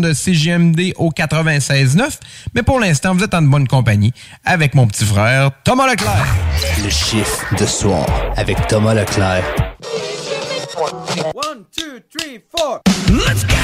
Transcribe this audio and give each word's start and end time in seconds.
de 0.00 0.12
CGMD 0.12 0.92
au 0.96 1.10
96.9. 1.10 2.18
Mais 2.54 2.62
pour 2.62 2.80
l'instant, 2.80 3.14
vous 3.14 3.24
êtes 3.24 3.34
en 3.34 3.42
bonne 3.42 3.68
compagnie 3.68 4.12
avec 4.44 4.74
mon 4.74 4.86
petit 4.86 5.04
frère 5.04 5.50
Thomas 5.64 5.86
Leclerc. 5.86 6.26
Le 6.82 6.90
chiffre 6.90 7.54
de 7.58 7.66
soir 7.66 8.06
avec 8.36 8.66
Thomas 8.68 8.94
Leclerc. 8.94 9.44
One, 10.76 11.64
two, 11.76 12.00
three, 12.10 12.40
four. 12.56 12.80
Let's 13.10 13.44
go! 13.44 13.54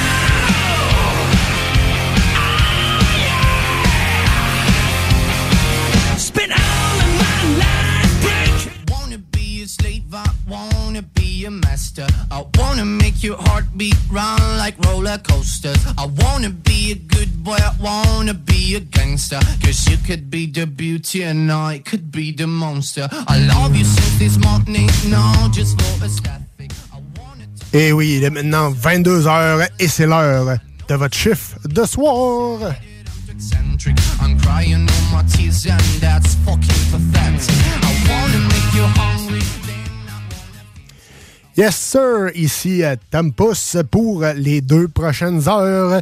Spend 6.17 6.53
all 6.53 7.01
of 7.01 7.11
my 7.19 7.59
life 7.59 8.23
break. 8.23 8.91
Wanna 8.91 9.19
be 9.19 9.63
a 9.63 9.67
slave, 9.67 10.15
I 10.15 10.25
wanna 10.49 11.03
be 11.03 11.20
a 11.45 11.51
master. 11.51 12.07
I 12.31 12.45
wanna 12.59 12.85
make 12.85 13.23
your 13.23 13.37
heartbeat 13.39 13.97
run 14.11 14.41
like 14.59 14.75
roller 14.87 15.19
coasters. 15.19 15.79
I 15.97 16.07
wanna 16.07 16.51
be 16.51 16.93
a 16.93 16.95
good 16.95 17.43
boy, 17.45 17.57
I 17.57 17.75
wanna 17.81 18.35
be 18.35 18.77
a 18.77 18.81
gangster. 18.81 19.41
Cause 19.63 19.89
you 19.89 19.97
could 19.99 20.31
be 20.31 20.47
the 20.47 20.67
beauty 20.67 21.23
and 21.23 21.51
I 21.51 21.79
could 21.79 22.11
be 22.11 22.33
the 22.33 22.47
monster. 22.47 23.09
I 23.29 23.39
love 23.47 23.77
you 23.77 23.85
since 23.85 24.19
this 24.19 24.37
morning, 24.39 24.89
no, 25.09 25.49
just 25.53 25.81
for 25.81 26.05
a 26.05 26.09
static. 26.09 26.73
Et 27.73 27.89
eh 27.89 27.93
oui, 27.93 28.17
il 28.17 28.25
est 28.25 28.31
maintenant 28.31 28.73
22h 28.73 29.69
et 29.79 29.87
c'est 29.87 30.07
l'heure 30.07 30.59
de 30.89 30.95
votre 30.97 31.17
chiffre 31.17 31.57
de 31.69 31.85
soir. 31.85 32.75
I'm 34.21 34.39
crying 34.41 34.89
all 34.89 35.17
my 35.17 35.23
tears 35.29 35.65
and 35.67 35.81
that's 36.01 36.35
fucking 36.45 36.83
pathetic. 36.91 37.55
I 37.83 37.91
wanna 38.11 38.41
make 38.49 38.75
you 38.75 38.83
hungry. 38.83 39.60
Yes, 41.61 41.77
sir, 41.77 42.31
ici 42.37 42.83
à 42.83 42.97
Tampus 42.97 43.77
pour 43.91 44.25
les 44.35 44.63
deux 44.63 44.89
prochaines 44.89 45.47
heures. 45.47 46.01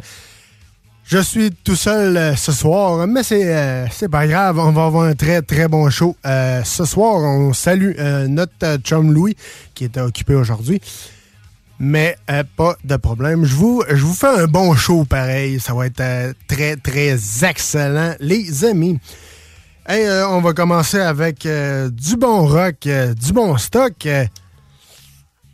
Je 1.03 1.17
suis 1.17 1.51
tout 1.51 1.75
seul 1.75 2.15
euh, 2.15 2.33
ce 2.37 2.53
soir, 2.53 3.05
mais 3.05 3.23
c'est 3.23 3.53
euh, 3.53 3.85
c'est 3.91 4.07
pas 4.07 4.25
grave, 4.25 4.57
on 4.57 4.71
va 4.71 4.85
avoir 4.85 5.03
un 5.03 5.15
très 5.15 5.41
très 5.41 5.67
bon 5.67 5.89
show. 5.89 6.15
Euh, 6.25 6.63
ce 6.63 6.85
soir, 6.85 7.15
on 7.15 7.51
salue 7.51 7.91
euh, 7.99 8.29
notre 8.29 8.53
euh, 8.63 8.77
chum 8.77 9.11
Louis 9.11 9.35
qui 9.75 9.83
était 9.83 9.99
occupé 9.99 10.33
aujourd'hui. 10.33 10.79
Mais 11.77 12.15
euh, 12.31 12.45
pas 12.55 12.77
de 12.85 12.95
problème. 12.95 13.43
Je 13.43 13.55
vous, 13.55 13.83
je 13.89 14.05
vous 14.05 14.13
fais 14.13 14.27
un 14.27 14.47
bon 14.47 14.73
show 14.75 15.03
pareil. 15.03 15.59
Ça 15.59 15.73
va 15.73 15.87
être 15.87 15.99
euh, 15.99 16.31
très, 16.47 16.77
très 16.77 17.17
excellent, 17.43 18.15
les 18.21 18.63
amis. 18.63 18.97
Hey, 19.85 20.05
euh, 20.05 20.25
on 20.29 20.39
va 20.39 20.53
commencer 20.53 21.01
avec 21.01 21.45
euh, 21.45 21.89
du 21.89 22.15
bon 22.15 22.47
rock, 22.47 22.87
euh, 22.87 23.13
du 23.13 23.33
bon 23.33 23.57
stock. 23.57 24.07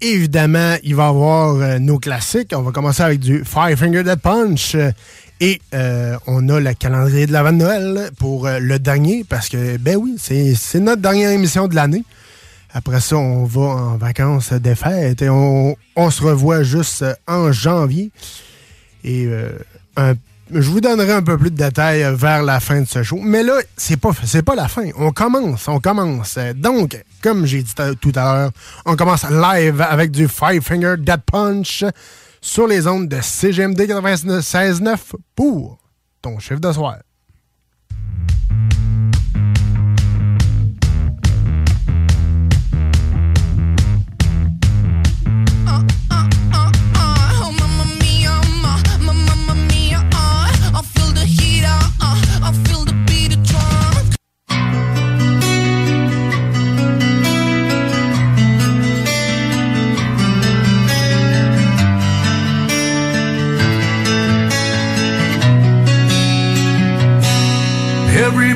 Évidemment, 0.01 0.75
il 0.83 0.95
va 0.95 1.05
y 1.05 1.07
avoir 1.07 1.55
euh, 1.55 1.79
nos 1.79 1.99
classiques. 1.99 2.51
On 2.55 2.61
va 2.61 2.71
commencer 2.71 3.01
avec 3.01 3.19
du 3.19 3.43
Five 3.45 3.77
Finger 3.77 4.03
Dead 4.03 4.19
Punch. 4.19 4.75
et 5.39 5.61
euh, 5.73 6.17
on 6.27 6.47
a 6.49 6.59
le 6.59 6.73
calendrier 6.73 7.27
de 7.27 7.31
l'avant 7.33 7.51
de 7.53 7.57
Noël 7.57 8.09
pour 8.17 8.45
euh, 8.47 8.59
le 8.59 8.77
dernier, 8.79 9.23
parce 9.27 9.47
que, 9.49 9.77
ben 9.77 9.95
oui, 9.95 10.15
c'est 10.19 10.79
notre 10.79 11.01
dernière 11.01 11.31
émission 11.31 11.67
de 11.67 11.75
l'année. 11.75 12.03
Après 12.73 12.99
ça, 12.99 13.15
on 13.15 13.45
va 13.45 13.61
en 13.61 13.97
vacances 13.97 14.51
des 14.51 14.75
fêtes 14.75 15.21
et 15.21 15.29
on, 15.29 15.77
on 15.95 16.09
se 16.09 16.21
revoit 16.21 16.63
juste 16.63 17.05
en 17.25 17.51
janvier. 17.53 18.11
Et 19.05 19.29
un- 19.95 20.13
je 20.51 20.69
vous 20.69 20.81
donnerai 20.81 21.11
un 21.11 21.23
peu 21.23 21.37
plus 21.37 21.51
de 21.51 21.55
détails 21.55 22.03
euh, 22.03 22.15
vers 22.15 22.43
la 22.43 22.59
fin 22.59 22.81
de 22.81 22.87
ce 22.87 23.03
show. 23.03 23.19
Mais 23.21 23.43
là, 23.43 23.59
c'est 23.77 23.97
pas, 23.97 24.11
pas 24.45 24.55
la 24.55 24.67
fin. 24.67 24.89
On 24.97 25.11
commence, 25.11 25.67
on 25.67 25.79
commence. 25.79 26.35
Euh, 26.37 26.53
Donc, 26.53 27.01
comme 27.21 27.45
j'ai 27.45 27.63
dit 27.63 27.73
tout 27.99 28.11
à 28.15 28.35
l'heure, 28.35 28.51
on 28.85 28.95
commence 28.95 29.23
live 29.29 29.81
avec 29.81 30.11
du 30.11 30.27
Five 30.27 30.61
Finger 30.61 30.95
Dead 30.97 31.21
Punch 31.25 31.83
sur 32.41 32.67
les 32.67 32.85
ondes 32.87 33.07
de 33.07 33.19
CGMD 33.21 33.81
96.9 33.81 34.97
pour 35.35 35.79
ton 36.21 36.37
chiffre 36.39 36.59
de 36.59 36.71
soir. 36.71 36.97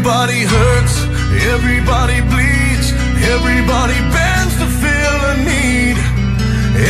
Everybody 0.09 0.41
hurts, 0.41 0.95
everybody 1.53 2.19
bleeds, 2.33 2.89
everybody 3.29 3.93
bends 4.09 4.57
to 4.57 4.65
fill 4.81 5.19
a 5.29 5.35
need. 5.37 5.97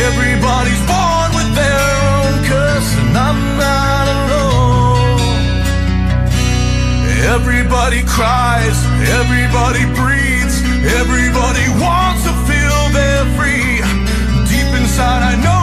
Everybody's 0.08 0.80
born 0.88 1.28
with 1.36 1.52
their 1.52 1.84
own 2.16 2.32
curse, 2.48 2.90
and 2.96 3.12
I'm 3.12 3.40
not 3.60 4.06
alone. 4.16 5.20
Everybody 7.36 8.00
cries, 8.08 8.78
everybody 9.20 9.84
breathes, 10.00 10.56
everybody 10.88 11.68
wants 11.76 12.24
to 12.24 12.32
feel 12.48 12.78
they're 12.96 13.28
free. 13.36 13.84
Deep 14.48 14.70
inside, 14.80 15.20
I 15.20 15.36
know 15.44 15.59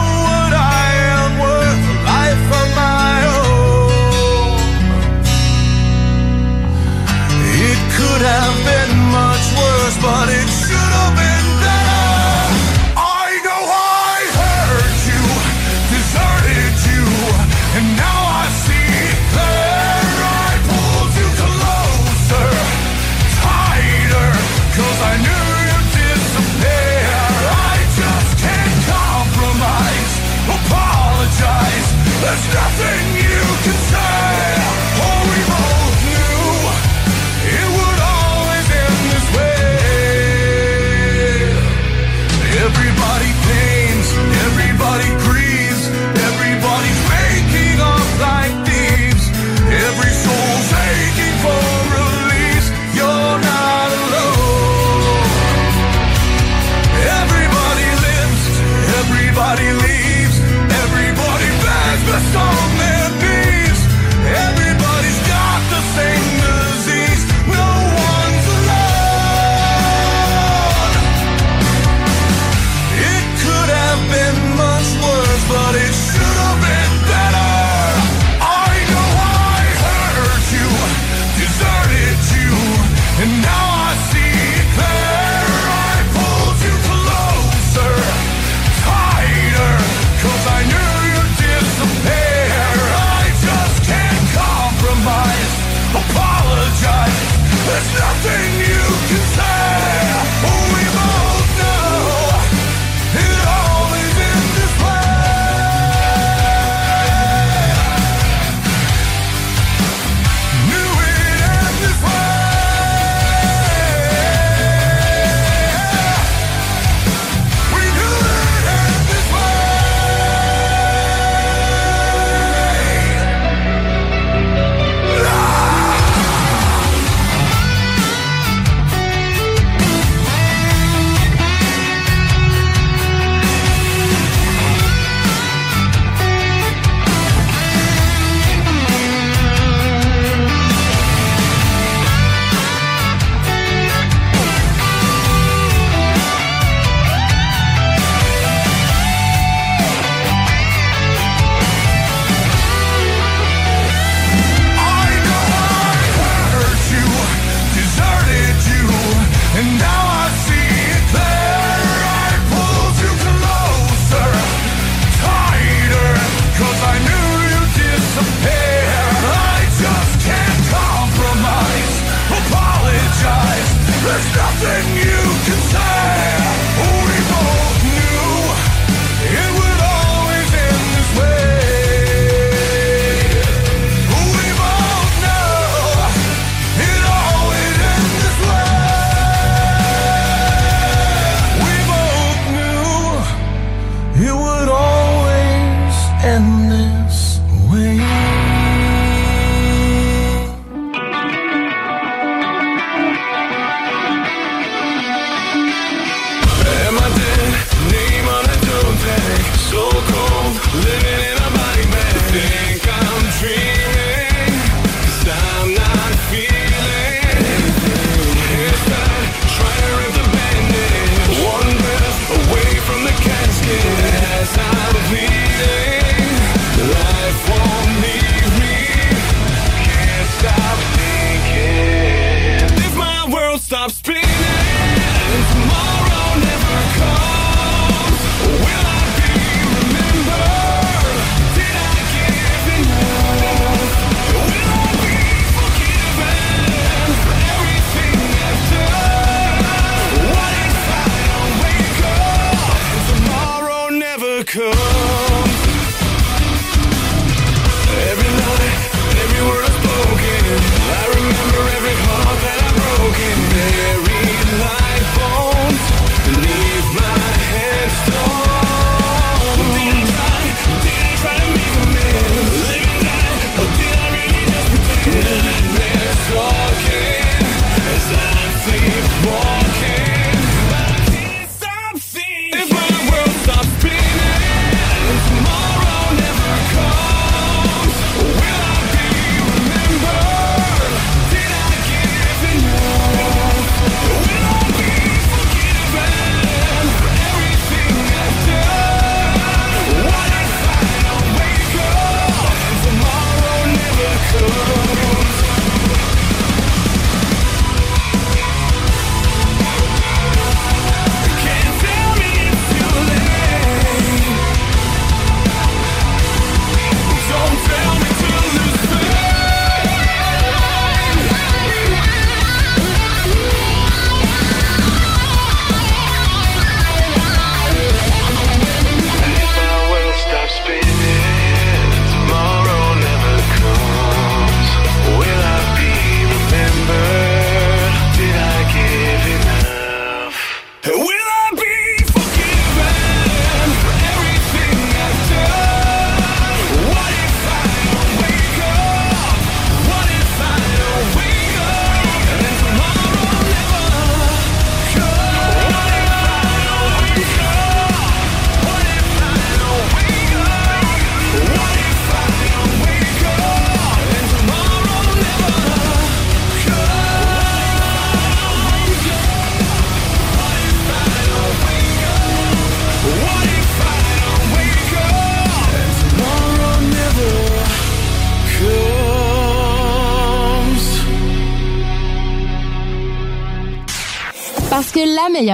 have 8.22 8.56
been 8.64 8.96
much 9.12 9.46
worse, 9.56 9.96
but 10.02 10.28
it 10.28 10.57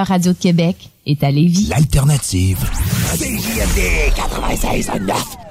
radio 0.02 0.32
de 0.32 0.38
Québec 0.38 0.90
est 1.06 1.22
à 1.22 1.30
Lévis. 1.30 1.68
L'alternative. 1.68 2.58
CJMD 3.14 4.12
96.9 4.16 5.43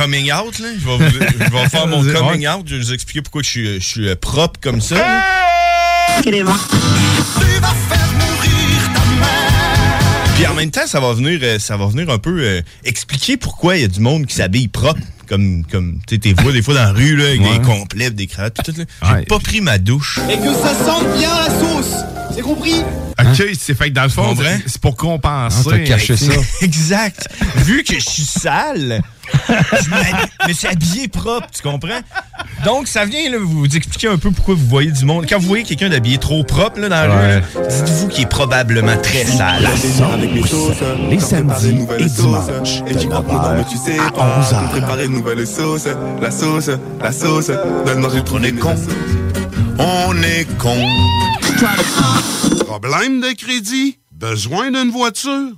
coming 0.00 0.32
out, 0.32 0.58
là. 0.58 0.68
Je 0.78 0.86
vais, 0.86 0.96
vous- 0.96 1.26
je 1.44 1.50
vais 1.50 1.68
faire 1.68 1.86
mon 1.86 2.02
coming 2.12 2.46
out. 2.48 2.62
Je 2.66 2.76
vais 2.76 2.80
vous 2.82 2.92
expliquer 2.92 3.22
pourquoi 3.22 3.42
je 3.42 3.48
suis, 3.48 3.80
je 3.80 3.86
suis 3.86 4.08
euh, 4.08 4.16
propre 4.16 4.58
comme 4.60 4.80
ça. 4.80 4.96
Puis 10.34 10.46
en 10.46 10.54
même 10.54 10.70
temps, 10.70 10.86
ça 10.86 11.00
va 11.00 11.12
venir, 11.12 11.38
euh, 11.42 11.58
ça 11.58 11.76
va 11.76 11.86
venir 11.86 12.08
un 12.08 12.18
peu 12.18 12.38
euh, 12.40 12.62
expliquer 12.84 13.36
pourquoi 13.36 13.76
il 13.76 13.82
y 13.82 13.84
a 13.84 13.88
du 13.88 14.00
monde 14.00 14.26
qui 14.26 14.34
s'habille 14.36 14.68
propre. 14.68 15.00
Comme, 15.28 15.64
comme 15.70 16.00
tu 16.08 16.16
sais, 16.16 16.20
t'es 16.20 16.32
vois 16.42 16.50
des 16.52 16.60
fois 16.62 16.74
dans 16.74 16.82
la 16.82 16.92
rue, 16.92 17.14
là, 17.14 17.26
avec 17.26 17.40
Ouais. 17.40 17.58
des 17.58 17.64
complets, 17.64 18.10
des 18.10 18.26
cravates, 18.26 18.54
tout, 18.64 18.72
tout, 18.72 18.80
là. 18.80 19.18
J'ai 19.20 19.26
pas 19.26 19.38
pris 19.38 19.60
ma 19.60 19.78
douche. 19.78 20.18
Et 20.28 20.36
que 20.38 20.52
ça 20.52 20.74
sente 20.74 21.06
bien 21.18 21.28
la 21.32 21.46
sauce. 21.60 21.94
C'est 22.34 22.42
compris? 22.42 22.74
OK, 23.20 23.42
c'est 23.58 23.74
fait 23.76 23.90
que 23.90 23.94
dans 23.94 24.02
le 24.04 24.08
fond, 24.08 24.34
c'est- 24.66 24.78
pour 24.80 24.96
compenser. 24.96 25.60
Ah, 25.66 25.70
t'as 25.70 25.78
caché 25.80 26.16
ça. 26.16 26.32
exact. 26.62 27.28
Vu 27.58 27.84
que 27.84 27.94
je 27.94 28.08
suis 28.08 28.24
sale, 28.24 29.02
je 29.48 30.48
me 30.48 30.52
suis 30.52 30.66
habillé 30.66 31.08
propre, 31.08 31.46
tu 31.54 31.62
comprends? 31.62 32.00
Donc, 32.64 32.88
ça 32.88 33.04
vient 33.04 33.30
là, 33.30 33.38
vous 33.40 33.64
expliquer 33.64 34.08
un 34.08 34.18
peu 34.18 34.30
pourquoi 34.30 34.54
vous 34.54 34.66
voyez 34.66 34.90
du 34.92 35.04
monde. 35.04 35.26
Quand 35.28 35.38
vous 35.38 35.46
voyez 35.48 35.64
quelqu'un 35.64 35.88
d'habillé 35.88 36.18
trop 36.18 36.42
propre 36.44 36.78
là, 36.80 36.88
dans 36.88 37.08
la 37.08 37.16
Ouais. 37.16 37.36
rue, 37.36 37.42
dites-vous 37.68 38.08
qu'il 38.08 38.22
est 38.24 38.26
probablement 38.26 38.96
très 38.98 39.24
sale. 39.24 39.66
Les 41.10 41.20
samedis 41.20 41.86
et 41.98 42.04
dimanches, 42.04 42.82
mais 42.86 43.64
tu 43.70 43.76
sais 43.76 43.98
à 43.98 44.10
pas 44.10 44.38
11 44.40 44.52
heures. 44.54 44.68
Préparer 44.70 45.04
une 45.06 45.12
nouvelle 45.12 45.46
sauce 45.46 45.86
La 46.20 46.30
sauce, 46.30 46.70
la 47.00 47.12
sauce 47.12 47.50
Donne-moi 47.86 48.10
j'ai 48.14 48.22
trouvé 48.24 48.52
con 48.52 48.74
On 49.78 50.14
est 50.22 50.46
con. 50.58 50.76
Problème 52.66 53.20
de 53.20 53.32
crédit? 53.36 53.98
Besoin 54.12 54.70
d'une 54.70 54.90
voiture? 54.90 55.52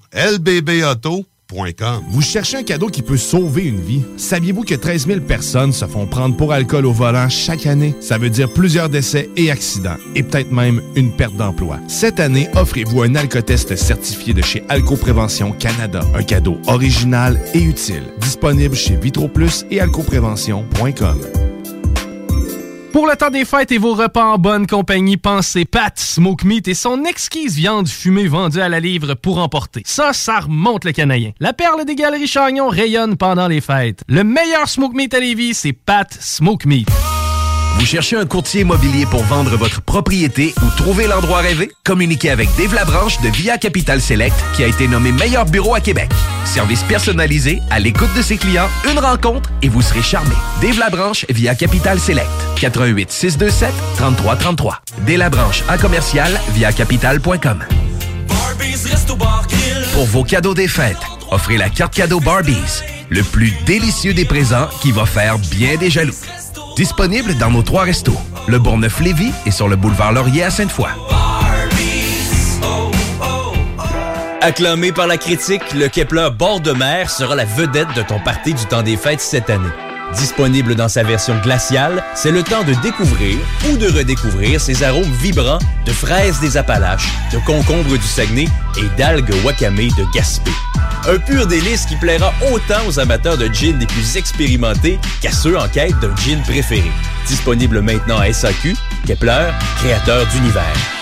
Vous 2.11 2.23
cherchez 2.23 2.57
un 2.57 2.63
cadeau 2.63 2.89
qui 2.89 3.03
peut 3.03 3.17
sauver 3.17 3.65
une 3.65 3.81
vie? 3.81 4.03
Saviez-vous 4.17 4.63
que 4.63 4.75
13 4.75 5.07
000 5.07 5.21
personnes 5.21 5.73
se 5.73 5.85
font 5.85 6.07
prendre 6.07 6.37
pour 6.37 6.53
alcool 6.53 6.87
au 6.87 6.93
volant 6.93 7.29
chaque 7.29 7.67
année? 7.67 7.95
Ça 8.01 8.17
veut 8.19 8.31
dire 8.31 8.53
plusieurs 8.53 8.89
décès 8.89 9.29
et 9.37 9.51
accidents, 9.51 9.97
et 10.15 10.23
peut-être 10.23 10.51
même 10.51 10.81
une 10.97 11.13
perte 11.13 11.37
d'emploi. 11.37 11.79
Cette 11.89 12.21
année, 12.21 12.49
offrez-vous 12.55 13.03
un 13.03 13.15
alcotest 13.15 13.77
certifié 13.77 14.33
de 14.33 14.43
chez 14.43 14.63
Alcoprévention 14.69 15.53
Canada. 15.53 16.01
Un 16.15 16.23
cadeau 16.23 16.59
original 16.67 17.39
et 17.55 17.63
utile. 17.63 18.05
Disponible 18.21 18.75
chez 18.75 18.97
VitroPlus 18.97 19.65
et 19.71 19.81
alcoprévention.com. 19.81 21.42
Pour 22.93 23.07
le 23.07 23.17
temps 23.17 23.31
des 23.31 23.47
fêtes 23.47 23.73
et 23.73 23.79
vos 23.79 23.95
repas 23.95 24.25
en 24.35 24.39
bonne 24.39 24.67
compagnie, 24.67 25.17
pensez 25.17 25.65
Pat 25.65 25.99
Smoke 25.99 26.45
Meat 26.45 26.69
et 26.69 26.75
son 26.75 27.05
exquise 27.05 27.57
viande 27.57 27.89
fumée 27.89 28.29
vendue 28.29 28.61
à 28.61 28.69
la 28.69 28.81
livre 28.81 29.15
pour 29.15 29.39
emporter. 29.39 29.83
Ça, 29.87 30.13
ça 30.13 30.41
remonte 30.41 30.85
le 30.85 30.93
canadien. 30.93 31.33
La 31.41 31.55
perle 31.55 31.87
des 31.87 31.95
galeries 31.95 32.27
Chagnon 32.27 32.69
rayonne 32.69 33.17
pendant 33.17 33.49
les 33.49 33.63
fêtes. 33.63 34.03
Le 34.09 34.25
meilleur 34.25 34.69
Smoke 34.69 34.95
Meat 34.95 35.15
à 35.15 35.21
Lévis, 35.21 35.55
c'est 35.55 35.73
Pat 35.73 36.13
Smoke 36.21 36.67
Meat. 36.67 36.89
Vous 37.79 37.87
cherchez 37.87 38.17
un 38.17 38.27
courtier 38.27 38.63
immobilier 38.63 39.07
pour 39.07 39.25
vendre 39.25 39.57
votre 39.57 39.81
propriété 39.83 40.55
ou 40.63 40.71
trouver 40.77 41.07
l'endroit 41.07 41.39
rêvé? 41.39 41.71
Communiquez 41.85 42.31
avec 42.31 42.49
Dave 42.57 42.75
Labranche 42.75 43.21
de 43.21 43.29
Via 43.29 43.59
Capital 43.59 44.01
Select 44.01 44.37
qui 44.55 44.63
a 44.63 44.67
été 44.67 44.87
nommé 44.87 45.11
meilleur 45.13 45.47
bureau 45.47 45.75
à 45.75 45.81
Québec. 45.81 46.11
Service 46.45 46.83
personnalisé, 46.85 47.61
à 47.71 47.79
l'écoute 47.81 48.13
de 48.17 48.23
ses 48.23 48.37
clients, 48.37 48.69
une 48.91 48.99
rencontre 48.99 49.51
et 49.63 49.69
vous 49.69 49.83
serez 49.83 50.03
charmé. 50.03 50.35
Dave 50.61 50.79
Labranche 50.79 51.27
via 51.29 51.55
Capital 51.55 51.99
Select. 51.99 52.29
88 52.61 53.11
627 53.11 53.73
3333. 53.97 54.83
Dave 55.07 55.19
Labranche 55.19 55.63
à 55.69 55.79
commercial 55.79 56.41
via 56.55 56.73
capital.com. 56.73 57.65
Pour 59.93 60.07
vos 60.07 60.25
cadeaux 60.25 60.55
des 60.55 60.69
fêtes, 60.69 60.97
offrez 61.31 61.57
la 61.57 61.69
carte 61.69 61.95
cadeau 61.95 62.21
Barbies, 62.21 62.83
le 63.11 63.23
plus 63.23 63.53
délicieux 63.67 64.15
des 64.15 64.25
présents 64.25 64.69
qui 64.81 64.93
va 64.93 65.05
faire 65.05 65.39
bien 65.39 65.77
des 65.77 65.91
jaloux. 65.91 66.15
Disponible 66.77 67.37
dans 67.37 67.51
nos 67.51 67.63
trois 67.63 67.83
restos, 67.85 68.17
le 68.49 68.59
Bourgneuf-Lévis 68.59 69.33
et 69.45 69.51
sur 69.51 69.69
le 69.69 69.77
boulevard 69.77 70.13
Laurier 70.13 70.45
à 70.45 70.51
Sainte-Foy. 70.51 70.89
Acclamé 74.41 74.91
par 74.91 75.07
la 75.07 75.19
critique, 75.19 75.75
le 75.75 75.89
Kepler 75.89 76.29
bord 76.37 76.61
de 76.61 76.73
mer 76.73 77.11
sera 77.11 77.35
la 77.35 77.45
vedette 77.45 77.95
de 77.95 78.03
ton 78.03 78.19
party 78.21 78.55
du 78.55 78.65
temps 78.65 78.83
des 78.83 78.97
fêtes 78.97 79.21
cette 79.21 79.51
année. 79.51 79.69
Disponible 80.17 80.75
dans 80.75 80.89
sa 80.89 81.03
version 81.03 81.39
glaciale, 81.43 82.03
c'est 82.15 82.31
le 82.31 82.43
temps 82.43 82.65
de 82.65 82.75
découvrir 82.83 83.37
ou 83.69 83.77
de 83.77 83.89
redécouvrir 83.89 84.61
ses 84.61 84.83
arômes 84.83 85.11
vibrants 85.21 85.59
de 85.87 85.93
fraises 85.93 86.39
des 86.41 86.57
Appalaches, 86.57 87.09
de 87.33 87.39
concombres 87.39 87.97
du 87.97 88.07
Saguenay 88.07 88.49
et 88.77 88.99
d'algues 88.99 89.35
wakame 89.45 89.77
de 89.77 90.15
Gaspé. 90.15 90.51
Un 91.09 91.19
pur 91.19 91.47
délice 91.47 91.87
qui 91.87 91.97
plaira 91.97 92.33
autant 92.53 92.87
aux 92.87 93.01
amateurs 93.01 93.37
de 93.37 93.47
gin 93.53 93.79
les 93.79 93.87
plus 93.87 94.17
expérimentés 94.17 95.01
qu'à 95.21 95.33
ceux 95.33 95.59
en 95.59 95.69
quête 95.69 95.99
d'un 96.01 96.15
gin 96.17 96.41
préféré. 96.43 96.93
Disponible 97.27 97.81
maintenant 97.81 98.19
à 98.19 98.33
SAQ, 98.33 98.77
Kepler, 99.07 99.49
créateur 99.79 100.27
d'univers. 100.27 101.02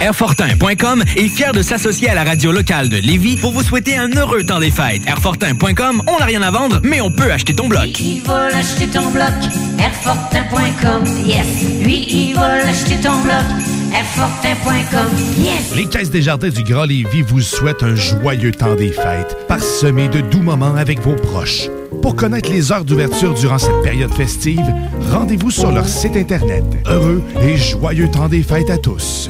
Airfortin.com 0.00 1.02
est 1.16 1.28
fier 1.28 1.52
de 1.52 1.60
s'associer 1.60 2.08
à 2.08 2.14
la 2.14 2.22
radio 2.22 2.52
locale 2.52 2.88
de 2.88 2.98
Lévis 2.98 3.36
pour 3.36 3.50
vous 3.52 3.62
souhaiter 3.62 3.96
un 3.96 4.08
heureux 4.16 4.44
temps 4.44 4.60
des 4.60 4.70
fêtes. 4.70 5.02
Airfortin.com, 5.06 6.02
on 6.06 6.18
n'a 6.18 6.24
rien 6.24 6.42
à 6.42 6.50
vendre, 6.52 6.80
mais 6.84 7.00
on 7.00 7.10
peut 7.10 7.32
acheter 7.32 7.54
ton 7.54 7.66
bloc. 7.66 7.98
Il 7.98 8.22
va 8.22 8.48
l'acheter 8.50 8.86
ton 8.86 9.10
bloc, 9.10 9.32
Airfortin.com, 9.78 11.04
yes. 11.26 11.46
Lui, 11.82 12.06
il 12.10 12.34
va 12.34 12.58
l'acheter 12.58 12.96
ton 13.02 13.20
bloc, 13.22 13.44
Airfortin.com, 13.92 15.08
yes. 15.38 15.74
Les 15.74 15.86
Caisses 15.86 16.10
des 16.10 16.22
Jardins 16.22 16.50
du 16.50 16.62
Grand 16.62 16.84
Lévis 16.84 17.22
vous 17.22 17.40
souhaitent 17.40 17.82
un 17.82 17.96
joyeux 17.96 18.52
temps 18.52 18.76
des 18.76 18.92
fêtes, 18.92 19.36
parsemé 19.48 20.08
de 20.08 20.20
doux 20.20 20.42
moments 20.42 20.76
avec 20.76 21.00
vos 21.00 21.16
proches. 21.16 21.68
Pour 22.02 22.14
connaître 22.14 22.50
les 22.50 22.70
heures 22.70 22.84
d'ouverture 22.84 23.34
durant 23.34 23.58
cette 23.58 23.82
période 23.82 24.14
festive, 24.14 24.64
rendez-vous 25.10 25.50
sur 25.50 25.72
leur 25.72 25.88
site 25.88 26.16
Internet. 26.16 26.62
Heureux 26.86 27.22
et 27.42 27.56
joyeux 27.56 28.08
temps 28.08 28.28
des 28.28 28.44
fêtes 28.44 28.70
à 28.70 28.78
tous. 28.78 29.28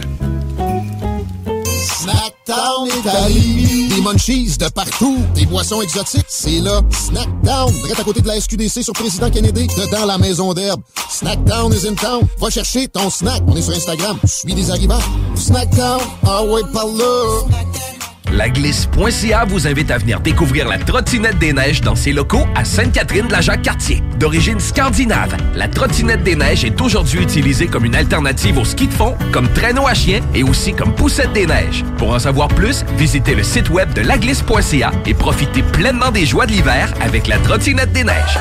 Snackdown 1.78 2.88
Lévis. 3.28 3.88
Des 3.88 4.00
munchies 4.00 4.56
de 4.58 4.68
partout. 4.68 5.18
Des 5.34 5.46
boissons 5.46 5.80
exotiques, 5.80 6.26
c'est 6.28 6.60
là. 6.60 6.80
Snackdown, 6.90 7.72
direct 7.72 8.00
à 8.00 8.04
côté 8.04 8.20
de 8.20 8.26
la 8.26 8.40
SQDC 8.40 8.82
sur 8.82 8.92
Président 8.92 9.30
Kennedy, 9.30 9.66
dedans 9.66 10.04
la 10.04 10.18
maison 10.18 10.52
d'herbe. 10.54 10.80
Snackdown 11.10 11.72
is 11.72 11.86
in 11.86 11.94
town. 11.94 12.26
Va 12.38 12.50
chercher 12.50 12.88
ton 12.88 13.10
snack. 13.10 13.42
On 13.46 13.56
est 13.56 13.62
sur 13.62 13.74
Instagram. 13.74 14.18
Suis 14.24 14.54
des 14.54 14.70
arrivants. 14.70 15.00
Snackdown, 15.36 16.00
ah 16.26 16.42
ouais, 16.44 16.62
par 16.72 16.86
là. 16.86 17.97
Laglisse.ca 18.32 19.44
vous 19.46 19.66
invite 19.66 19.90
à 19.90 19.98
venir 19.98 20.20
découvrir 20.20 20.68
la 20.68 20.78
trottinette 20.78 21.38
des 21.38 21.52
neiges 21.52 21.80
dans 21.80 21.94
ses 21.94 22.12
locaux 22.12 22.46
à 22.54 22.64
Sainte-Catherine-de-la-Jacques-Cartier. 22.64 24.02
D'origine 24.18 24.60
scandinave, 24.60 25.36
la 25.54 25.68
trottinette 25.68 26.22
des 26.22 26.36
neiges 26.36 26.64
est 26.64 26.80
aujourd'hui 26.80 27.22
utilisée 27.22 27.66
comme 27.66 27.84
une 27.84 27.94
alternative 27.94 28.58
au 28.58 28.64
ski 28.64 28.86
de 28.86 28.92
fond, 28.92 29.16
comme 29.32 29.48
traîneau 29.48 29.86
à 29.86 29.94
chien 29.94 30.20
et 30.34 30.42
aussi 30.42 30.74
comme 30.74 30.94
poussette 30.94 31.32
des 31.32 31.46
neiges. 31.46 31.84
Pour 31.96 32.10
en 32.10 32.18
savoir 32.18 32.48
plus, 32.48 32.84
visitez 32.98 33.34
le 33.34 33.42
site 33.42 33.70
web 33.70 33.92
de 33.94 34.02
laglisse.ca 34.02 34.92
et 35.06 35.14
profitez 35.14 35.62
pleinement 35.62 36.10
des 36.10 36.26
joies 36.26 36.46
de 36.46 36.52
l'hiver 36.52 36.92
avec 37.00 37.28
la 37.28 37.38
trottinette 37.38 37.92
des 37.92 38.04
neiges. 38.04 38.38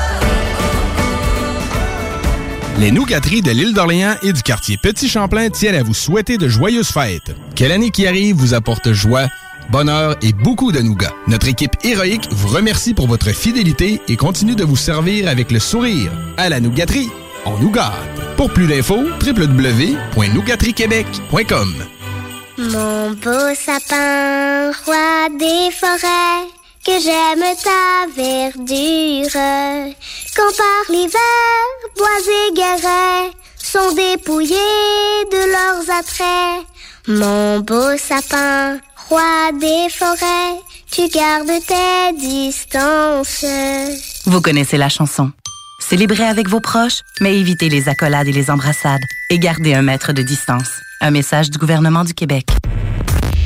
Les 2.78 2.92
nougateries 2.92 3.42
de 3.42 3.50
l'île 3.50 3.74
d'Orléans 3.74 4.14
et 4.22 4.32
du 4.32 4.42
quartier 4.42 4.76
Petit 4.80 5.08
Champlain 5.08 5.50
tiennent 5.50 5.74
à 5.74 5.82
vous 5.82 5.94
souhaiter 5.94 6.38
de 6.38 6.46
joyeuses 6.46 6.90
fêtes. 6.90 7.34
Que 7.56 7.64
l'année 7.64 7.90
qui 7.90 8.06
arrive 8.06 8.36
vous 8.36 8.54
apporte 8.54 8.92
joie, 8.92 9.26
bonheur 9.70 10.16
et 10.22 10.32
beaucoup 10.32 10.72
de 10.72 10.80
nougats. 10.80 11.12
Notre 11.26 11.48
équipe 11.48 11.76
héroïque 11.84 12.26
vous 12.30 12.48
remercie 12.48 12.94
pour 12.94 13.06
votre 13.06 13.28
fidélité 13.30 14.00
et 14.08 14.16
continue 14.16 14.54
de 14.54 14.64
vous 14.64 14.76
servir 14.76 15.28
avec 15.28 15.50
le 15.50 15.58
sourire. 15.58 16.10
À 16.36 16.48
la 16.48 16.60
nougaterie, 16.60 17.10
on 17.44 17.58
nous 17.58 17.70
gâte. 17.70 17.92
Pour 18.36 18.50
plus 18.52 18.66
d'infos, 18.66 19.04
www.nougateriequebec.com 19.20 21.74
Mon 22.58 23.10
beau 23.12 23.54
sapin, 23.54 24.72
roi 24.84 25.28
des 25.38 25.70
forêts, 25.72 26.48
que 26.84 26.92
j'aime 27.00 27.44
ta 27.62 28.06
verdure. 28.16 29.30
Quand 30.36 30.52
par 30.56 30.84
l'hiver, 30.90 31.62
bois 31.96 32.20
et 32.26 32.50
guérets 32.54 33.30
sont 33.56 33.92
dépouillés 33.94 34.56
de 35.30 35.38
leurs 35.52 35.88
attraits. 35.98 36.64
Mon 37.06 37.60
beau 37.60 37.96
sapin, 37.96 38.80
roi 39.08 39.52
des 39.58 39.88
forêts, 39.90 40.60
tu 40.90 41.08
gardes 41.08 41.46
tes 41.66 42.16
distances. 42.18 43.44
Vous 44.26 44.40
connaissez 44.40 44.76
la 44.76 44.88
chanson. 44.88 45.32
Célébrez 45.80 46.24
avec 46.24 46.48
vos 46.48 46.60
proches, 46.60 47.00
mais 47.20 47.38
évitez 47.38 47.68
les 47.68 47.88
accolades 47.88 48.28
et 48.28 48.32
les 48.32 48.50
embrassades 48.50 49.00
et 49.30 49.38
gardez 49.38 49.74
un 49.74 49.82
mètre 49.82 50.12
de 50.12 50.22
distance. 50.22 50.70
Un 51.00 51.10
message 51.10 51.50
du 51.50 51.58
gouvernement 51.58 52.04
du 52.04 52.12
Québec. 52.12 52.48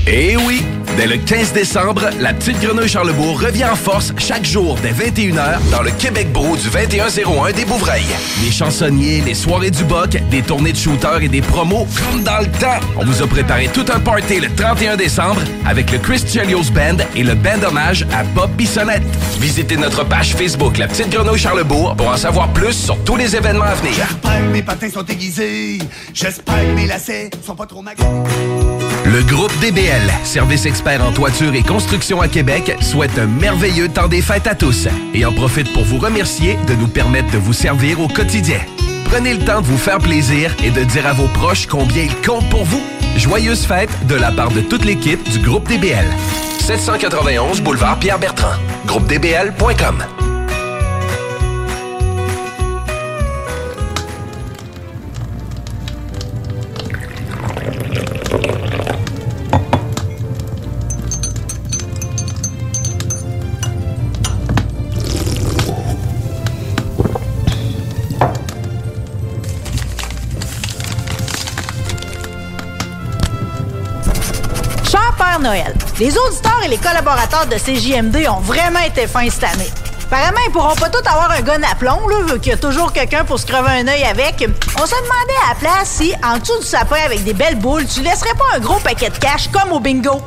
Eh 0.07 0.37
oui! 0.37 0.63
Dès 0.97 1.07
le 1.07 1.17
15 1.17 1.53
décembre, 1.53 2.11
la 2.21 2.35
Petite 2.35 2.61
Grenouille 2.61 2.89
Charlebourg 2.89 3.41
revient 3.41 3.65
en 3.65 3.77
force 3.77 4.13
chaque 4.19 4.45
jour 4.45 4.77
dès 4.83 4.91
21h 4.91 5.59
dans 5.71 5.81
le 5.81 5.91
Québec 5.93 6.31
Bro 6.33 6.57
du 6.57 6.69
2101 6.69 7.53
des 7.53 7.65
Bouvrailles. 7.65 8.05
Les 8.45 8.51
chansonniers, 8.51 9.23
les 9.23 9.35
soirées 9.35 9.71
du 9.71 9.85
Boc, 9.85 10.11
des 10.31 10.43
tournées 10.43 10.73
de 10.73 10.77
shooters 10.77 11.23
et 11.23 11.29
des 11.29 11.41
promos 11.41 11.87
comme 11.97 12.23
dans 12.23 12.41
le 12.41 12.47
temps. 12.47 12.79
On 12.97 13.05
vous 13.07 13.23
a 13.23 13.27
préparé 13.27 13.69
tout 13.73 13.87
un 13.95 14.01
party 14.01 14.41
le 14.41 14.55
31 14.55 14.97
décembre 14.97 15.41
avec 15.65 15.91
le 15.91 15.99
Chris 15.99 16.23
Chelios 16.27 16.71
Band 16.75 16.99
et 17.17 17.23
le 17.23 17.35
band 17.35 17.63
hommage 17.67 18.07
à 18.13 18.23
Bob 18.23 18.51
Bissonnette. 18.53 19.03
Visitez 19.41 19.77
notre 19.79 20.05
page 20.05 20.35
Facebook 20.35 20.77
La 20.77 20.89
Petite 20.89 21.09
Grenouille 21.09 21.39
Charlebourg 21.39 21.97
pour 21.97 22.09
en 22.09 22.17
savoir 22.19 22.49
plus 22.53 22.75
sur 22.75 23.03
tous 23.05 23.17
les 23.17 23.35
événements 23.35 23.65
à 23.65 23.75
venir. 23.77 23.95
J'espère 23.95 24.41
que 24.41 24.53
mes 24.53 24.63
patins 24.63 24.91
sont 24.91 25.07
aiguisés. 25.07 25.79
J'espère 26.13 26.61
que 26.61 26.75
mes 26.75 26.87
lacets 26.87 27.31
sont 27.43 27.55
pas 27.55 27.67
trop. 27.67 27.83
Le 29.05 29.23
groupe 29.25 29.53
DBL, 29.61 29.92
service 30.25 30.67
expert 30.67 31.05
en 31.05 31.13
toiture 31.13 31.55
et 31.55 31.63
construction 31.63 32.21
à 32.21 32.29
Québec, 32.29 32.77
souhaite 32.81 33.19
un 33.19 33.27
merveilleux 33.27 33.89
temps 33.89 34.09
des 34.09 34.23
fêtes 34.23 34.47
à 34.47 34.55
tous 34.55 34.89
et 35.15 35.25
en 35.25 35.33
profite 35.33 35.73
pour 35.73 35.85
vous 35.85 35.99
remercier 35.99 36.59
de 36.67 36.75
nous 36.75 36.89
permettre 36.89 37.31
de 37.31 37.39
vous 37.39 37.53
servir 37.53 38.01
au 38.01 38.09
quotidien. 38.09 38.61
Prenez 39.05 39.35
le 39.35 39.45
temps 39.45 39.61
de 39.61 39.67
vous 39.67 39.77
faire 39.77 39.99
plaisir 39.99 40.57
et 40.65 40.71
de 40.71 40.85
dire 40.85 41.07
à 41.07 41.13
vos 41.13 41.29
proches 41.29 41.67
combien 41.67 42.05
ils 42.05 42.27
comptent 42.27 42.49
pour 42.49 42.65
vous. 42.65 42.83
Joyeuses 43.17 43.67
fêtes 43.67 44.07
de 44.07 44.15
la 44.15 44.31
part 44.31 44.51
de 44.51 44.63
toute 44.63 44.85
l'équipe 44.85 45.23
du 45.31 45.39
groupe 45.39 45.69
DBL. 45.69 46.07
791 46.61 47.61
boulevard 47.61 47.99
Pierre 47.99 48.19
Bertrand. 48.19 48.57
GroupeDBL.com. 48.87 50.03
Cher 50.03 50.22
Noël, 75.43 75.75
les 75.99 76.17
auditeurs 76.17 76.61
et 76.65 76.69
les 76.69 76.79
collaborateurs 76.79 77.47
de 77.47 77.57
CJMD 77.57 78.29
ont 78.29 78.41
vraiment 78.41 78.79
été 78.79 79.07
fins 79.09 79.29
cette 79.29 79.45
année. 79.45 79.71
Apparemment, 80.05 80.39
ils 80.47 80.53
pourront 80.53 80.77
pas 80.77 80.89
tous 80.89 81.07
avoir 81.09 81.31
un 81.33 81.41
gun 81.41 81.61
à 81.69 81.75
plomb, 81.75 82.07
là, 82.09 82.17
vu 82.27 82.39
qu'il 82.39 82.53
y 82.53 82.55
a 82.55 82.59
toujours 82.59 82.93
quelqu'un 82.93 83.25
pour 83.25 83.39
se 83.39 83.47
crever 83.47 83.71
un 83.71 83.89
œil 83.89 84.05
avec. 84.05 84.49
On 84.81 84.87
se 84.87 84.95
demandait 84.95 85.41
à 85.45 85.49
la 85.49 85.55
place 85.59 85.89
si, 85.89 86.15
en 86.23 86.39
dessous 86.39 86.61
du 86.61 86.67
sapin 86.67 86.99
avec 87.05 87.25
des 87.25 87.33
belles 87.33 87.57
boules, 87.57 87.87
tu 87.87 88.03
laisserais 88.03 88.35
pas 88.35 88.57
un 88.57 88.61
gros 88.61 88.79
paquet 88.79 89.11
de 89.11 89.19
cash 89.19 89.49
comme 89.49 89.73
au 89.73 89.81
bingo. 89.81 90.23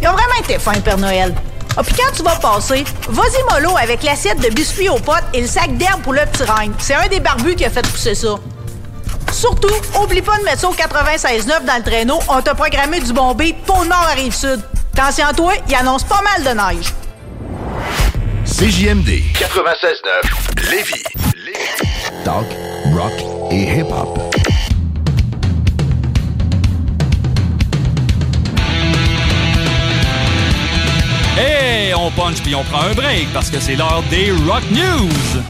Ils 0.00 0.08
ont 0.08 0.12
vraiment 0.12 0.40
été 0.40 0.58
fins, 0.58 0.80
Père 0.80 0.98
Noël. 0.98 1.32
Ah, 1.76 1.82
puis 1.82 1.94
quand 1.94 2.12
tu 2.14 2.22
vas 2.22 2.36
passer, 2.36 2.84
vas-y 3.08 3.54
mollo 3.54 3.76
avec 3.76 4.02
l'assiette 4.02 4.40
de 4.40 4.48
biscuits 4.48 4.88
aux 4.88 4.98
potes 4.98 5.24
et 5.32 5.40
le 5.40 5.46
sac 5.46 5.76
d'herbe 5.76 6.02
pour 6.02 6.12
le 6.12 6.22
petit 6.32 6.42
règne. 6.42 6.72
C'est 6.78 6.94
un 6.94 7.06
des 7.08 7.20
barbus 7.20 7.54
qui 7.54 7.64
a 7.64 7.70
fait 7.70 7.86
pousser 7.86 8.14
ça. 8.14 8.34
Surtout, 9.42 9.74
oublie 10.00 10.22
pas 10.22 10.38
de 10.38 10.44
mettre 10.44 10.60
ça 10.60 10.68
au 10.68 10.72
96.9 10.72 11.64
dans 11.64 11.76
le 11.76 11.82
traîneau. 11.82 12.20
On 12.28 12.40
t'a 12.40 12.54
programmé 12.54 13.00
du 13.00 13.12
bon 13.12 13.34
beat 13.34 13.56
pour 13.64 13.84
nord 13.84 14.06
à 14.08 14.14
Rive-Sud. 14.14 14.60
Attention 14.96 15.26
à 15.26 15.32
toi, 15.32 15.52
il 15.68 15.74
annonce 15.74 16.04
pas 16.04 16.20
mal 16.22 16.44
de 16.44 16.50
neige. 16.50 16.86
CJMD 18.46 19.08
96.9 19.34 20.70
Lévis. 20.70 21.02
Talk, 22.24 22.46
rock 22.94 23.50
et 23.50 23.80
hip-hop. 23.80 24.20
Hey, 31.36 31.92
on 31.94 32.12
punch 32.12 32.40
puis 32.44 32.54
on 32.54 32.62
prend 32.62 32.82
un 32.82 32.94
break 32.94 33.26
parce 33.34 33.50
que 33.50 33.58
c'est 33.58 33.74
l'heure 33.74 34.04
des 34.08 34.30
Rock 34.46 34.62
News. 34.70 35.42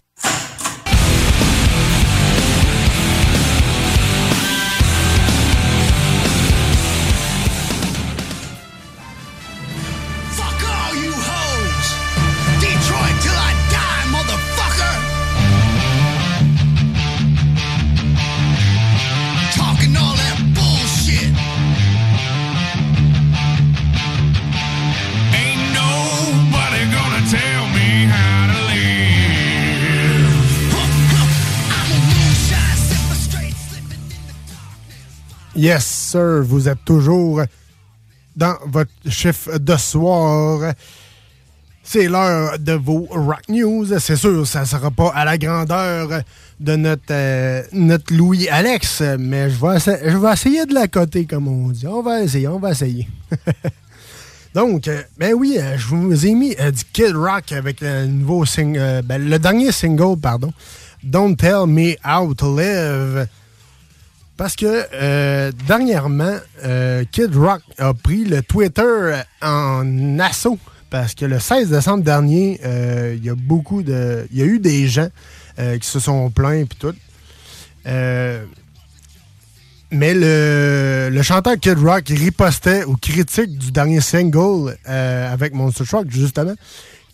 Yes, 35.63 35.85
sir, 35.87 36.43
vous 36.43 36.69
êtes 36.69 36.85
toujours 36.85 37.43
dans 38.35 38.57
votre 38.67 38.91
chiffre 39.09 39.59
de 39.59 39.77
soir. 39.77 40.73
C'est 41.85 42.09
l'heure 42.09 42.59
de 42.59 42.73
vos 42.73 43.07
Rock 43.11 43.49
News. 43.49 43.87
C'est 44.01 44.17
sûr, 44.17 44.45
ça 44.45 44.63
ne 44.63 44.65
sera 44.65 44.91
pas 44.91 45.11
à 45.15 45.25
la 45.25 45.39
grandeur 45.39 46.23
de 46.59 46.75
notre, 46.75 47.03
euh, 47.13 47.63
notre 47.73 48.13
Louis 48.13 48.49
Alex, 48.49 49.03
mais 49.21 49.51
je 49.51 49.61
vais, 49.65 49.79
je 50.11 50.17
vais 50.17 50.33
essayer 50.33 50.67
de 50.67 50.75
la 50.75 50.89
coter, 50.89 51.27
comme 51.27 51.47
on 51.47 51.69
dit. 51.69 51.87
On 51.87 52.03
va 52.03 52.23
essayer, 52.23 52.49
on 52.49 52.59
va 52.59 52.73
essayer. 52.73 53.07
Donc, 54.57 54.89
euh, 54.89 55.01
ben 55.17 55.33
oui, 55.33 55.59
euh, 55.61 55.79
je 55.79 55.87
vous 55.87 56.27
ai 56.27 56.35
mis 56.35 56.57
du 56.57 56.85
Kid 56.93 57.15
Rock 57.15 57.53
avec 57.53 57.81
le 57.81 58.07
nouveau 58.07 58.45
sing- 58.45 59.01
ben, 59.03 59.29
le 59.29 59.39
dernier 59.39 59.71
single, 59.71 60.19
pardon, 60.21 60.53
Don't 61.05 61.37
Tell 61.37 61.67
Me 61.69 61.95
How 62.05 62.35
to 62.35 62.59
Live. 62.59 63.29
Parce 64.37 64.57
que 64.57 64.87
euh, 64.95 65.53
dernièrement, 65.67 66.37
euh, 66.65 67.05
Kid 67.11 67.35
Rock 67.37 67.63
a 67.79 67.95
pris 67.95 68.25
le 68.25 68.43
Twitter 68.43 69.21
en 69.43 70.19
assaut. 70.19 70.59
Parce 70.91 71.15
que 71.15 71.25
le 71.25 71.39
16 71.39 71.71
décembre 71.71 72.05
dernier, 72.05 72.61
euh, 72.65 73.15
il 73.17 73.25
y 73.25 73.31
a 73.31 73.35
beaucoup 73.35 73.83
de. 73.83 74.27
Il 74.31 74.39
y 74.39 74.43
a 74.43 74.45
eu 74.45 74.59
des 74.59 74.89
gens 74.89 75.09
euh, 75.59 75.79
qui 75.79 75.89
se 75.89 76.01
sont 76.01 76.31
plaints 76.31 76.65
puis 76.67 76.79
tout. 76.79 76.95
Euh, 77.87 78.45
mais 79.91 80.15
le, 80.15 81.11
le 81.11 81.23
chanteur 81.23 81.59
Kid 81.59 81.79
Rock 81.79 82.05
ripostait 82.09 82.85
aux 82.85 82.97
critiques 82.97 83.59
du 83.59 83.73
dernier 83.73 84.01
single 84.01 84.77
euh, 84.89 85.33
avec 85.33 85.53
Monster 85.55 85.85
Truck, 85.85 86.11
justement, 86.11 86.55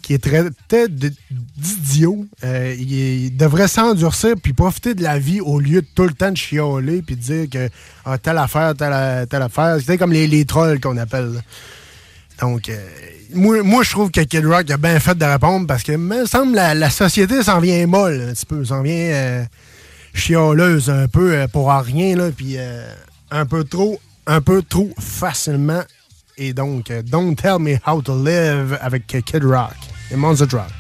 qui 0.09 0.15
est 0.15 0.19
traitait 0.19 0.89
de- 0.89 1.13
d'idiot. 1.59 2.25
Euh, 2.43 2.75
il, 2.79 3.37
devrait 3.37 3.69
s'endurcir 3.69 4.37
puis 4.43 4.55
profiter 4.55 4.95
de 4.95 5.03
la 5.03 5.19
vie 5.19 5.43
au 5.43 5.61
lieu 5.61 5.83
de 5.83 5.87
tout 5.95 6.05
le 6.05 6.15
temps 6.15 6.31
de 6.31 6.37
chialer 6.37 7.03
puis 7.03 7.15
dire 7.15 7.47
que 7.51 7.69
ah, 8.07 8.17
telle 8.17 8.39
affaire, 8.39 8.75
telle, 8.75 9.27
telle 9.29 9.43
affaire. 9.43 9.77
C'était 9.79 9.99
comme 9.99 10.15
les, 10.15 10.27
les 10.27 10.47
trolls 10.47 10.81
qu'on 10.81 10.97
appelle. 10.97 11.43
Donc, 12.41 12.71
euh, 12.71 12.89
moi, 13.35 13.63
moi 13.63 13.83
je 13.83 13.91
trouve 13.91 14.11
que 14.11 14.23
Kid 14.23 14.47
Rock 14.47 14.71
a 14.71 14.79
bien 14.79 14.99
fait 14.99 15.15
de 15.15 15.27
répondre 15.27 15.67
parce 15.67 15.83
que, 15.83 15.93
me 15.93 16.25
semble, 16.25 16.55
la, 16.55 16.75
la 16.75 16.89
société 16.89 17.43
s'en 17.43 17.61
vient 17.61 17.87
molle 17.87 18.29
un 18.31 18.33
petit 18.33 18.47
peu. 18.47 18.65
S'en 18.65 18.81
vient 18.81 18.95
euh, 18.95 19.45
un 20.31 21.09
peu 21.09 21.35
euh, 21.35 21.47
pour 21.49 21.71
rien, 21.71 22.17
là, 22.17 22.31
puis 22.35 22.57
un 23.31 23.45
peu 23.45 23.63
trop, 23.63 24.01
un 24.27 24.41
peu 24.41 24.63
trop 24.63 24.91
facilement. 24.99 25.83
Et 26.41 26.53
donc, 26.53 26.91
euh, 26.93 27.03
Don't 27.03 27.35
Tell 27.35 27.59
Me 27.59 27.79
How 27.85 28.01
to 28.01 28.25
Live 28.25 28.79
avec 28.81 29.09
Kid 29.09 29.45
Rock 29.45 29.75
et 30.11 30.17
Monster 30.17 30.47
Truck. 30.47 30.71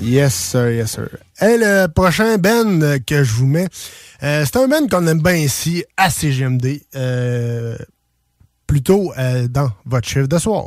Yes, 0.00 0.34
sir, 0.34 0.70
yes, 0.70 0.92
sir. 0.92 1.08
Et 1.40 1.56
le 1.56 1.88
prochain 1.88 2.36
band 2.38 2.98
que 3.04 3.24
je 3.24 3.32
vous 3.32 3.46
mets, 3.46 3.66
euh, 4.22 4.44
c'est 4.44 4.56
un 4.58 4.68
band 4.68 4.86
qu'on 4.86 5.06
aime 5.08 5.20
bien 5.20 5.34
ici 5.34 5.84
à 5.96 6.08
CGMD, 6.08 6.82
euh, 6.94 7.76
plutôt 8.66 9.12
euh, 9.18 9.48
dans 9.48 9.70
votre 9.86 10.08
chiffre 10.08 10.26
de 10.26 10.38
soir. 10.38 10.64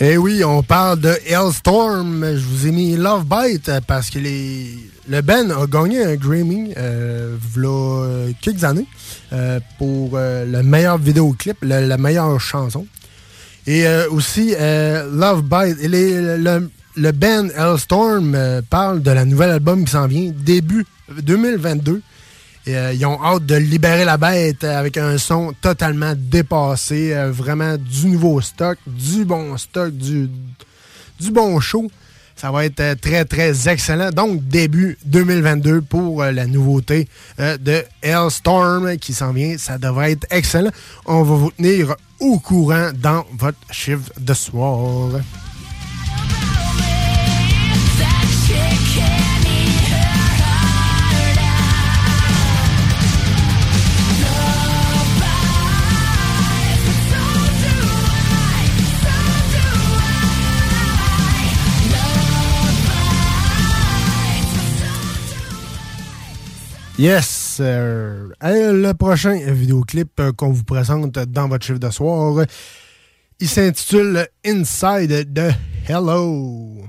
Eh 0.00 0.16
oui, 0.16 0.44
on 0.44 0.62
parle 0.62 1.00
de 1.00 1.12
Hellstorm. 1.26 2.24
Je 2.24 2.44
vous 2.44 2.66
ai 2.68 2.70
mis 2.70 2.96
Love 2.96 3.24
Bite 3.24 3.70
parce 3.86 4.10
que 4.10 4.18
le 4.20 5.20
Ben 5.22 5.50
a 5.50 5.66
gagné 5.66 6.04
un 6.04 6.14
Grammy 6.14 6.72
euh, 6.76 7.36
euh, 7.56 8.30
quelques 8.40 8.62
années 8.62 8.86
euh, 9.32 9.58
pour 9.78 10.12
euh, 10.14 10.44
le 10.44 10.62
meilleur 10.62 10.98
vidéoclip, 10.98 11.56
le- 11.62 11.86
la 11.86 11.98
meilleure 11.98 12.40
chanson. 12.40 12.86
Et 13.66 13.86
euh, 13.88 14.08
aussi, 14.10 14.54
Love 15.12 15.42
Bite. 15.42 15.78
Le, 15.82 16.68
le 16.96 17.12
band 17.12 17.48
Hellstorm 17.56 18.36
parle 18.70 19.02
de 19.02 19.10
la 19.10 19.24
nouvelle 19.24 19.50
album 19.50 19.84
qui 19.84 19.90
s'en 19.92 20.06
vient 20.06 20.32
début 20.36 20.86
2022. 21.22 22.02
Euh, 22.68 22.92
ils 22.94 23.06
ont 23.06 23.22
hâte 23.24 23.46
de 23.46 23.54
libérer 23.54 24.04
la 24.04 24.16
bête 24.16 24.64
avec 24.64 24.96
un 24.96 25.16
son 25.18 25.54
totalement 25.60 26.12
dépassé, 26.16 27.14
euh, 27.14 27.30
vraiment 27.30 27.76
du 27.76 28.08
nouveau 28.08 28.40
stock, 28.40 28.78
du 28.86 29.24
bon 29.24 29.56
stock, 29.56 29.92
du, 29.92 30.28
bon 31.30 31.58
show. 31.60 31.88
Ça 32.38 32.52
va 32.52 32.64
être 32.64 32.78
euh, 32.78 32.94
très, 32.94 33.24
très 33.24 33.68
excellent. 33.68 34.10
Donc, 34.10 34.46
début 34.46 34.96
2022 35.06 35.80
pour 35.80 36.22
euh, 36.22 36.30
la 36.30 36.46
nouveauté 36.46 37.08
euh, 37.40 37.58
de 37.58 37.82
Hellstorm 38.00 38.96
qui 38.98 39.12
s'en 39.12 39.32
vient. 39.32 39.58
Ça 39.58 39.76
devrait 39.76 40.12
être 40.12 40.26
excellent. 40.30 40.70
On 41.04 41.24
va 41.24 41.34
vous 41.34 41.50
tenir 41.50 41.96
au 42.20 42.38
courant 42.38 42.90
dans 42.94 43.24
votre 43.36 43.58
chiffre 43.72 44.12
de 44.20 44.34
soir. 44.34 45.20
Yes, 66.98 67.28
sir. 67.28 68.32
Et 68.42 68.72
le 68.72 68.92
prochain 68.92 69.38
vidéoclip 69.52 70.18
euh, 70.18 70.32
qu'on 70.32 70.50
vous 70.50 70.64
présente 70.64 71.12
dans 71.12 71.46
votre 71.46 71.64
chiffre 71.64 71.78
de 71.78 71.90
soir, 71.90 72.44
il 73.38 73.48
s'intitule 73.48 74.26
Inside 74.44 75.32
de 75.32 75.50
Hello. 75.88 76.88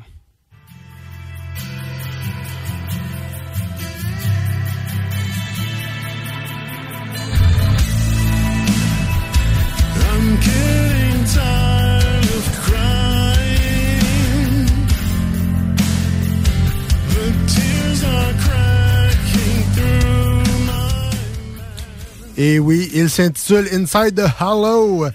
Et 22.42 22.58
oui, 22.58 22.90
il 22.94 23.10
s'intitule 23.10 23.68
Inside 23.74 24.16
the 24.16 24.42
Hollow, 24.42 25.06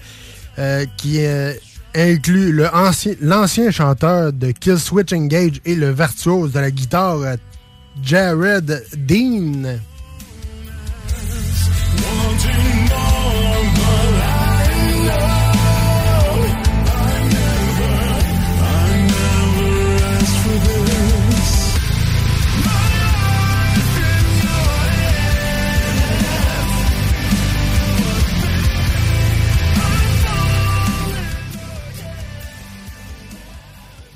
euh, 0.59 0.85
qui 0.95 1.25
euh, 1.25 1.53
inclut 1.95 2.55
l'ancien 3.19 3.71
chanteur 3.71 4.31
de 4.31 4.51
Kill 4.51 4.77
Switch 4.77 5.11
Engage 5.11 5.59
et 5.65 5.73
le 5.73 5.89
virtuose 5.91 6.51
de 6.51 6.59
la 6.59 6.69
guitare 6.69 7.21
euh, 7.21 7.35
Jared 8.03 8.83
Dean. 8.95 9.79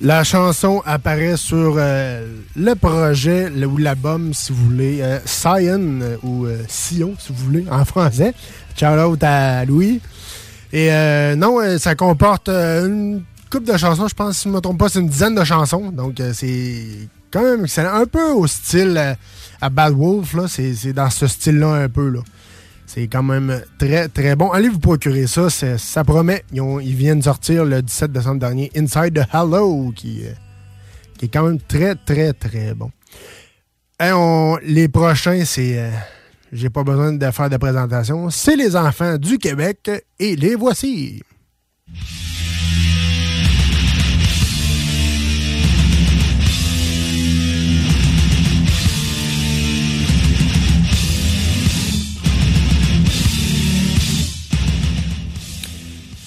La 0.01 0.23
chanson 0.23 0.81
apparaît 0.85 1.35
sur 1.35 1.75
euh, 1.77 2.25
le 2.55 2.73
projet 2.75 3.49
ou 3.65 3.75
l'album, 3.75 4.33
si 4.33 4.53
vous 4.53 4.69
voulez, 4.69 5.01
euh, 5.01 5.19
Sion 5.25 5.99
euh, 6.01 6.15
ou 6.23 6.45
euh, 6.45 6.63
Sion, 6.69 7.15
si 7.19 7.33
vous 7.33 7.43
voulez, 7.43 7.65
en 7.69 7.83
français. 7.83 8.33
Ciao 8.77 9.17
à 9.21 9.65
Louis. 9.65 9.99
Et 10.71 10.89
non, 11.35 11.57
ça 11.79 11.95
comporte 11.95 12.47
une 12.47 13.23
couple 13.51 13.73
de 13.73 13.77
chansons, 13.77 14.07
je 14.07 14.13
pense, 14.13 14.37
si 14.37 14.43
je 14.43 14.49
ne 14.49 14.53
me 14.53 14.61
trompe 14.61 14.77
pas, 14.77 14.87
c'est 14.87 14.99
une 14.99 15.09
dizaine 15.09 15.35
de 15.35 15.43
chansons. 15.43 15.91
Donc 15.91 16.21
c'est 16.33 17.09
quand 17.31 17.41
même. 17.41 17.65
Un 17.77 18.05
peu 18.05 18.31
au 18.31 18.47
style 18.47 19.17
à 19.59 19.69
Bad 19.69 19.93
Wolf, 19.93 20.33
là. 20.35 20.43
C'est 20.47 20.73
c'est 20.75 20.93
dans 20.93 21.09
ce 21.09 21.27
style-là 21.27 21.73
un 21.73 21.89
peu, 21.89 22.07
là. 22.07 22.19
C'est 22.99 23.07
quand 23.07 23.23
même 23.23 23.61
très, 23.77 24.09
très 24.09 24.35
bon. 24.35 24.51
Allez 24.51 24.67
vous 24.67 24.79
procurer 24.79 25.25
ça, 25.25 25.49
ça 25.49 26.03
promet. 26.03 26.43
Ils, 26.51 26.95
viennent 26.95 27.21
sortir 27.21 27.63
le 27.63 27.81
17 27.81 28.11
décembre 28.11 28.41
dernier 28.41 28.69
Inside 28.75 29.13
the 29.13 29.33
Hello, 29.33 29.93
qui, 29.95 30.25
euh, 30.25 30.33
qui 31.17 31.25
est 31.25 31.27
quand 31.29 31.43
même 31.45 31.61
très, 31.61 31.95
très, 31.95 32.33
très 32.33 32.73
bon. 32.73 32.91
Les 34.63 34.89
prochains, 34.89 35.45
c'est. 35.45 35.79
euh, 35.79 35.91
J'ai 36.51 36.69
pas 36.69 36.83
besoin 36.83 37.13
de 37.13 37.31
faire 37.31 37.49
de 37.49 37.55
présentation. 37.55 38.29
C'est 38.29 38.57
les 38.57 38.75
enfants 38.75 39.15
du 39.17 39.37
Québec 39.37 39.89
et 40.19 40.35
les 40.35 40.55
voici. 40.55 41.23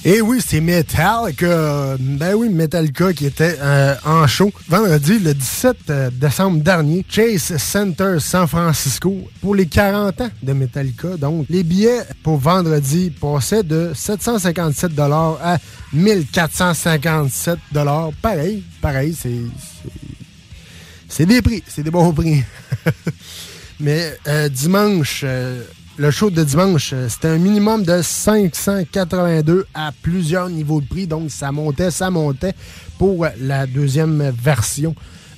Et 0.05 0.21
oui, 0.21 0.41
c'est 0.45 0.61
Metallica. 0.61 1.97
Ben 2.01 2.35
oui, 2.35 2.49
Metallica 2.49 3.13
qui 3.13 3.27
était 3.27 3.57
euh, 3.61 3.95
en 4.05 4.27
show 4.27 4.51
vendredi, 4.69 5.21
le 5.21 5.33
17 5.33 5.77
euh, 5.91 6.11
décembre 6.11 6.59
dernier, 6.61 7.07
Chase 7.09 7.57
Center 7.57 8.17
San 8.19 8.49
Francisco, 8.49 9.17
pour 9.41 9.55
les 9.55 9.67
40 9.67 10.21
ans 10.23 10.31
de 10.43 10.53
Metallica. 10.55 11.17
Donc, 11.17 11.47
les 11.49 11.63
billets 11.63 12.01
pour 12.25 12.37
vendredi 12.39 13.11
passaient 13.21 13.63
de 13.63 13.93
757 13.95 14.99
à 14.99 15.59
1457 15.93 17.59
Pareil, 18.21 18.65
pareil, 18.81 19.17
c'est... 19.19 19.29
c'est- 19.29 19.91
C'est 21.09 21.27
des 21.27 21.43
prix, 21.43 21.63
c'est 21.69 21.83
des 21.85 21.91
bons 21.91 22.13
prix. 22.13 22.43
Mais 23.81 24.17
euh, 24.27 24.49
dimanche, 24.49 25.21
euh, 25.25 25.63
le 25.99 26.11
show 26.11 26.31
de 26.31 26.43
dimanche, 26.43 26.93
euh, 26.95 27.09
c'était 27.09 27.29
un 27.29 27.39
minimum 27.39 27.85
de 27.85 28.01
582 28.03 29.67
à 29.75 29.93
plusieurs 30.03 30.49
niveaux 30.49 30.81
de 30.81 30.87
prix. 30.87 31.07
Donc, 31.07 31.31
ça 31.31 31.53
montait, 31.53 31.91
ça 31.91 32.11
montait 32.11 32.55
pour 32.99 33.27
la 33.41 33.67
deuxième 33.67 34.31
version 34.31 34.95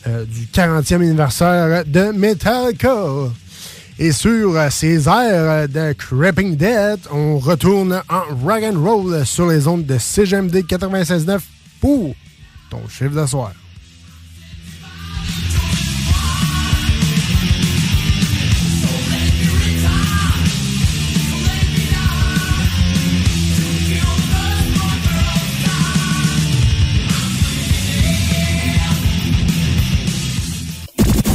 euh, 0.06 0.24
du 0.24 0.46
40e 0.46 0.96
anniversaire 0.96 1.84
de 1.84 2.12
Metallica. 2.12 2.94
Et 3.98 4.12
sur 4.12 4.56
euh, 4.56 4.68
ces 4.70 5.08
airs 5.08 5.68
de 5.68 5.92
Creeping 5.92 6.56
Dead, 6.56 7.00
on 7.10 7.38
retourne 7.38 8.02
en 8.08 8.22
rock 8.44 8.62
roll 8.76 9.26
sur 9.26 9.48
les 9.48 9.66
ondes 9.66 9.86
de 9.86 9.98
CGMD 9.98 10.56
96.9 10.56 11.40
pour 11.80 12.14
ton 12.70 12.88
chiffre 12.88 13.10
de 13.14 13.26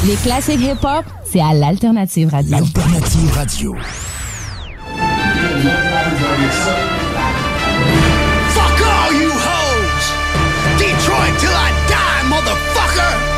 Les 0.06 0.16
classiques 0.16 0.62
hip-hop, 0.62 1.04
c'est 1.26 1.42
à 1.42 1.54
l'Alternative 1.54 2.30
Radio. 2.30 2.56
Alternative 2.56 3.32
Radio. 3.36 3.76
Fuck 8.50 8.82
all 8.82 9.14
you 9.14 9.30
hoes! 9.30 10.14
Detroit 10.78 11.38
till 11.40 11.50
I 11.50 11.72
die, 11.88 12.30
motherfucker! 12.30 13.29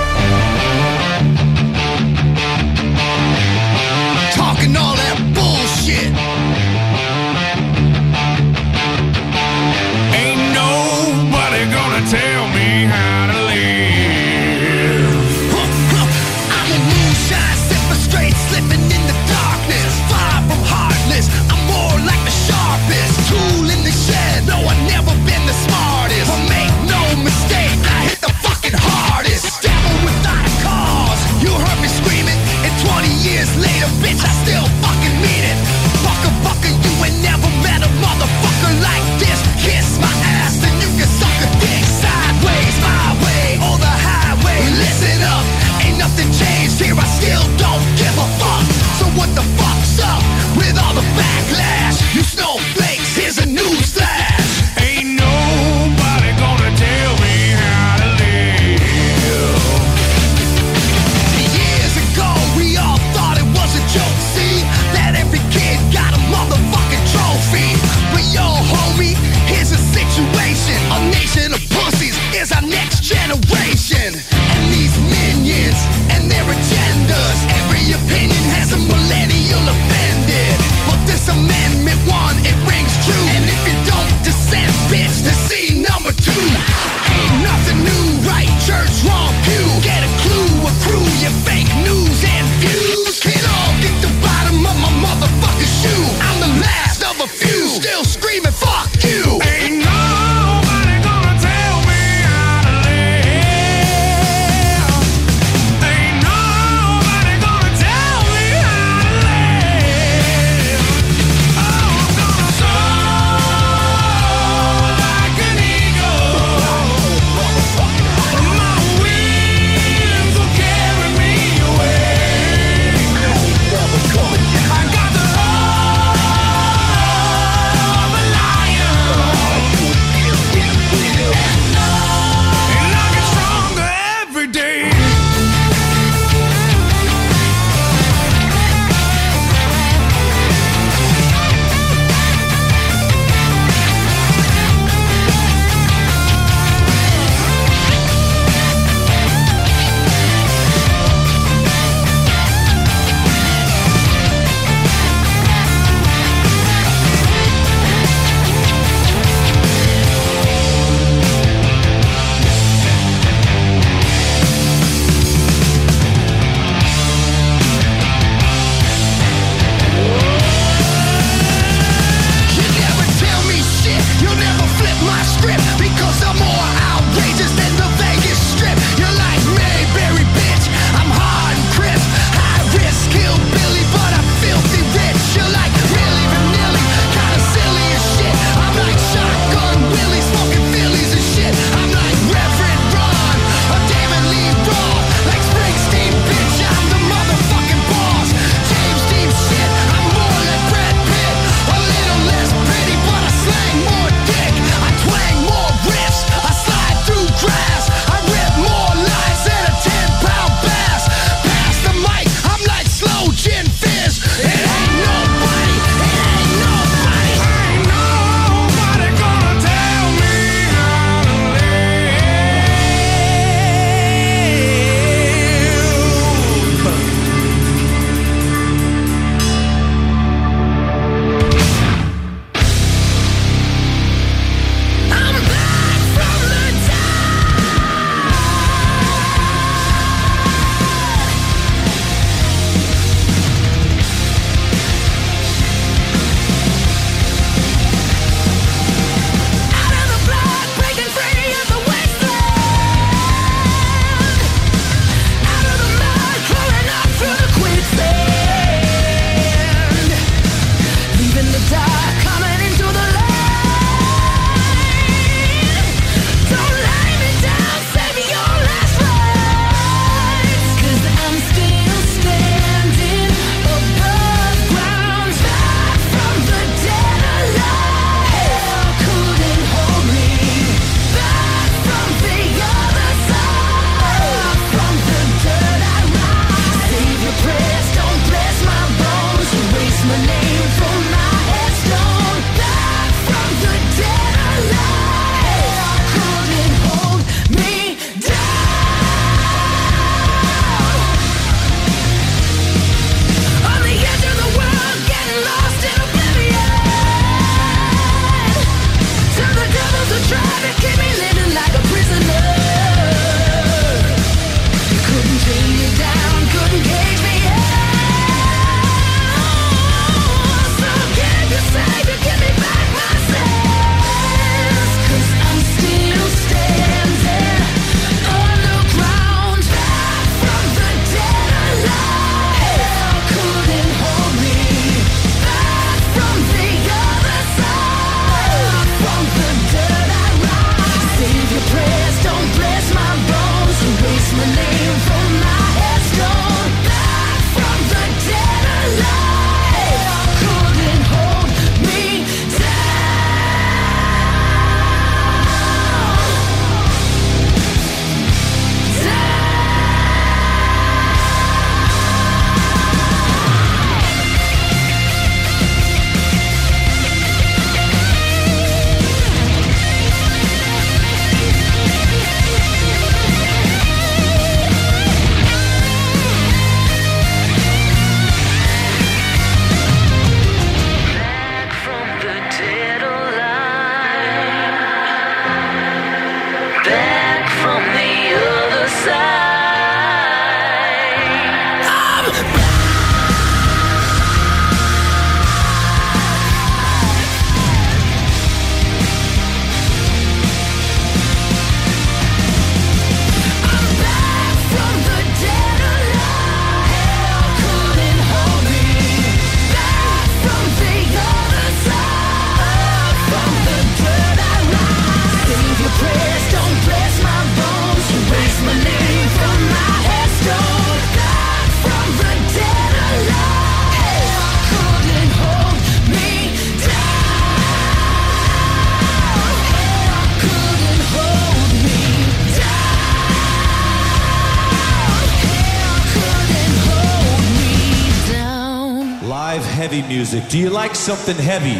Like 440.91 440.97
something 440.97 441.37
heavy? 441.37 441.79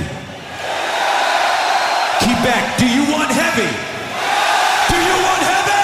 Quebec, 2.24 2.78
do 2.80 2.88
you 2.88 3.04
want 3.12 3.30
heavy? 3.30 3.68
Do 4.88 4.96
you 4.96 5.18
want 5.28 5.44
heavy? 5.52 5.84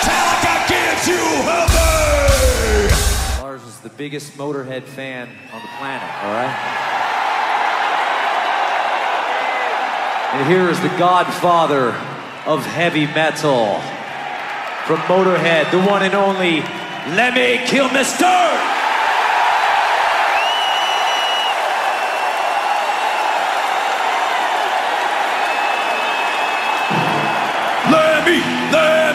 Metallica 0.00 0.54
gives 0.66 1.06
you 1.06 1.20
heavy! 1.44 3.42
Lars 3.42 3.62
is 3.64 3.78
the 3.80 3.90
biggest 3.90 4.38
Motorhead 4.38 4.84
fan 4.84 5.28
on 5.52 5.60
the 5.60 5.68
planet, 5.76 6.08
all 6.24 6.32
right? 6.32 6.56
And 10.32 10.48
here 10.48 10.70
is 10.70 10.80
the 10.80 10.96
godfather 10.96 11.88
of 12.46 12.64
heavy 12.64 13.04
metal. 13.04 13.82
From 14.86 15.00
Motorhead, 15.00 15.70
the 15.70 15.80
one 15.82 16.02
and 16.02 16.14
only 16.14 16.62
Lemmy 17.14 17.58
Kilmister! 17.66 18.73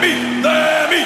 Demi, 0.02 0.16
Demi, 0.42 1.04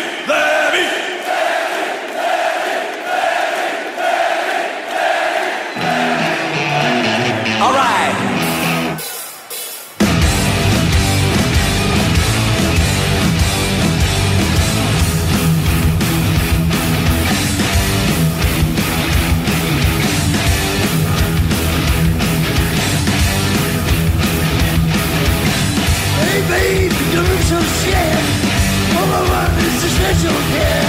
want 30.03 30.15
is 30.15 30.19
a 30.19 30.27
special 30.27 30.39
care. 30.51 30.85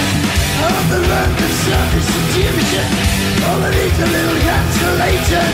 I 0.54 0.66
want 0.74 0.88
the 0.90 1.00
love 1.06 1.42
of 1.44 1.52
sun 1.62 1.88
is 1.98 2.08
intuition. 2.18 2.88
All 3.46 3.62
I 3.62 3.70
need's 3.70 3.98
a 3.98 4.08
little 4.10 4.40
consolation. 4.42 5.50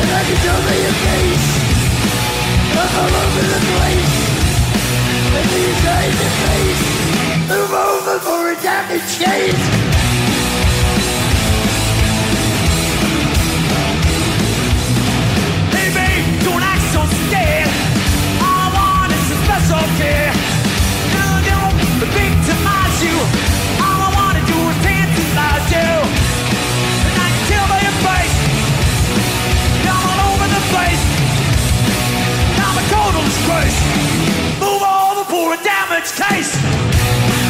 And 0.00 0.08
I 0.08 0.22
can 0.24 0.38
tell 0.40 0.60
by 0.64 0.76
your 0.80 0.96
face. 1.04 1.48
I'm 2.80 2.92
all 3.00 3.14
over 3.20 3.44
the 3.44 3.60
place. 3.60 4.16
And 5.36 5.46
these 5.52 5.82
eyes 5.84 6.18
and 6.26 6.34
face. 6.44 6.82
Move 7.50 7.72
over 7.72 8.18
for 8.20 8.42
a 8.50 8.56
damage 8.62 9.12
case. 9.20 9.64
Hey 15.74 15.88
babe, 15.92 16.24
don't 16.44 16.62
act 16.62 16.84
so 16.94 17.02
scared. 17.26 17.70
All 18.40 18.56
I 18.56 18.68
want 18.76 19.12
is 19.12 19.26
a 19.30 19.38
special 19.44 19.84
care. 19.98 20.29
No, 23.02 23.06
don't 23.06 23.16
victimize 23.16 23.16
you. 23.16 23.16
All 23.82 24.00
I 24.00 24.10
wanna 24.14 24.44
do 24.46 24.58
is 24.68 24.76
tantalize 24.84 25.68
you. 25.72 25.90
And 27.08 27.18
I 27.18 27.30
can 37.28 37.49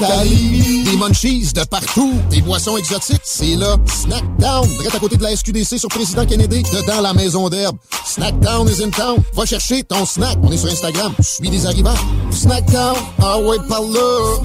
Des 0.00 0.96
munchies 0.96 1.52
de 1.52 1.62
partout. 1.64 2.14
Des 2.30 2.40
boissons 2.40 2.76
exotiques, 2.78 3.20
c'est 3.22 3.56
là. 3.56 3.76
Snackdown, 3.86 4.66
direct 4.66 4.94
à 4.94 4.98
côté 4.98 5.16
de 5.18 5.22
la 5.22 5.36
SQDC 5.36 5.78
sur 5.78 5.90
Président 5.90 6.24
Kennedy, 6.24 6.62
dedans 6.62 7.02
la 7.02 7.12
maison 7.12 7.50
d'herbe. 7.50 7.76
Snackdown 8.06 8.66
is 8.68 8.82
in 8.82 8.90
town. 8.90 9.22
Va 9.34 9.44
chercher 9.44 9.82
ton 9.82 10.06
snack. 10.06 10.38
On 10.42 10.50
est 10.50 10.56
sur 10.56 10.70
Instagram. 10.70 11.12
Suis 11.20 11.50
des 11.50 11.66
arrivants. 11.66 11.94
Snackdown, 12.30 12.96
ah 13.22 13.38
ouais, 13.40 13.58
par 13.68 13.82
là. 13.82 14.40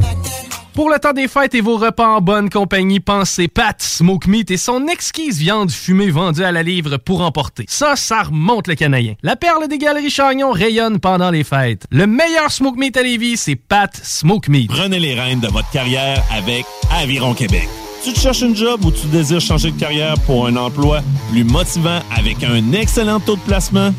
Pour 0.75 0.89
le 0.89 0.99
temps 0.99 1.13
des 1.13 1.29
fêtes 1.29 1.55
et 1.55 1.61
vos 1.61 1.77
repas 1.77 2.17
en 2.17 2.19
bonne 2.19 2.49
compagnie, 2.49 2.99
pensez 2.99 3.47
Pat 3.47 3.81
Smoke 3.81 4.27
Meat 4.27 4.51
et 4.51 4.57
son 4.57 4.87
exquise 4.87 5.39
viande 5.39 5.71
fumée 5.71 6.11
vendue 6.11 6.43
à 6.43 6.51
la 6.51 6.63
livre 6.63 6.97
pour 6.97 7.21
emporter. 7.21 7.63
Ça, 7.69 7.95
ça 7.95 8.23
remonte 8.23 8.67
le 8.67 8.75
canadien. 8.75 9.13
La 9.23 9.37
perle 9.37 9.69
des 9.69 9.77
galeries 9.77 10.09
Chagnon 10.09 10.51
rayonne 10.51 10.99
pendant 10.99 11.31
les 11.31 11.45
fêtes. 11.45 11.85
Le 11.91 12.07
meilleur 12.07 12.51
Smoke 12.51 12.77
Meat 12.77 12.97
à 12.97 13.03
Lévis, 13.03 13.37
c'est 13.37 13.55
Pat 13.55 13.95
Smoke 14.03 14.51
Meat. 14.51 14.69
Prenez 14.69 14.99
les 14.99 15.13
rênes 15.13 15.39
de 15.39 15.47
votre 15.47 15.71
carrière 15.71 16.21
avec 16.29 16.65
Aviron 16.91 17.33
Québec. 17.33 17.69
Tu 18.03 18.11
te 18.11 18.19
cherches 18.19 18.41
une 18.41 18.53
job 18.53 18.83
ou 18.83 18.91
tu 18.91 19.07
désires 19.07 19.39
changer 19.39 19.71
de 19.71 19.79
carrière 19.79 20.15
pour 20.25 20.45
un 20.45 20.57
emploi 20.57 20.99
plus 21.31 21.45
motivant 21.45 22.01
avec 22.13 22.43
un 22.43 22.73
excellent 22.73 23.21
taux 23.21 23.37
de 23.37 23.41
placement? 23.47 23.93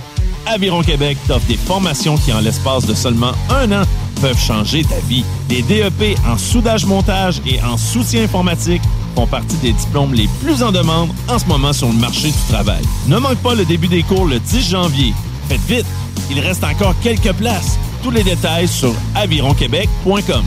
Aviron 0.46 0.82
Québec 0.82 1.18
t'offre 1.26 1.46
des 1.46 1.56
formations 1.56 2.16
qui, 2.16 2.32
en 2.32 2.40
l'espace 2.40 2.86
de 2.86 2.94
seulement 2.94 3.32
un 3.50 3.70
an, 3.72 3.82
peuvent 4.20 4.38
changer 4.38 4.84
ta 4.84 4.98
vie. 5.08 5.24
Des 5.48 5.62
DEP 5.62 6.16
en 6.26 6.38
soudage-montage 6.38 7.40
et 7.46 7.60
en 7.62 7.76
soutien 7.76 8.24
informatique 8.24 8.82
font 9.14 9.26
partie 9.26 9.56
des 9.56 9.72
diplômes 9.72 10.14
les 10.14 10.28
plus 10.42 10.62
en 10.62 10.72
demande 10.72 11.10
en 11.28 11.38
ce 11.38 11.46
moment 11.46 11.72
sur 11.72 11.88
le 11.88 11.94
marché 11.94 12.28
du 12.28 12.52
travail. 12.52 12.82
Ne 13.08 13.18
manque 13.18 13.38
pas 13.38 13.54
le 13.54 13.64
début 13.64 13.88
des 13.88 14.02
cours 14.02 14.26
le 14.26 14.38
10 14.38 14.70
janvier. 14.70 15.12
Faites 15.48 15.60
vite, 15.68 15.86
il 16.30 16.40
reste 16.40 16.64
encore 16.64 16.94
quelques 17.02 17.32
places. 17.32 17.78
Tous 18.06 18.12
les 18.12 18.22
détails 18.22 18.68
sur 18.68 18.94
avironquebec.com. 19.16 20.44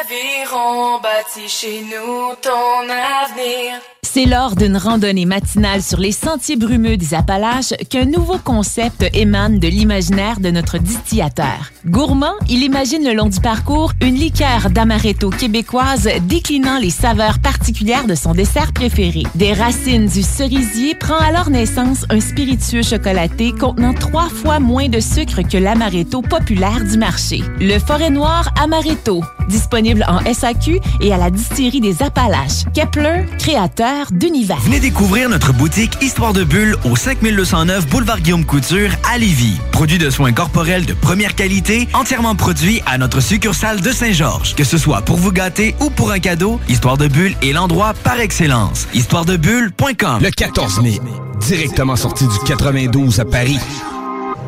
Aviron 0.00 0.98
bâti 1.00 1.48
chez 1.48 1.82
nous 1.82 2.34
ton 2.42 2.82
avenir. 2.82 3.80
C'est 4.16 4.24
lors 4.24 4.56
d'une 4.56 4.78
randonnée 4.78 5.26
matinale 5.26 5.82
sur 5.82 5.98
les 5.98 6.10
sentiers 6.10 6.56
brumeux 6.56 6.96
des 6.96 7.12
Appalaches 7.12 7.74
qu'un 7.90 8.06
nouveau 8.06 8.38
concept 8.38 9.04
émane 9.12 9.58
de 9.58 9.68
l'imaginaire 9.68 10.40
de 10.40 10.50
notre 10.50 10.78
distillateur. 10.78 11.70
Gourmand, 11.84 12.32
il 12.48 12.62
imagine 12.62 13.04
le 13.04 13.12
long 13.12 13.28
du 13.28 13.40
parcours 13.40 13.92
une 14.00 14.14
liqueur 14.14 14.70
d'amaretto 14.70 15.28
québécoise 15.28 16.08
déclinant 16.22 16.78
les 16.78 16.88
saveurs 16.88 17.40
particulières 17.40 18.06
de 18.06 18.14
son 18.14 18.32
dessert 18.32 18.72
préféré. 18.72 19.24
Des 19.34 19.52
racines 19.52 20.06
du 20.06 20.22
cerisier 20.22 20.94
prend 20.94 21.18
alors 21.18 21.50
naissance 21.50 22.06
un 22.08 22.20
spiritueux 22.20 22.82
chocolaté 22.82 23.52
contenant 23.52 23.92
trois 23.92 24.30
fois 24.30 24.60
moins 24.60 24.88
de 24.88 25.00
sucre 25.00 25.42
que 25.42 25.58
l'amaretto 25.58 26.22
populaire 26.22 26.84
du 26.84 26.95
marché. 26.96 27.42
Le 27.60 27.78
Forêt 27.78 28.10
Noir 28.10 28.50
Amaretto, 28.60 29.22
disponible 29.48 30.04
en 30.08 30.20
SAQ 30.32 30.80
et 31.00 31.12
à 31.12 31.16
la 31.16 31.30
distillerie 31.30 31.80
des 31.80 32.02
Appalaches. 32.02 32.64
Kepler, 32.74 33.24
créateur 33.38 34.06
d'univers. 34.10 34.60
Venez 34.60 34.80
découvrir 34.80 35.28
notre 35.28 35.52
boutique 35.52 35.98
Histoire 36.00 36.32
de 36.32 36.44
Bulle 36.44 36.76
au 36.84 36.96
5209 36.96 37.86
Boulevard 37.88 38.20
Guillaume 38.20 38.44
Couture 38.44 38.90
à 39.12 39.18
Lévis. 39.18 39.58
Produit 39.72 39.98
de 39.98 40.10
soins 40.10 40.32
corporels 40.32 40.86
de 40.86 40.94
première 40.94 41.34
qualité, 41.34 41.88
entièrement 41.92 42.34
produit 42.34 42.80
à 42.86 42.98
notre 42.98 43.20
succursale 43.20 43.80
de 43.80 43.92
Saint-Georges. 43.92 44.54
Que 44.54 44.64
ce 44.64 44.78
soit 44.78 45.02
pour 45.02 45.16
vous 45.16 45.32
gâter 45.32 45.74
ou 45.80 45.90
pour 45.90 46.10
un 46.10 46.18
cadeau, 46.18 46.60
Histoire 46.68 46.96
de 46.96 47.08
Bulle 47.08 47.34
est 47.42 47.52
l'endroit 47.52 47.94
par 48.04 48.20
excellence. 48.20 48.88
Histoiredebulle.com. 48.94 50.22
Le 50.22 50.30
14 50.30 50.80
mai, 50.82 51.00
directement 51.40 51.96
sorti 51.96 52.24
du 52.26 52.38
92 52.46 53.20
à 53.20 53.24
Paris. 53.24 53.58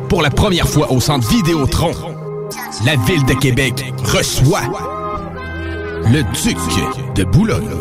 Pour 0.09 0.21
la 0.23 0.31
première 0.31 0.67
fois 0.67 0.91
au 0.91 0.99
centre 0.99 1.29
Vidéotron, 1.29 1.93
la 2.85 2.95
ville 3.05 3.25
de 3.25 3.33
Québec 3.33 3.93
reçoit 4.03 4.61
le 6.11 6.23
duc 6.23 6.57
de 7.15 7.23
Boulogne. 7.23 7.79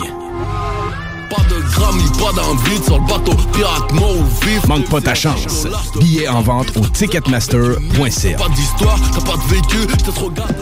Pas 1.31 1.43
de 1.43 1.61
grammes, 1.73 1.99
ni 1.99 2.09
pas 2.19 2.33
d'envie 2.33 2.83
sur 2.85 2.99
le 2.99 3.07
bateau 3.07 3.35
pirate 3.53 3.93
mort 3.93 4.25
vif. 4.43 4.67
Manque 4.67 4.89
pas 4.89 5.01
ta 5.01 5.15
chance. 5.15 5.67
Billets 6.01 6.29
en 6.29 6.41
vente 6.41 6.77
au 6.77 6.81
ticketmaster.ca. 6.81 8.39
Pas 8.39 8.49
d'histoire, 8.49 8.99
t'as 9.15 9.21
pas 9.21 9.37
de 9.37 9.55
vécu, 9.55 9.87
t'es 9.87 10.13
trop 10.13 10.31
gardé. 10.31 10.55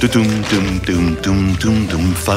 Tum 0.00 0.26
tum 0.50 0.80
tum 0.80 1.16
tum 1.22 1.56
tum 1.56 1.86
tum 1.86 2.14
fa 2.14 2.36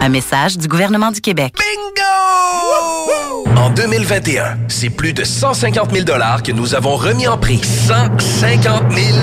Un 0.00 0.08
message 0.08 0.58
du 0.58 0.68
gouvernement 0.68 1.10
du 1.10 1.20
Québec. 1.20 1.54
En 3.56 3.70
2021, 3.70 4.58
c'est 4.68 4.90
plus 4.90 5.12
de 5.12 5.24
150 5.24 5.92
000 5.92 6.04
que 6.44 6.52
nous 6.52 6.74
avons 6.74 6.96
remis 6.96 7.26
en 7.26 7.38
prix. 7.38 7.60
150 7.62 8.92
000 8.92 9.16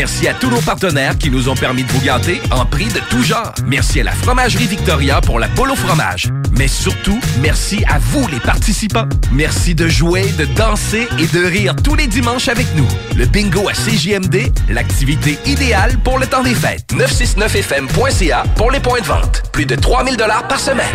Merci 0.00 0.28
à 0.28 0.32
tous 0.32 0.48
nos 0.48 0.62
partenaires 0.62 1.18
qui 1.18 1.30
nous 1.30 1.50
ont 1.50 1.54
permis 1.54 1.84
de 1.84 1.92
vous 1.92 2.00
gâter 2.00 2.40
en 2.52 2.64
prix 2.64 2.86
de 2.86 3.00
tout 3.10 3.22
genre. 3.22 3.52
Merci 3.66 4.00
à 4.00 4.04
la 4.04 4.12
Fromagerie 4.12 4.66
Victoria 4.66 5.20
pour 5.20 5.38
la 5.38 5.46
au 5.58 5.76
fromage. 5.76 6.30
Mais 6.56 6.68
surtout, 6.68 7.20
merci 7.42 7.84
à 7.86 7.98
vous 7.98 8.26
les 8.28 8.40
participants. 8.40 9.06
Merci 9.30 9.74
de 9.74 9.88
jouer, 9.88 10.24
de 10.38 10.46
danser 10.56 11.06
et 11.18 11.26
de 11.26 11.44
rire 11.44 11.76
tous 11.84 11.96
les 11.96 12.06
dimanches 12.06 12.48
avec 12.48 12.66
nous. 12.76 12.88
Le 13.14 13.26
bingo 13.26 13.68
à 13.68 13.72
CJMD, 13.72 14.50
l'activité 14.70 15.38
idéale 15.44 15.98
pour 16.02 16.18
le 16.18 16.26
temps 16.26 16.42
des 16.42 16.54
fêtes. 16.54 16.94
969fm.ca 16.94 18.44
pour 18.56 18.70
les 18.70 18.80
points 18.80 19.02
de 19.02 19.06
vente. 19.06 19.42
Plus 19.52 19.66
de 19.66 19.74
3000 19.74 20.16
dollars 20.16 20.48
par 20.48 20.60
semaine. 20.60 20.86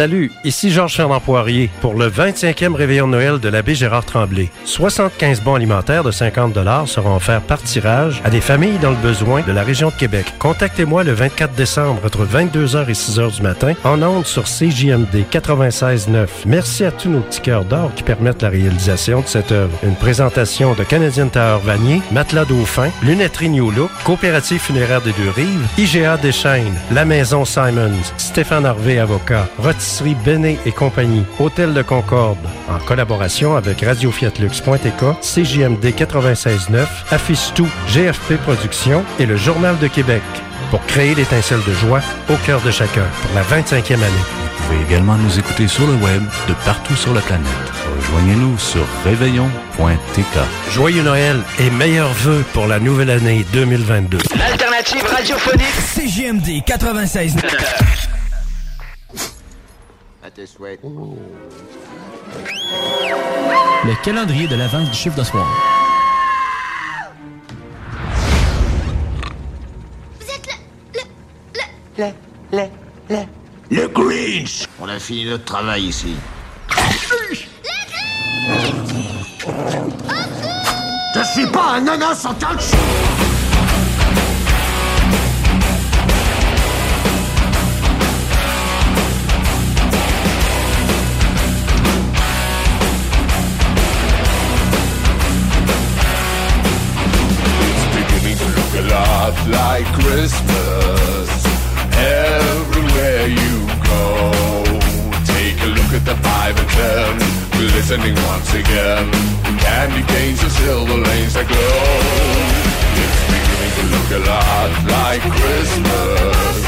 Salut, 0.00 0.32
ici 0.44 0.70
Georges 0.70 0.96
Fernand 0.96 1.20
Poirier 1.20 1.68
pour 1.82 1.92
le 1.92 2.08
25e 2.08 2.72
réveillon 2.72 3.06
de 3.06 3.12
Noël 3.12 3.38
de 3.38 3.50
l'abbé 3.50 3.74
Gérard 3.74 4.06
Tremblay. 4.06 4.48
75 4.64 5.42
bons 5.42 5.56
alimentaires 5.56 6.04
de 6.04 6.10
50 6.10 6.56
seront 6.86 7.16
offerts 7.16 7.42
par 7.42 7.62
tirage 7.62 8.22
à 8.24 8.30
des 8.30 8.40
familles 8.40 8.78
dans 8.78 8.92
le 8.92 8.96
besoin 8.96 9.42
de 9.42 9.52
la 9.52 9.62
région 9.62 9.90
de 9.90 9.94
Québec. 9.94 10.24
Contactez-moi 10.38 11.04
le 11.04 11.12
24 11.12 11.52
décembre 11.54 12.00
entre 12.02 12.24
22h 12.24 12.88
et 12.88 12.94
6h 12.94 13.36
du 13.36 13.42
matin 13.42 13.74
en 13.84 14.02
ondes 14.02 14.24
sur 14.24 14.44
CJMD 14.44 15.26
96.9. 15.30 16.28
Merci 16.46 16.86
à 16.86 16.92
tous 16.92 17.10
nos 17.10 17.20
petits 17.20 17.42
cœurs 17.42 17.66
d'or 17.66 17.92
qui 17.94 18.02
permettent 18.02 18.40
la 18.40 18.48
réalisation 18.48 19.20
de 19.20 19.26
cette 19.26 19.52
œuvre. 19.52 19.76
Une 19.82 19.96
présentation 19.96 20.72
de 20.72 20.82
Canadian 20.82 21.28
Tower 21.28 21.58
Vanier, 21.62 22.00
Matelas 22.10 22.46
Dauphin, 22.46 22.88
Lunetterie 23.02 23.50
New 23.50 23.70
Look, 23.70 23.90
Coopérative 24.04 24.60
funéraire 24.60 25.02
des 25.02 25.12
Deux-Rives, 25.12 25.68
IGA 25.76 26.16
Deschaines, 26.16 26.80
La 26.90 27.04
Maison 27.04 27.44
Simons, 27.44 28.14
Stéphane 28.16 28.64
Harvey 28.64 28.98
Avocat, 28.98 29.46
Rotisserie 29.90 30.16
Benet 30.24 30.56
et 30.66 30.70
compagnie, 30.70 31.24
Hôtel 31.40 31.74
de 31.74 31.82
Concorde, 31.82 32.38
en 32.68 32.78
collaboration 32.78 33.56
avec 33.56 33.80
Radio 33.80 34.12
Lux.tk, 34.38 35.20
CJMD 35.20 35.84
96.9, 35.84 36.86
Affiche 37.10 37.52
Tout, 37.54 37.68
GFP 37.88 38.36
Productions 38.44 39.04
et 39.18 39.26
le 39.26 39.34
Journal 39.34 39.76
de 39.80 39.88
Québec 39.88 40.22
pour 40.70 40.80
créer 40.86 41.16
l'étincelle 41.16 41.58
de 41.66 41.72
joie 41.72 42.02
au 42.28 42.36
cœur 42.46 42.60
de 42.60 42.70
chacun 42.70 43.04
pour 43.20 43.34
la 43.34 43.42
25e 43.42 43.94
année. 43.94 44.04
Vous 44.04 44.64
pouvez 44.64 44.82
également 44.88 45.16
nous 45.16 45.40
écouter 45.40 45.66
sur 45.66 45.84
le 45.88 45.94
web 45.94 46.22
de 46.46 46.54
partout 46.64 46.94
sur 46.94 47.12
la 47.12 47.20
planète. 47.22 47.48
Rejoignez-nous 47.96 48.58
sur 48.58 48.86
réveillon.tk. 49.04 50.38
Joyeux 50.70 51.02
Noël 51.02 51.40
et 51.58 51.70
meilleurs 51.70 52.12
vœux 52.12 52.44
pour 52.52 52.68
la 52.68 52.78
nouvelle 52.78 53.10
année 53.10 53.44
2022. 53.52 54.18
L'alternative 54.38 55.04
radiophonique 55.04 55.80
CGMD 55.96 56.62
96. 56.64 57.34
À 60.22 60.30
tes 60.30 60.46
souhaits. 60.46 60.80
Le 63.84 64.04
calendrier 64.04 64.46
de 64.46 64.54
l'avance 64.54 64.90
du 64.90 64.96
chiffre 64.96 65.16
de 65.16 65.24
soir. 65.24 65.46
Vous 70.20 70.26
êtes 70.30 70.48
le, 72.52 72.66
le, 73.08 73.16
Le 73.70 73.88
Grinch 73.88 74.66
On 74.78 74.88
a 74.88 74.98
fini 74.98 75.24
notre 75.24 75.44
travail 75.44 75.84
ici. 75.84 76.14
Je 81.14 81.22
suis 81.32 81.46
pas 81.50 81.76
un 81.76 81.80
nana 81.80 82.14
sans 82.14 82.34
touch 82.34 82.70
beginning 82.72 83.29
like 99.82 99.94
Christmas 99.94 101.28
everywhere 101.96 103.28
you 103.28 103.66
go. 103.88 104.32
Take 105.24 105.56
a 105.62 105.70
look 105.76 105.92
at 105.96 106.04
the 106.04 106.16
five 106.22 106.54
and 106.58 106.68
ten, 106.68 107.18
glistening 107.52 108.14
once 108.28 108.52
again. 108.52 109.10
Candy 109.58 110.02
canes 110.12 110.42
and 110.42 110.52
silver 110.52 110.96
lanes 110.96 111.34
that 111.34 111.48
glow. 111.48 111.86
It's 113.02 113.20
beginning 113.32 113.72
to 113.78 113.84
look 113.94 114.10
a 114.10 114.22
lot 114.28 114.70
like 114.96 115.22
Christmas. 115.40 116.60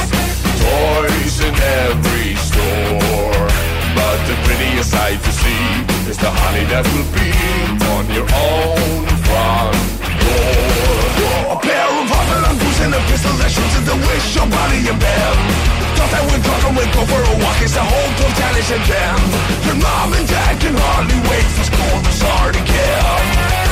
Toys 0.62 1.40
in 1.48 1.54
every 1.84 2.34
store. 2.36 3.41
But 3.95 4.18
the 4.28 4.36
prettiest 4.45 4.90
sight 4.90 5.20
to 5.22 5.32
see 5.32 5.64
is 6.11 6.16
the 6.16 6.30
honey 6.30 6.64
that 6.72 6.84
will 6.93 7.09
be 7.12 7.28
on 7.93 8.05
your 8.16 8.24
own 8.24 9.05
front 9.28 9.76
door. 11.16 11.53
A 11.53 11.57
pair 11.61 11.88
of 12.01 12.09
hot 12.09 12.28
uncles 12.49 12.78
and 12.84 12.93
a 12.95 13.01
pistol 13.09 13.34
that 13.40 13.51
shoots 13.53 13.76
at 13.76 13.84
the 13.84 13.97
wish 14.09 14.26
your 14.36 14.49
body 14.49 14.80
in 14.88 14.97
bed. 14.97 15.36
Thought 15.97 16.12
I 16.16 16.22
would 16.24 16.43
talk 16.43 16.62
and 16.68 16.76
would 16.76 16.93
go 16.97 17.03
for 17.05 17.20
a 17.20 17.34
walk 17.45 17.59
as 17.61 17.72
the 17.76 17.84
whole 17.84 18.12
total 18.16 18.55
is 18.57 18.70
in 18.72 18.82
them. 18.88 19.20
Your 19.68 19.78
mom 19.78 20.16
and 20.16 20.26
dad 20.26 20.55
can 20.61 20.74
hardly 20.74 21.18
wait 21.28 21.47
for 21.57 21.64
school 21.68 21.99
to 22.01 22.12
start 22.12 22.55
again. 22.57 23.72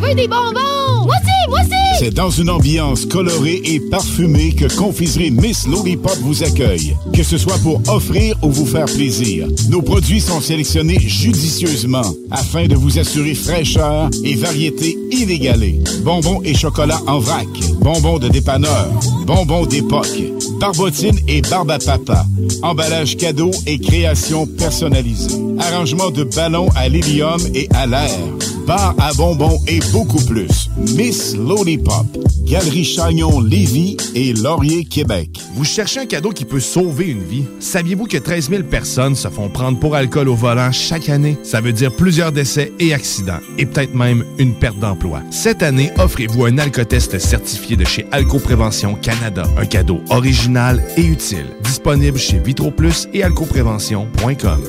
Bonbons! 0.00 1.06
Voici! 1.06 1.28
C'est 1.98 2.14
dans 2.14 2.30
une 2.30 2.50
ambiance 2.50 3.06
colorée 3.06 3.60
et 3.64 3.80
parfumée 3.80 4.52
que 4.52 4.72
Confiserie 4.76 5.32
Miss 5.32 5.66
Lollipop 5.66 6.16
vous 6.20 6.44
accueille. 6.44 6.96
Que 7.12 7.24
ce 7.24 7.36
soit 7.36 7.58
pour 7.58 7.80
offrir 7.88 8.36
ou 8.42 8.50
vous 8.50 8.66
faire 8.66 8.84
plaisir, 8.84 9.48
nos 9.68 9.82
produits 9.82 10.20
sont 10.20 10.40
sélectionnés 10.40 11.00
judicieusement 11.00 12.04
afin 12.30 12.66
de 12.66 12.76
vous 12.76 13.00
assurer 13.00 13.34
fraîcheur 13.34 14.10
et 14.22 14.36
variété 14.36 14.96
inégalée. 15.10 15.80
Bonbons 16.04 16.40
et 16.44 16.54
chocolat 16.54 17.00
en 17.08 17.18
vrac, 17.18 17.48
bonbons 17.80 18.20
de 18.20 18.28
dépanneur, 18.28 18.88
bonbons 19.26 19.66
d'époque, 19.66 20.22
barbotine 20.60 21.18
et 21.26 21.42
barbe 21.42 21.72
à 21.72 21.78
papa, 21.78 22.24
emballage 22.62 23.16
cadeau 23.16 23.50
et 23.66 23.80
création 23.80 24.46
personnalisée, 24.46 25.34
arrangement 25.58 26.10
de 26.10 26.22
ballons 26.22 26.68
à 26.76 26.88
l'hélium 26.88 27.40
et 27.54 27.68
à 27.74 27.86
l'air, 27.86 28.18
bar 28.68 28.94
à 28.98 29.14
bonbons 29.14 29.58
et 29.66 29.80
beaucoup 29.92 30.22
plus. 30.26 30.68
Miss 30.76 31.34
Lollipop, 31.34 32.06
Galerie 32.44 32.84
Chagnon 32.84 33.40
Lévis 33.40 33.96
et 34.14 34.34
Laurier 34.34 34.84
Québec. 34.84 35.40
Vous 35.54 35.64
cherchez 35.64 36.00
un 36.00 36.06
cadeau 36.06 36.32
qui 36.32 36.44
peut 36.44 36.60
sauver 36.60 37.06
une 37.06 37.22
vie? 37.22 37.44
Saviez-vous 37.60 38.04
que 38.04 38.18
13 38.18 38.50
000 38.50 38.62
personnes 38.64 39.16
se 39.16 39.28
font 39.28 39.48
prendre 39.48 39.78
pour 39.78 39.96
alcool 39.96 40.28
au 40.28 40.34
volant 40.34 40.70
chaque 40.70 41.08
année? 41.08 41.38
Ça 41.44 41.62
veut 41.62 41.72
dire 41.72 41.96
plusieurs 41.96 42.30
décès 42.30 42.70
et 42.78 42.92
accidents, 42.92 43.40
et 43.56 43.64
peut-être 43.64 43.94
même 43.94 44.22
une 44.36 44.52
perte 44.52 44.78
d'emploi. 44.78 45.22
Cette 45.30 45.62
année, 45.62 45.90
offrez-vous 45.96 46.44
un 46.44 46.58
alcotest 46.58 47.18
certifié 47.18 47.74
de 47.74 47.86
chez 47.86 48.04
Alcoprévention 48.12 48.96
Canada. 48.96 49.44
Un 49.56 49.64
cadeau 49.64 50.00
original 50.10 50.84
et 50.98 51.06
utile. 51.06 51.46
Disponible 51.62 52.18
chez 52.18 52.38
VitroPlus 52.38 53.08
et 53.14 53.22
alcoprévention.com. 53.22 54.60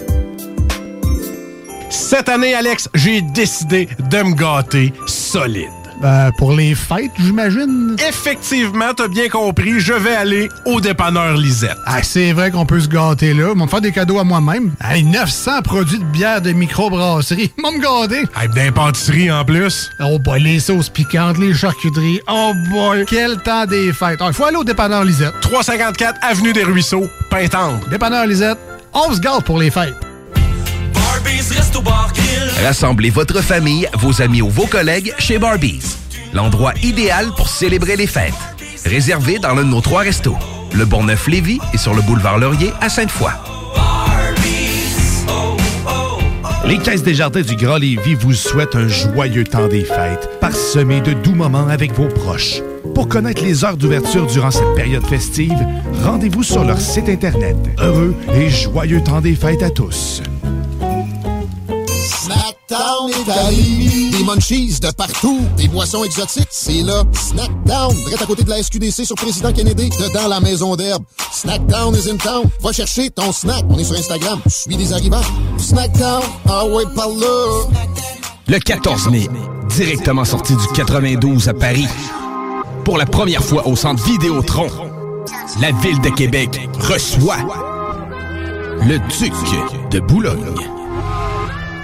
Cette 1.89 2.29
année, 2.29 2.53
Alex, 2.53 2.87
j'ai 2.93 3.21
décidé 3.21 3.89
de 4.11 4.17
me 4.23 4.35
gâter 4.35 4.93
solide. 5.07 5.69
Ben, 6.01 6.31
pour 6.37 6.53
les 6.53 6.75
fêtes, 6.75 7.11
j'imagine? 7.19 7.97
Effectivement, 8.07 8.93
t'as 8.95 9.09
bien 9.09 9.27
compris, 9.27 9.81
je 9.81 9.91
vais 9.91 10.15
aller 10.15 10.47
au 10.65 10.79
dépanneur 10.79 11.35
Lisette. 11.35 11.75
Ah, 11.85 12.01
c'est 12.03 12.31
vrai 12.31 12.51
qu'on 12.51 12.65
peut 12.65 12.79
se 12.79 12.87
gâter 12.87 13.33
là. 13.33 13.51
Ils 13.53 13.61
me 13.61 13.67
faire 13.67 13.81
des 13.81 13.91
cadeaux 13.91 14.17
à 14.17 14.23
moi-même. 14.23 14.71
Hey, 14.81 15.03
900 15.03 15.61
produits 15.63 15.99
de 15.99 16.05
bière 16.05 16.41
de 16.41 16.51
microbrasserie. 16.53 17.51
Ils 17.57 17.61
me 17.61 17.81
gâter. 17.81 18.23
Hey, 18.39 18.47
d'impantisserie 18.47 19.29
en 19.29 19.43
plus. 19.43 19.89
Oh 19.99 20.19
boy, 20.19 20.41
les 20.41 20.59
sauces 20.61 20.89
piquantes, 20.89 21.37
les 21.37 21.53
charcuteries. 21.53 22.21
Oh 22.29 22.53
boy, 22.71 23.03
quel 23.05 23.37
temps 23.41 23.65
des 23.65 23.91
fêtes. 23.91 24.19
Il 24.25 24.33
faut 24.33 24.45
aller 24.45 24.57
au 24.57 24.63
dépanneur 24.63 25.03
Lisette. 25.03 25.33
354 25.41 26.17
Avenue 26.21 26.53
des 26.53 26.63
Ruisseaux, 26.63 27.09
Pintendre. 27.29 27.79
Dépanneur 27.89 28.25
Lisette, 28.25 28.59
on 28.93 29.11
se 29.13 29.19
gâte 29.19 29.43
pour 29.43 29.59
les 29.59 29.69
fêtes. 29.71 29.95
Rassemblez 32.63 33.09
votre 33.09 33.41
famille, 33.41 33.87
vos 33.93 34.21
amis 34.21 34.41
ou 34.41 34.49
vos 34.49 34.67
collègues 34.67 35.13
chez 35.17 35.39
Barbies. 35.39 35.97
L'endroit 36.33 36.73
idéal 36.83 37.31
pour 37.35 37.47
célébrer 37.47 37.95
les 37.95 38.07
fêtes. 38.07 38.33
Réservé 38.85 39.39
dans 39.39 39.53
l'un 39.55 39.63
de 39.63 39.69
nos 39.69 39.81
trois 39.81 40.01
restos. 40.01 40.37
Le 40.73 40.85
Bonneuf-Lévis 40.85 41.59
et 41.73 41.77
sur 41.77 41.93
le 41.93 42.01
boulevard 42.01 42.37
Laurier 42.37 42.71
à 42.81 42.89
Sainte-Foy. 42.89 43.31
Les 46.65 46.77
Caisses 46.77 47.01
des 47.01 47.15
Jardins 47.15 47.41
du 47.41 47.55
Grand 47.55 47.77
Lévis 47.77 48.13
vous 48.13 48.33
souhaitent 48.33 48.75
un 48.75 48.87
joyeux 48.87 49.43
temps 49.43 49.67
des 49.67 49.83
fêtes, 49.83 50.29
parsemé 50.39 51.01
de 51.01 51.13
doux 51.13 51.33
moments 51.33 51.67
avec 51.67 51.93
vos 51.93 52.07
proches. 52.07 52.61
Pour 52.93 53.07
connaître 53.07 53.41
les 53.43 53.63
heures 53.65 53.77
d'ouverture 53.77 54.27
durant 54.27 54.51
cette 54.51 54.75
période 54.75 55.05
festive, 55.07 55.57
rendez-vous 56.03 56.43
sur 56.43 56.63
leur 56.63 56.79
site 56.79 57.09
Internet. 57.09 57.55
Heureux 57.79 58.13
et 58.35 58.49
joyeux 58.49 59.03
temps 59.03 59.21
des 59.21 59.35
fêtes 59.35 59.63
à 59.63 59.69
tous. 59.69 60.21
Des 64.11 64.23
munchies 64.23 64.79
de 64.79 64.91
partout. 64.91 65.39
Des 65.57 65.67
boissons 65.67 66.03
exotiques. 66.03 66.47
C'est 66.49 66.81
là. 66.81 67.03
Snackdown. 67.13 67.95
Direct 67.95 68.21
à 68.21 68.25
côté 68.25 68.43
de 68.43 68.49
la 68.49 68.61
SQDC 68.61 69.05
sur 69.05 69.15
Président 69.15 69.51
Kennedy. 69.51 69.89
Dedans 69.89 70.27
la 70.27 70.39
maison 70.39 70.75
d'herbe. 70.75 71.03
Snackdown 71.31 71.95
is 71.95 72.09
in 72.09 72.17
town. 72.17 72.49
Va 72.61 72.71
chercher 72.71 73.09
ton 73.09 73.31
snack. 73.31 73.63
On 73.69 73.77
est 73.77 73.83
sur 73.83 73.97
Instagram. 73.97 74.39
Suis 74.47 74.75
des 74.75 74.93
arrivants. 74.93 75.21
Snackdown. 75.57 76.23
Ah 76.47 76.65
ouais, 76.65 76.83
par 76.95 77.09
là. 77.09 77.67
Le 78.47 78.59
14 78.59 79.09
mai, 79.09 79.27
directement 79.75 80.25
sorti 80.25 80.55
du 80.55 80.67
92 80.73 81.49
à 81.49 81.53
Paris. 81.53 81.87
Pour 82.83 82.97
la 82.97 83.05
première 83.05 83.43
fois 83.43 83.67
au 83.67 83.75
centre 83.75 84.03
Vidéotron, 84.03 84.67
la 85.61 85.71
ville 85.71 85.99
de 86.01 86.09
Québec 86.09 86.67
reçoit 86.79 87.37
le 88.87 88.97
Duc 89.19 89.33
de 89.91 89.99
Boulogne. 89.99 90.78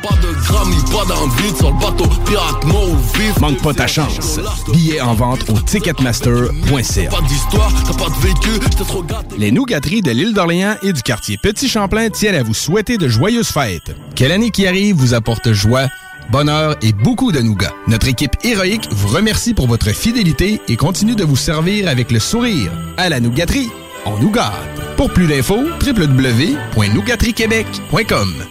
Pas 0.07 0.15
de 0.17 0.31
grammy, 0.33 0.75
pas 0.91 1.05
d'envie 1.05 1.55
sur 1.57 1.71
le 1.71 1.79
bateau. 1.79 2.05
Pirate 2.25 2.63
mot 2.65 2.95
vif. 3.15 3.39
Manque 3.39 3.59
pas 3.61 3.73
ta 3.73 3.87
chance. 3.87 4.39
Billets 4.71 5.01
en 5.01 5.15
vente 5.15 5.49
au 5.49 5.53
ticketmaster.ca. 5.59 7.09
Pas 7.09 7.21
d'histoire, 7.21 7.71
t'as 7.87 7.93
pas 7.97 8.09
de 8.09 8.15
vécu, 8.21 8.59
t'es 8.59 8.83
trop 8.83 9.01
gâté. 9.01 9.35
Les 9.37 9.51
nougateries 9.51 10.03
de 10.03 10.11
l'île 10.11 10.33
d'Orléans 10.33 10.75
et 10.83 10.93
du 10.93 11.01
quartier 11.01 11.37
Petit 11.37 11.67
Champlain 11.67 12.09
tiennent 12.09 12.35
à 12.35 12.43
vous 12.43 12.53
souhaiter 12.53 12.97
de 12.97 13.07
joyeuses 13.07 13.47
fêtes. 13.47 13.95
Quelle 14.15 14.31
année 14.31 14.51
qui 14.51 14.67
arrive 14.67 14.95
vous 14.95 15.15
apporte 15.15 15.51
joie, 15.53 15.87
bonheur 16.31 16.75
et 16.83 16.93
beaucoup 16.93 17.31
de 17.31 17.39
nougats. 17.39 17.73
Notre 17.87 18.07
équipe 18.07 18.35
héroïque 18.43 18.87
vous 18.91 19.07
remercie 19.07 19.55
pour 19.55 19.65
votre 19.67 19.89
fidélité 19.89 20.61
et 20.67 20.75
continue 20.75 21.15
de 21.15 21.23
vous 21.23 21.35
servir 21.35 21.87
avec 21.87 22.11
le 22.11 22.19
sourire. 22.19 22.71
À 22.97 23.09
la 23.09 23.19
nougaterie, 23.19 23.71
on 24.05 24.19
nous 24.19 24.29
gâte. 24.29 24.53
Pour 24.97 25.09
plus 25.11 25.25
d'infos, 25.27 25.63
www.nougateriequebec.com. 25.81 28.45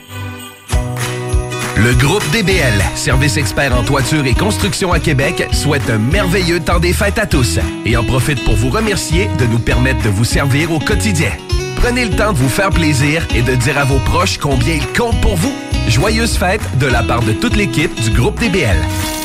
Le 1.77 1.93
groupe 1.95 2.25
DBL, 2.31 2.83
service 2.95 3.37
expert 3.37 3.77
en 3.77 3.83
toiture 3.83 4.25
et 4.27 4.35
construction 4.35 4.93
à 4.93 5.01
Québec, 5.01 5.49
souhaite 5.53 5.91
un 5.91 5.99
merveilleux 5.99 6.61
temps 6.61 6.79
des 6.79 6.93
fêtes 6.93 7.19
à 7.19 7.27
tous 7.27 7.59
et 7.85 7.97
en 7.97 8.05
profite 8.05 8.43
pour 8.45 8.55
vous 8.55 8.71
remercier 8.71 9.29
de 9.39 9.45
nous 9.47 9.59
permettre 9.59 10.03
de 10.03 10.09
vous 10.09 10.25
servir 10.25 10.71
au 10.71 10.79
quotidien. 10.79 11.31
Prenez 11.77 12.05
le 12.05 12.17
temps 12.17 12.33
de 12.33 12.39
vous 12.39 12.49
faire 12.49 12.71
plaisir 12.71 13.27
et 13.35 13.43
de 13.43 13.55
dire 13.57 13.77
à 13.77 13.85
vos 13.85 13.99
proches 13.99 14.39
combien 14.39 14.75
ils 14.75 14.87
comptent 14.99 15.21
pour 15.21 15.37
vous. 15.37 15.55
Joyeuses 15.89 16.37
fêtes 16.37 16.79
de 16.79 16.87
la 16.87 17.03
part 17.03 17.23
de 17.23 17.33
toute 17.33 17.57
l'équipe 17.57 17.95
du 18.01 18.11
groupe 18.11 18.39
DBL. 18.39 18.79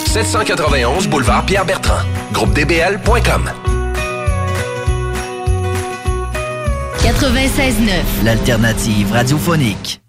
791 0.08 1.08
boulevard 1.08 1.46
Pierre-Bertrand. 1.46 2.04
GroupeDBL.com. 2.34 3.52
96.9. 6.98 8.26
L'alternative 8.26 9.12
radiophonique. 9.14 10.02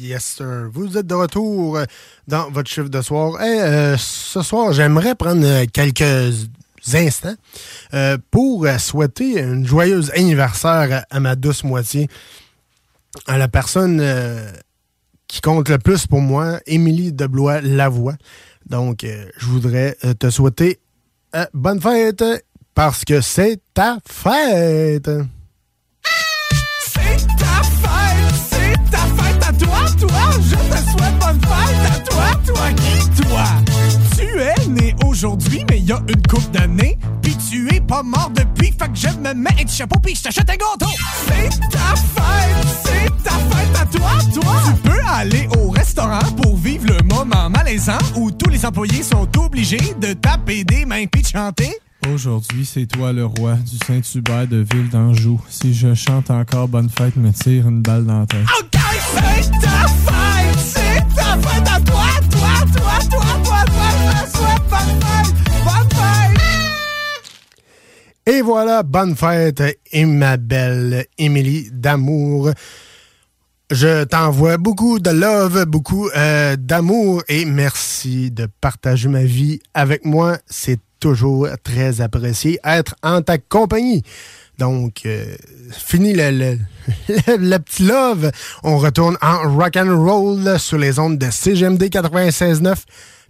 Yes, 0.00 0.24
sir. 0.24 0.70
Vous 0.72 0.96
êtes 0.96 1.06
de 1.06 1.14
retour 1.14 1.76
euh, 1.76 1.84
dans 2.26 2.50
votre 2.50 2.70
chiffre 2.70 2.88
de 2.88 3.02
soir. 3.02 3.38
Et 3.42 3.60
euh, 3.60 3.98
ce 3.98 4.40
soir, 4.40 4.72
j'aimerais 4.72 5.14
prendre 5.14 5.44
euh, 5.44 5.66
quelques 5.70 6.48
instants 6.94 7.34
pour 8.30 8.66
souhaiter 8.78 9.42
un 9.42 9.62
joyeux 9.62 10.10
anniversaire 10.16 11.04
à, 11.10 11.20
ma 11.20 11.36
douce 11.36 11.62
moitié, 11.64 12.08
à 13.26 13.36
la 13.36 13.48
personne 13.48 14.02
qui 15.28 15.42
compte 15.42 15.68
le 15.68 15.76
plus 15.76 16.06
pour 16.06 16.22
moi, 16.22 16.58
Émilie 16.64 17.12
Deblois 17.12 17.60
Lavoie. 17.60 18.14
Donc, 18.64 19.04
je 19.04 19.46
voudrais 19.46 19.94
te 20.18 20.30
souhaiter 20.30 20.80
bonne 21.52 21.82
fête 21.82 22.24
parce 22.74 23.04
que 23.04 23.20
c'est 23.20 23.60
ta 23.74 23.98
fête. 24.08 25.10
Fête 31.50 31.92
à 31.92 31.98
toi, 32.00 32.24
toi 32.46 32.72
qui, 32.72 33.22
toi. 33.22 33.44
Tu 34.16 34.40
es 34.40 34.68
né 34.68 34.94
aujourd'hui, 35.04 35.64
mais 35.68 35.78
il 35.78 35.86
y 35.86 35.92
a 35.92 36.00
une 36.08 36.22
coupe 36.26 36.50
d'années. 36.50 36.98
Puis 37.22 37.36
tu 37.50 37.74
es 37.74 37.80
pas 37.80 38.02
mort 38.02 38.30
depuis, 38.34 38.68
fait 38.68 38.88
que 38.88 38.96
je 38.96 39.08
me 39.18 39.34
mets 39.34 39.50
un 39.62 39.66
chapeau 39.66 39.98
puis 40.00 40.14
je 40.14 40.22
t'achète 40.22 40.48
un 40.48 40.54
gâteau. 40.54 40.92
C'est 41.26 41.50
ta 41.70 41.94
fête, 41.96 42.66
c'est 42.84 43.22
ta 43.22 43.30
fête 43.30 43.76
à 43.80 43.86
toi, 43.86 44.10
toi. 44.34 44.56
Tu 44.66 44.88
peux 44.88 45.00
aller 45.06 45.48
au 45.58 45.70
restaurant 45.70 46.32
pour 46.42 46.56
vivre 46.56 46.86
le 46.86 47.02
moment 47.04 47.50
malaisant 47.50 47.98
où 48.16 48.30
tous 48.30 48.50
les 48.50 48.64
employés 48.64 49.02
sont 49.02 49.28
obligés 49.38 49.94
de 50.00 50.12
taper 50.12 50.64
des 50.64 50.84
mains 50.84 51.06
puis 51.06 51.22
de 51.22 51.26
chanter. 51.28 51.76
Aujourd'hui, 52.08 52.64
c'est 52.64 52.86
toi 52.86 53.12
le 53.12 53.26
roi 53.26 53.54
du 53.54 53.76
Saint-Hubert 53.86 54.46
de 54.46 54.64
Ville 54.72 54.88
d'Anjou. 54.88 55.40
Si 55.48 55.74
je 55.74 55.94
chante 55.94 56.30
encore 56.30 56.66
Bonne 56.68 56.88
fête, 56.88 57.16
me 57.16 57.30
tire 57.30 57.68
une 57.68 57.82
balle 57.82 58.06
dans 58.06 58.20
la 58.20 58.26
tête. 58.26 58.46
OK, 58.58 58.80
c'est 59.14 59.50
ta 59.60 59.86
fête, 59.86 60.39
Et 68.26 68.42
voilà, 68.42 68.82
bonne 68.82 69.16
fête 69.16 69.62
et 69.90 70.04
ma 70.04 70.36
belle 70.36 71.06
Émilie 71.18 71.68
d'amour. 71.72 72.52
Je 73.70 74.04
t'envoie 74.04 74.56
beaucoup 74.56 74.98
de 74.98 75.10
love, 75.10 75.64
beaucoup 75.64 76.08
euh, 76.16 76.56
d'amour 76.56 77.22
et 77.28 77.44
merci 77.44 78.30
de 78.30 78.46
partager 78.60 79.08
ma 79.08 79.24
vie 79.24 79.60
avec 79.74 80.04
moi. 80.04 80.38
C'est 80.46 80.78
toujours 81.00 81.48
très 81.64 82.00
apprécié 82.00 82.60
être 82.64 82.94
en 83.02 83.22
ta 83.22 83.38
compagnie. 83.38 84.02
Donc, 84.58 85.02
euh, 85.06 85.34
fini 85.72 86.12
le, 86.14 86.58
le- 87.26 87.58
petit 87.58 87.84
love. 87.84 88.30
On 88.62 88.78
retourne 88.78 89.16
en 89.22 89.54
rock 89.56 89.76
and 89.76 89.96
roll 90.04 90.58
sur 90.58 90.78
les 90.78 90.98
ondes 90.98 91.18
de 91.18 91.30
CGMD 91.30 91.82
96.9. 91.84 92.76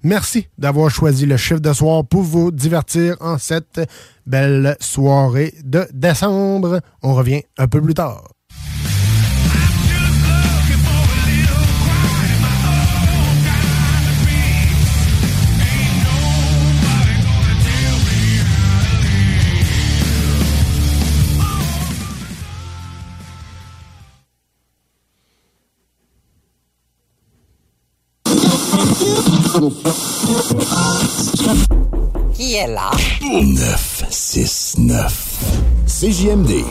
Merci 0.03 0.49
d'avoir 0.57 0.91
choisi 0.91 1.27
le 1.27 1.37
chiffre 1.37 1.61
de 1.61 1.73
soir 1.73 2.05
pour 2.05 2.23
vous 2.23 2.51
divertir 2.51 3.17
en 3.21 3.37
cette 3.39 3.81
belle 4.27 4.77
soirée 4.81 5.53
de 5.63 5.87
décembre. 5.93 6.81
On 7.03 7.15
revient 7.15 7.43
un 7.59 7.69
peu 7.69 7.83
plus 7.83 7.95
tard. 7.95 8.25
Qui 32.35 32.55
est 32.55 32.69
là? 32.69 32.91
969. 33.21 35.45
CJMD. 35.87 36.65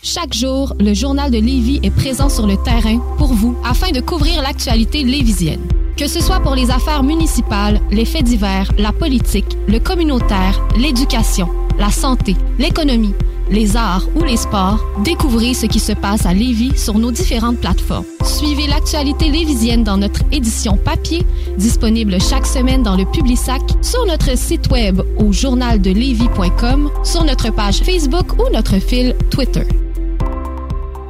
Chaque 0.00 0.32
jour, 0.32 0.74
le 0.78 0.94
journal 0.94 1.32
de 1.32 1.38
Lévis 1.38 1.80
est 1.82 1.90
présent 1.90 2.28
sur 2.28 2.46
le 2.46 2.56
terrain 2.56 2.98
pour 3.18 3.34
vous 3.34 3.56
afin 3.64 3.90
de 3.90 4.00
couvrir 4.00 4.42
l'actualité 4.42 5.02
lévisienne. 5.02 5.66
Que 5.96 6.06
ce 6.06 6.20
soit 6.20 6.38
pour 6.38 6.54
les 6.54 6.70
affaires 6.70 7.02
municipales, 7.02 7.80
les 7.90 8.04
faits 8.04 8.22
divers, 8.22 8.70
la 8.78 8.92
politique, 8.92 9.56
le 9.66 9.80
communautaire, 9.80 10.64
l'éducation, 10.78 11.48
la 11.80 11.90
santé, 11.90 12.36
l'économie, 12.60 13.14
les 13.50 13.76
arts 13.76 14.06
ou 14.14 14.22
les 14.22 14.36
sports, 14.36 14.78
découvrez 15.02 15.54
ce 15.54 15.66
qui 15.66 15.80
se 15.80 15.92
passe 15.92 16.24
à 16.24 16.32
Lévis 16.32 16.78
sur 16.78 16.98
nos 16.98 17.10
différentes 17.10 17.58
plateformes. 17.58 18.06
Suivez 18.24 18.68
l'actualité 18.68 19.30
lévisienne 19.30 19.82
dans 19.82 19.96
notre 19.96 20.20
édition 20.30 20.76
papier, 20.76 21.26
disponible 21.60 22.20
chaque 22.20 22.46
semaine 22.46 22.82
dans 22.82 22.96
le 22.96 23.04
Publisac, 23.04 23.60
sur 23.82 24.04
notre 24.06 24.36
site 24.36 24.70
web 24.70 25.00
au 25.18 25.32
journaldelevis.com, 25.32 26.90
sur 27.04 27.22
notre 27.24 27.52
page 27.52 27.80
Facebook 27.80 28.32
ou 28.40 28.50
notre 28.50 28.78
fil 28.78 29.14
Twitter. 29.30 29.66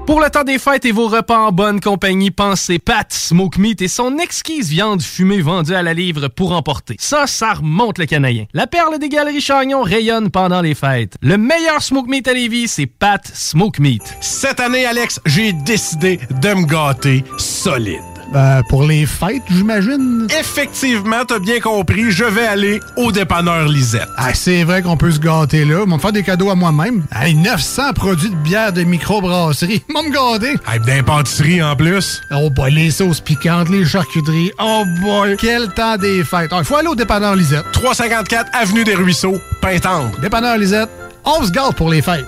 Pour 0.06 0.20
le 0.20 0.28
temps 0.28 0.43
des 0.43 0.59
fêtes 0.59 0.85
et 0.86 0.90
vos 0.90 1.06
repas 1.06 1.39
en 1.39 1.52
bonne 1.52 1.81
compagnie, 1.81 2.32
pensez 2.32 2.81
Pat 2.81 3.12
Smoke 3.12 3.60
Meat 3.60 3.81
et 3.81 3.86
son 3.86 4.18
exquise 4.18 4.68
viande 4.68 5.01
fumée 5.02 5.40
vendue 5.40 5.72
à 5.72 5.85
la 5.85 5.94
livre 5.94 6.27
pour 6.27 6.51
emporter. 6.51 6.97
Ça, 6.98 7.28
ça 7.28 7.52
remonte 7.52 7.98
le 7.98 8.06
canadien. 8.06 8.47
La 8.52 8.66
perle 8.66 8.98
des 8.98 9.09
galeries 9.09 9.40
Chagnon 9.40 9.82
rayonne 9.82 10.31
pendant 10.31 10.62
les 10.62 10.74
fêtes. 10.74 11.14
Le 11.22 11.39
meilleur 11.39 11.81
Smoke 11.81 12.09
Meat 12.09 12.27
à 12.27 12.32
Lévis, 12.32 12.66
c'est 12.66 12.86
Pat 12.86 13.24
Smoke 13.32 13.81
Meat. 13.81 14.02
Cette 14.20 14.59
année, 14.59 14.85
Alex, 14.85 15.20
j'ai 15.27 15.52
décidé 15.52 16.18
de 16.43 16.55
me 16.55 16.66
gâter 16.66 17.22
solide. 17.39 18.10
Ben, 18.32 18.62
pour 18.69 18.85
les 18.85 19.07
fêtes, 19.07 19.43
j'imagine. 19.51 20.27
Effectivement, 20.39 21.24
t'as 21.27 21.40
bien 21.40 21.59
compris, 21.59 22.11
je 22.12 22.24
vais 22.24 22.47
aller 22.47 22.81
au 22.97 23.11
dépanneur 23.11 23.66
Lisette. 23.66 24.09
Ah, 24.16 24.32
c'est 24.35 24.62
vrai 24.62 24.82
qu'on 24.82 24.97
peut 24.97 25.11
se 25.11 25.19
gâter 25.19 25.65
là. 25.65 25.81
Ils 25.85 25.90
vont 25.90 25.97
me 25.97 26.01
faire 26.01 26.12
des 26.12 26.23
cadeaux 26.23 26.51
à 26.51 26.55
moi-même. 26.55 27.05
Hey, 27.15 27.35
900 27.35 27.93
produits 27.94 28.31
de 28.31 28.36
bière 28.36 28.73
de 28.73 28.85
microbrasserie. 28.85 29.82
Ils 29.89 29.94
vont 29.94 30.02
me 30.05 30.11
gâter. 30.11 30.57
Hey, 30.70 30.78
d'impantisserie 30.81 31.62
en 31.62 31.74
plus. 31.74 32.20
Oh 32.31 32.51
boy, 32.51 32.73
les 32.73 32.90
sauces 32.90 33.20
piquantes, 33.20 33.69
les 33.69 33.85
charcuteries. 33.85 34.52
Oh 34.61 34.85
boy, 35.02 35.36
quel 35.39 35.69
temps 35.74 35.97
des 35.97 36.23
fêtes. 36.23 36.52
Il 36.57 36.65
faut 36.65 36.77
aller 36.77 36.89
au 36.89 36.94
dépanneur 36.94 37.35
Lisette. 37.35 37.65
354 37.73 38.51
Avenue 38.52 38.85
des 38.85 38.94
Ruisseaux, 38.94 39.40
Pintendre. 39.61 40.11
Dépanneur 40.20 40.57
Lisette, 40.57 40.90
on 41.24 41.44
se 41.44 41.51
gâte 41.51 41.74
pour 41.74 41.90
les 41.90 42.02
fêtes. 42.02 42.27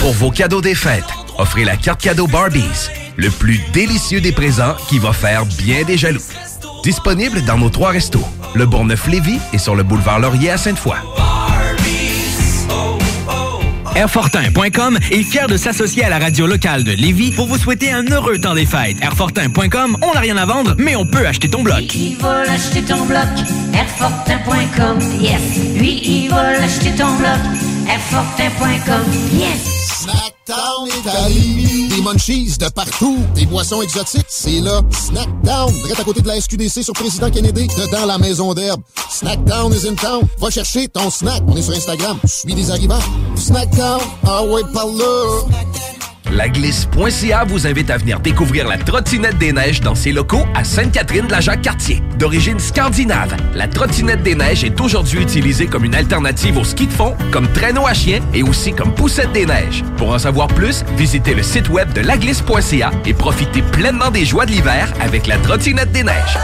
Pour 0.00 0.12
vos 0.12 0.30
cadeaux 0.30 0.60
des 0.60 0.74
fêtes, 0.74 1.04
offrez 1.38 1.64
la 1.64 1.76
carte 1.76 2.00
cadeau 2.00 2.26
Barbies, 2.26 2.88
le 3.20 3.30
plus 3.30 3.60
délicieux 3.72 4.20
des 4.20 4.32
présents 4.32 4.74
qui 4.88 4.98
va 4.98 5.12
faire 5.12 5.44
bien 5.44 5.84
des 5.84 5.98
jaloux. 5.98 6.22
Disponible 6.82 7.42
dans 7.44 7.58
nos 7.58 7.68
trois 7.68 7.90
restos, 7.90 8.24
le 8.54 8.66
Bourgneuf-Lévis 8.66 9.38
et 9.52 9.58
sur 9.58 9.74
le 9.74 9.82
boulevard 9.82 10.18
Laurier 10.18 10.50
à 10.50 10.56
Sainte-Foy. 10.56 10.96
Airfortin.com 13.94 14.98
est 15.10 15.22
fier 15.22 15.46
de 15.48 15.56
s'associer 15.58 16.04
à 16.04 16.08
la 16.08 16.18
radio 16.18 16.46
locale 16.46 16.84
de 16.84 16.92
Lévis 16.92 17.32
pour 17.32 17.46
vous 17.46 17.58
souhaiter 17.58 17.90
un 17.90 18.04
heureux 18.04 18.38
temps 18.38 18.54
des 18.54 18.64
fêtes. 18.64 18.96
Airfortin.com, 19.02 19.98
on 20.00 20.14
n'a 20.14 20.20
rien 20.20 20.38
à 20.38 20.46
vendre, 20.46 20.74
mais 20.78 20.96
on 20.96 21.04
peut 21.04 21.26
acheter 21.26 21.50
ton 21.50 21.62
bloc. 21.62 21.94
Il 21.94 22.16
va 22.16 22.44
l'acheter 22.44 22.82
ton 22.82 23.04
bloc, 23.04 23.28
Airfortin.com, 23.74 24.98
yes. 25.20 25.76
Lui, 25.76 26.00
il 26.04 26.30
va 26.30 26.52
l'acheter 26.52 26.92
ton 26.92 27.14
bloc, 27.16 27.38
Airfortin.com, 27.88 29.04
yes. 29.32 29.79
Snackdown. 30.50 30.88
Des 31.88 32.02
munchies 32.02 32.56
de 32.58 32.68
partout. 32.70 33.18
Des 33.36 33.46
boissons 33.46 33.82
exotiques. 33.82 34.26
C'est 34.28 34.60
là. 34.60 34.80
Snackdown. 34.90 35.72
Direct 35.72 36.00
à 36.00 36.04
côté 36.04 36.22
de 36.22 36.26
la 36.26 36.40
SQDC 36.40 36.82
sur 36.82 36.92
Président 36.92 37.30
Kennedy. 37.30 37.68
Dedans 37.68 38.04
la 38.04 38.18
maison 38.18 38.52
d'herbe. 38.52 38.82
Snackdown 39.10 39.72
is 39.72 39.86
in 39.86 39.94
town. 39.94 40.22
Va 40.38 40.50
chercher 40.50 40.88
ton 40.88 41.08
snack. 41.08 41.42
On 41.46 41.56
est 41.56 41.62
sur 41.62 41.74
Instagram. 41.74 42.18
Suis 42.26 42.52
des 42.54 42.70
arrivants. 42.70 42.98
Snackdown. 43.36 44.00
Ah 44.26 44.42
ouais, 44.42 44.62
par 44.72 44.86
là. 44.86 45.44
Laglisse.ca 46.32 47.44
vous 47.44 47.66
invite 47.66 47.90
à 47.90 47.96
venir 47.96 48.20
découvrir 48.20 48.68
la 48.68 48.78
trottinette 48.78 49.38
des 49.38 49.52
neiges 49.52 49.80
dans 49.80 49.94
ses 49.94 50.12
locaux 50.12 50.46
à 50.54 50.64
Sainte-Catherine-de-la-Jacques-Cartier. 50.64 52.02
D'origine 52.18 52.58
scandinave, 52.58 53.34
la 53.54 53.66
trottinette 53.66 54.22
des 54.22 54.34
neiges 54.34 54.64
est 54.64 54.80
aujourd'hui 54.80 55.22
utilisée 55.22 55.66
comme 55.66 55.84
une 55.84 55.94
alternative 55.94 56.58
au 56.58 56.64
ski 56.64 56.86
de 56.86 56.92
fond, 56.92 57.16
comme 57.30 57.48
traîneau 57.52 57.86
à 57.86 57.94
chien 57.94 58.20
et 58.32 58.42
aussi 58.42 58.72
comme 58.72 58.94
poussette 58.94 59.32
des 59.32 59.46
neiges. 59.46 59.82
Pour 59.96 60.10
en 60.10 60.18
savoir 60.18 60.48
plus, 60.48 60.84
visitez 60.96 61.34
le 61.34 61.42
site 61.42 61.68
web 61.68 61.92
de 61.92 62.00
laglisse.ca 62.00 62.90
et 63.06 63.14
profitez 63.14 63.62
pleinement 63.62 64.10
des 64.10 64.24
joies 64.24 64.46
de 64.46 64.52
l'hiver 64.52 64.92
avec 65.00 65.26
la 65.26 65.38
trottinette 65.38 65.92
des 65.92 66.04
neiges. 66.04 66.38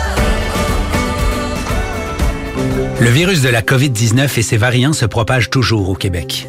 Le 2.99 3.11
virus 3.11 3.43
de 3.43 3.51
la 3.51 3.61
COVID-19 3.61 4.39
et 4.39 4.43
ses 4.43 4.57
variants 4.57 4.95
se 4.95 5.05
propagent 5.05 5.51
toujours 5.51 5.91
au 5.91 5.95
Québec. 5.95 6.49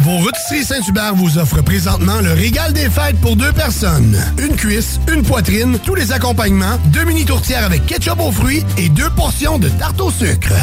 Vos 0.00 0.16
rôtisseries 0.16 0.64
Saint-Hubert 0.64 1.14
vous 1.14 1.36
offrent 1.36 1.62
présentement 1.62 2.20
le 2.22 2.32
régal 2.32 2.72
des 2.72 2.88
fêtes 2.88 3.20
pour 3.20 3.36
deux 3.36 3.52
personnes. 3.52 4.18
Une 4.38 4.56
cuisse, 4.56 4.98
une 5.12 5.22
poitrine, 5.22 5.78
tous 5.84 5.94
les 5.94 6.10
accompagnements, 6.10 6.78
deux 6.86 7.04
mini 7.04 7.26
tourtières 7.26 7.64
avec 7.64 7.84
ketchup 7.84 8.18
aux 8.18 8.32
fruits 8.32 8.64
et 8.78 8.88
deux 8.88 9.10
portions 9.10 9.58
de 9.58 9.68
tarte 9.68 10.00
au 10.00 10.10
sucre. 10.10 10.54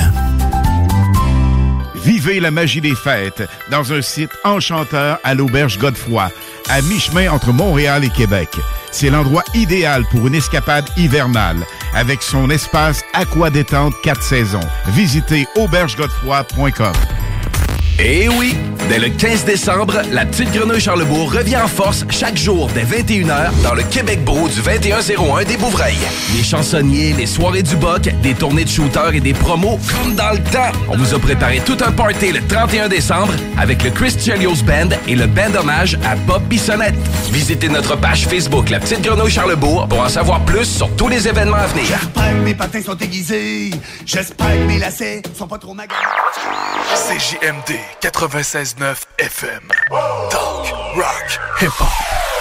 Vivez 2.04 2.40
la 2.40 2.50
magie 2.50 2.82
des 2.82 2.96
fêtes 2.96 3.44
dans 3.70 3.94
un 3.94 4.02
site 4.02 4.32
enchanteur 4.44 5.20
à 5.24 5.36
l'auberge 5.36 5.78
Godefroy, 5.78 6.32
à 6.70 6.82
mi-chemin 6.82 7.30
entre 7.30 7.54
Montréal 7.54 8.04
et 8.04 8.10
Québec. 8.10 8.50
C'est 8.92 9.12
l'endroit 9.12 9.44
idéal 9.54 10.04
pour 10.10 10.26
une 10.26 10.36
escapade 10.36 10.90
hivernale, 10.98 11.64
avec 11.94 12.24
son 12.24 12.50
espace 12.50 13.04
aqua 13.14 13.52
détente 13.52 13.94
4 14.02 14.24
saisons. 14.24 14.68
Visitez 14.88 15.46
aubergegodefroy.com. 15.56 16.94
Eh 18.00 18.30
oui! 18.30 18.56
Dès 18.90 19.00
le 19.00 19.10
15 19.10 19.44
décembre, 19.44 20.02
la 20.14 20.26
Petite 20.26 20.50
Grenouille 20.54 20.80
Charlebourg 20.80 21.34
revient 21.34 21.58
en 21.58 21.68
force 21.68 22.06
chaque 22.10 22.38
jour 22.38 22.70
dès 22.74 22.84
21h 22.84 23.50
dans 23.62 23.74
le 23.74 23.84
Québec 23.84 24.24
Beau 24.24 24.48
du 24.48 24.62
2101 24.62 25.44
des 25.44 25.58
Bouvrailles. 25.58 25.98
Les 26.38 26.44
chansonniers, 26.44 27.12
les 27.12 27.26
soirées 27.26 27.64
du 27.64 27.76
Boc, 27.76 28.04
des 28.22 28.34
tournées 28.34 28.64
de 28.64 28.70
shooters 28.70 29.14
et 29.16 29.20
des 29.20 29.34
promos 29.34 29.78
comme 29.92 30.16
dans 30.16 30.32
le 30.32 30.38
temps. 30.38 30.72
On 30.88 30.96
vous 30.96 31.14
a 31.14 31.20
préparé 31.20 31.60
tout 31.66 31.78
un 31.86 31.92
party 31.92 32.32
le 32.32 32.40
31 32.48 32.88
décembre 32.88 33.34
avec 33.58 33.84
le 33.84 33.90
Chris 33.90 34.16
Chelios 34.18 34.64
Band 34.66 34.96
et 35.06 35.16
le 35.16 35.28
band 35.28 35.54
hommage 35.60 35.98
à 36.06 36.16
Bob 36.16 36.44
Bissonnette. 36.44 36.96
Visitez 37.32 37.68
notre 37.68 37.98
page 37.98 38.26
Facebook 38.26 38.70
La 38.70 38.80
Petite 38.80 39.02
Grenouille 39.02 39.32
Charlebourg 39.32 39.88
pour 39.90 40.00
en 40.00 40.10
savoir 40.10 40.40
plus 40.46 40.66
sur 40.66 40.90
tous 40.96 41.10
les 41.10 41.28
événements 41.28 41.58
à 41.58 41.68
venir. 41.68 41.88
J'espère 41.88 42.32
que 42.32 42.44
mes 42.46 42.56
patins 42.56 42.82
sont 42.82 42.98
aiguisés. 42.98 43.72
J'espère 44.06 44.48
que 44.48 44.68
mes 44.68 44.80
lacets 44.80 45.24
sont 45.38 45.48
pas 45.48 45.58
trop 45.58 45.74
magasins. 45.74 45.98
CJMD 46.96 47.76
96.9 48.02 49.06
FM. 49.18 49.70
Talk, 50.30 50.98
rock, 50.98 51.30
hip-hop. 51.60 52.37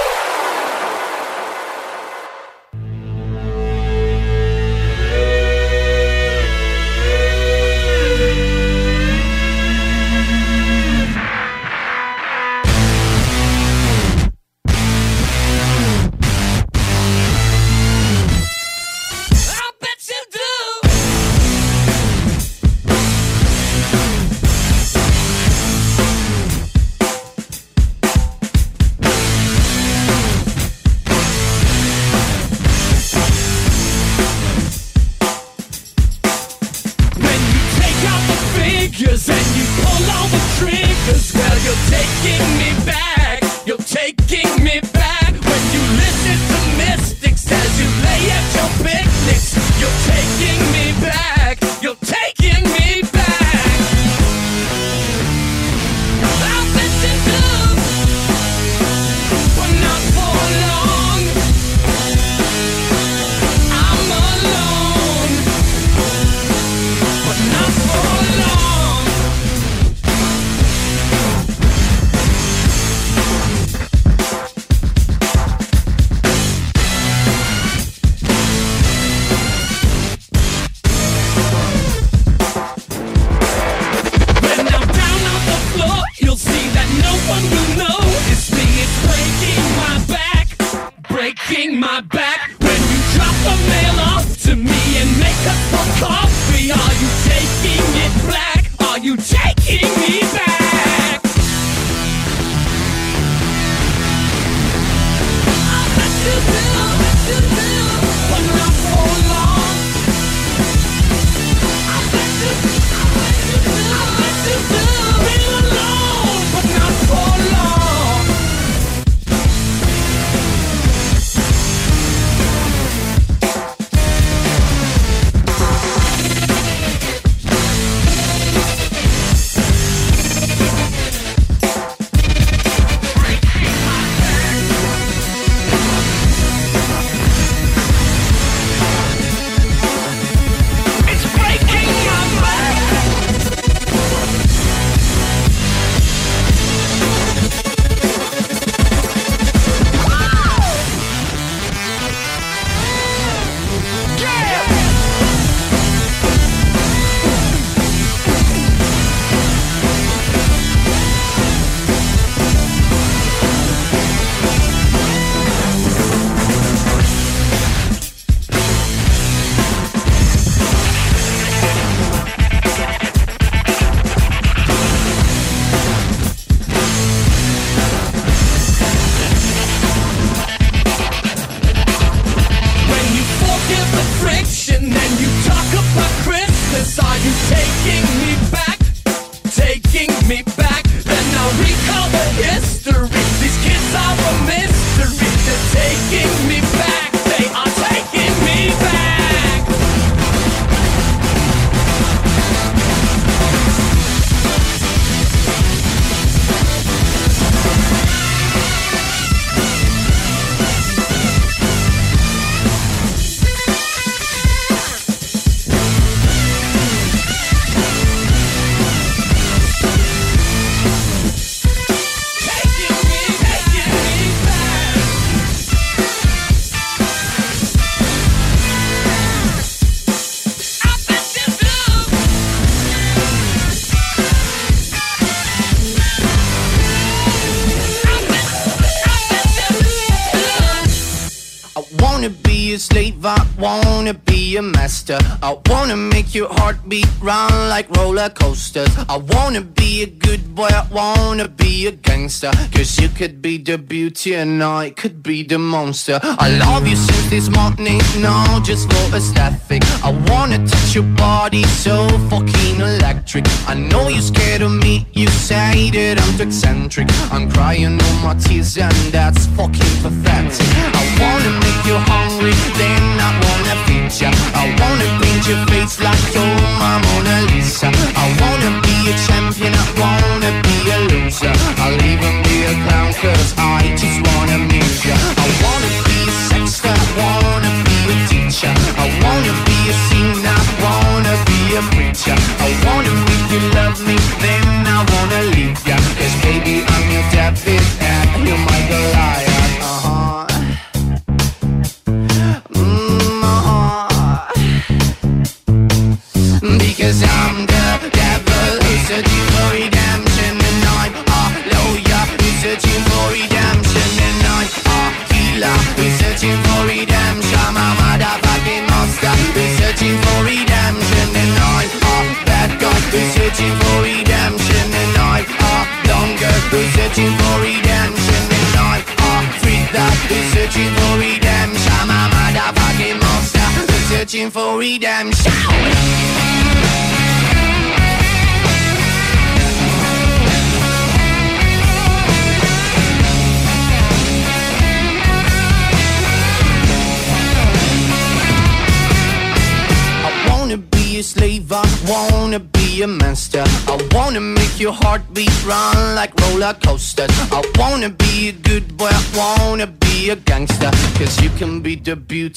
I 254.19 254.95
could 254.97 255.23
be 255.23 255.43
the 255.43 255.59
monster. 255.59 256.19
I 256.23 256.49
love 256.57 256.89
you 256.89 256.97
since 256.97 257.29
this 257.29 257.51
morning, 257.51 258.01
no, 258.19 258.61
just 258.65 258.91
for 258.91 259.15
aesthetic. 259.15 259.83
I 260.03 260.11
wanna 260.31 260.67
touch 260.67 260.95
your 260.95 261.05
body 261.05 261.65
so 261.65 262.09
fucking 262.31 262.81
electric. 262.81 263.45
I 263.69 263.75
know 263.75 264.09
you're 264.09 264.23
scared 264.23 264.63
of 264.63 264.73
me, 264.73 265.07
you 265.13 265.29
say 265.29 265.91
that 265.91 266.19
I'm 266.19 266.39
too 266.39 266.45
eccentric. 266.45 267.09
I'm 267.31 267.51
crying 267.51 268.01
all 268.01 268.17
my 268.25 268.35
tears 268.41 268.79
and 268.79 268.97
that's 269.13 269.49
fucking 269.49 269.95
pathetic. 270.01 270.67
I 270.97 271.05
wanna 271.21 271.53
make 271.61 271.85
you 271.85 271.99
hungry, 272.09 272.55
then 272.81 273.05
I 273.21 273.31
wanna 273.45 273.77
feed 273.85 274.09
ya. 274.19 274.31
I 274.57 274.65
wanna 274.81 275.09
paint 275.21 275.47
your 275.47 275.61
face 275.67 276.01
like 276.01 276.25
you're 276.33 276.57
my 276.81 276.97
Mona 277.05 277.53
Lisa. 277.53 277.93
I 277.93 278.27
wanna 278.41 278.86
a 279.09 279.15
champion, 279.27 279.73
I 279.73 279.87
wanna 280.01 280.51
be 280.67 280.77
a 280.91 280.99
loser. 281.11 281.53
I'll 281.79 281.95
even 282.13 282.35
be 282.43 282.57
a 282.65 282.75
clown 282.85 283.13
cause 283.15 283.55
I 283.57 283.95
just 283.95 284.19
wanna 284.27 284.59
meet 284.59 285.05
ya. 285.05 285.15
I 285.15 285.47
wanna 285.63 285.91
be 286.07 286.19
a 286.27 286.33
sexter, 286.49 286.89
I 286.91 287.19
wanna 287.19 287.56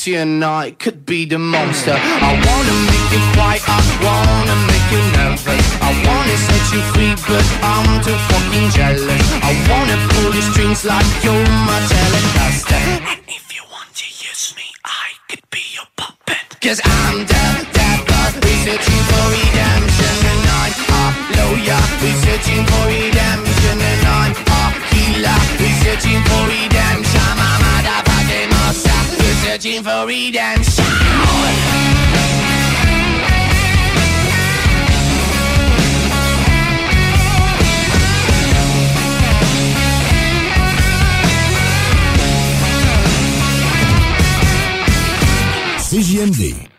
the 0.10 0.18
and 0.18 0.44
I 0.44 0.72
could 0.72 1.06
be 1.06 1.26
the 1.26 1.38
monster. 1.38 1.94
I 1.94 2.32
wanna 2.34 2.76
make 2.90 3.08
you 3.14 3.22
quiet, 3.36 3.62
I 3.68 3.80
wanna 4.06 4.56
make 4.70 4.88
you 4.94 5.02
nervous. 5.18 5.66
I 5.82 5.92
wanna 6.08 6.38
set 6.48 6.64
you 6.74 6.82
free, 6.94 7.14
but 7.30 7.46
I'm 7.62 7.90
too 8.02 8.18
fucking 8.30 8.70
jealous. 8.78 9.26
I 9.50 9.52
wanna 9.70 9.98
pull 10.10 10.32
the 10.32 10.42
strings 10.50 10.82
like 10.86 11.10
you're 11.24 11.50
my 11.70 11.80
telecaster. 11.94 12.82
And 13.12 13.22
if 13.28 13.46
you 13.56 13.64
want 13.70 13.92
to 14.02 14.08
use 14.30 14.54
me, 14.58 14.68
I 14.86 15.08
could 15.30 15.46
be 15.52 15.64
your 15.78 15.90
puppet. 15.96 16.46
Cause 16.62 16.82
I'm 16.84 17.18
the 17.32 17.46
devil, 17.78 18.26
we're 18.42 18.62
searching 18.66 19.04
for 19.10 19.26
redemption 19.38 20.16
And 20.32 20.44
I'm 20.60 20.74
a 21.02 21.06
lawyer, 21.38 21.82
we're 22.02 22.20
searching 22.26 22.64
for 22.70 22.84
redemption 22.90 23.78
And 23.92 24.04
I'm 24.18 24.34
a 24.58 24.62
healer, 24.90 25.40
we're 25.60 25.78
searching 25.84 26.22
for 26.28 26.42
redemption 26.50 27.19
searching 29.60 29.84
for 29.84 30.08
redemption 30.08 30.86
CJMD. 45.90 46.79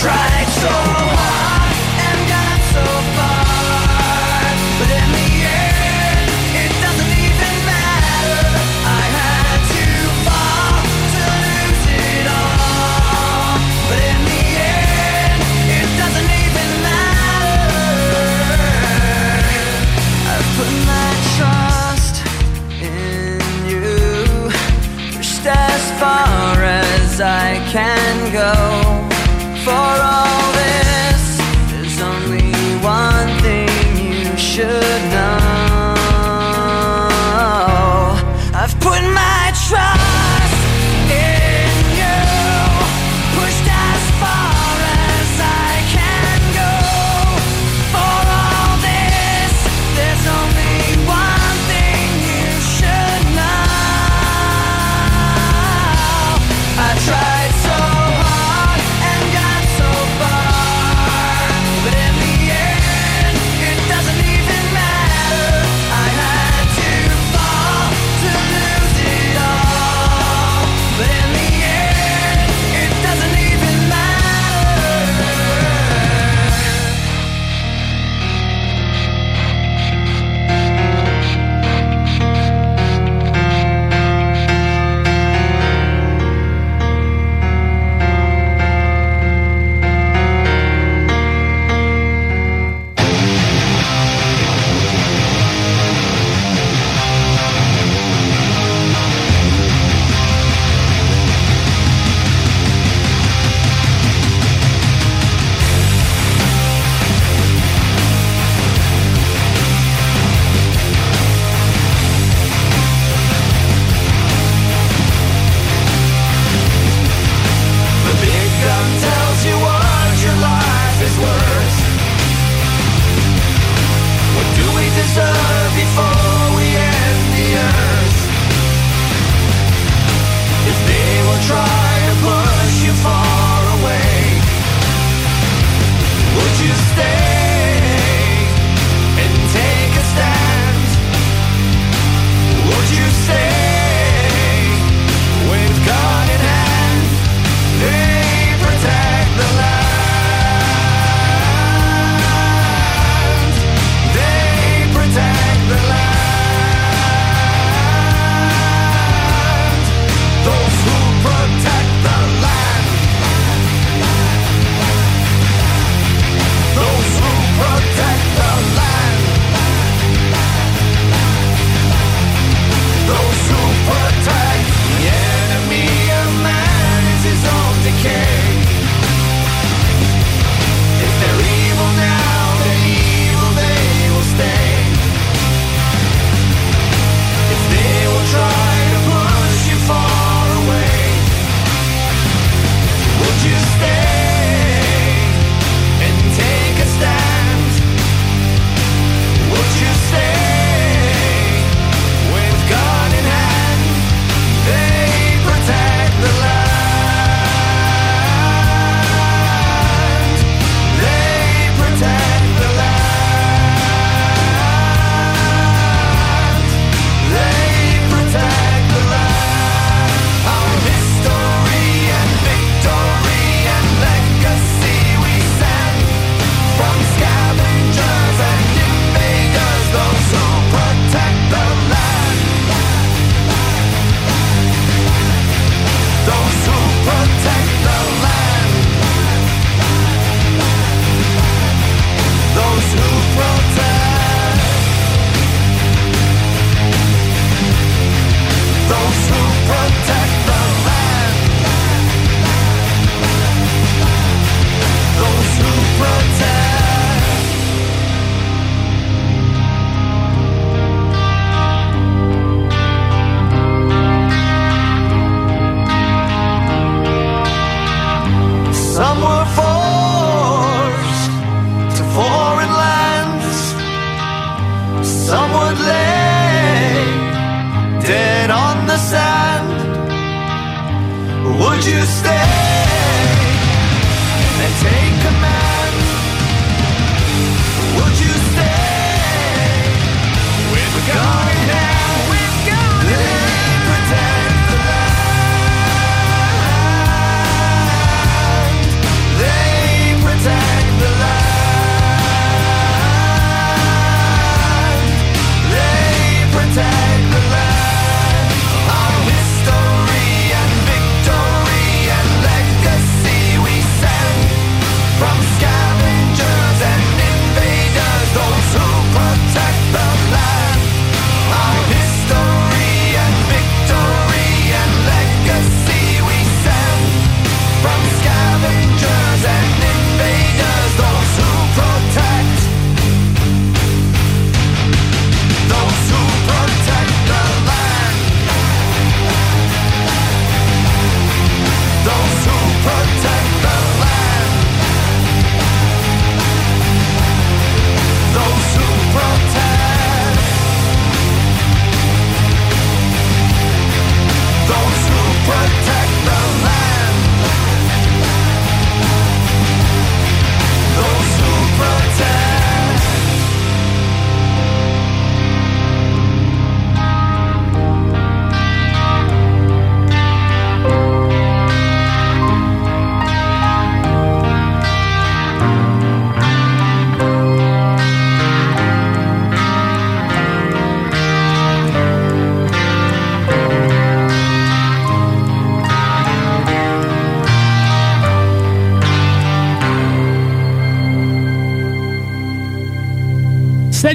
try. 0.00 0.39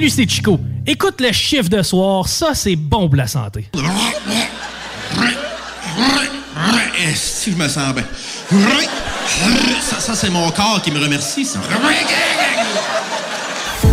Salut, 0.06 0.28
c'est 0.28 0.30
Chico. 0.30 0.60
Écoute 0.86 1.20
le 1.20 1.32
chiffre 1.32 1.68
de 1.68 1.82
soir, 1.82 2.28
ça 2.28 2.54
c'est 2.54 2.76
bon 2.76 3.08
pour 3.08 3.16
la 3.16 3.26
santé. 3.26 3.66
Si 7.16 7.52
je 7.52 7.56
me 7.56 7.68
sens 7.68 7.96
bien? 7.96 8.04
Ça, 9.82 10.00
ça, 10.00 10.16
c'est 10.16 10.30
mon 10.30 10.52
corps 10.52 10.80
qui 10.84 10.92
me 10.92 11.00
remercie, 11.00 11.44
ça. 11.44 11.60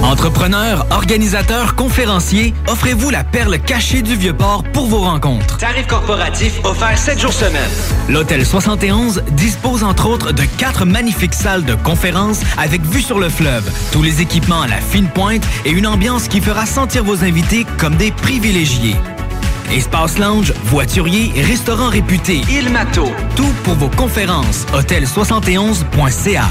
Entrepreneurs, 0.03 0.87
organisateurs, 0.91 1.75
conférenciers, 1.77 2.53
offrez-vous 2.69 3.09
la 3.09 3.25
perle 3.25 3.59
cachée 3.59 4.03
du 4.03 4.15
Vieux-Port 4.15 4.65
pour 4.65 4.89
vos 4.89 5.01
rencontres. 5.01 5.57
Tarif 5.57 5.87
corporatif 5.87 6.63
offert 6.65 6.99
7 6.99 7.21
jours 7.21 7.33
semaine. 7.33 7.71
L'Hôtel 8.09 8.45
71 8.45 9.23
dispose 9.33 9.85
entre 9.85 10.09
autres 10.09 10.33
de 10.33 10.43
quatre 10.59 10.85
magnifiques 10.85 11.35
salles 11.35 11.65
de 11.65 11.75
conférences 11.75 12.41
avec 12.59 12.83
vue 12.83 13.01
sur 13.01 13.19
le 13.19 13.29
fleuve, 13.29 13.71
tous 13.93 14.03
les 14.03 14.21
équipements 14.21 14.63
à 14.63 14.67
la 14.67 14.81
fine 14.81 15.09
pointe 15.09 15.45
et 15.65 15.71
une 15.71 15.87
ambiance 15.87 16.29
qui 16.29 16.41
fera 16.41 16.67
sentir 16.67 17.05
vos 17.05 17.25
invités 17.25 17.65
comme 17.79 17.97
des 17.97 18.11
privilégiés. 18.11 18.97
Espace 19.73 20.19
lounge, 20.19 20.53
voiturier, 20.65 21.33
restaurant 21.43 21.89
réputé, 21.89 22.43
Il 22.51 22.71
Mato. 22.71 23.11
Tout 23.37 23.53
pour 23.65 23.75
vos 23.75 23.89
conférences. 23.89 24.67
Hôtel71.ca. 24.75 26.45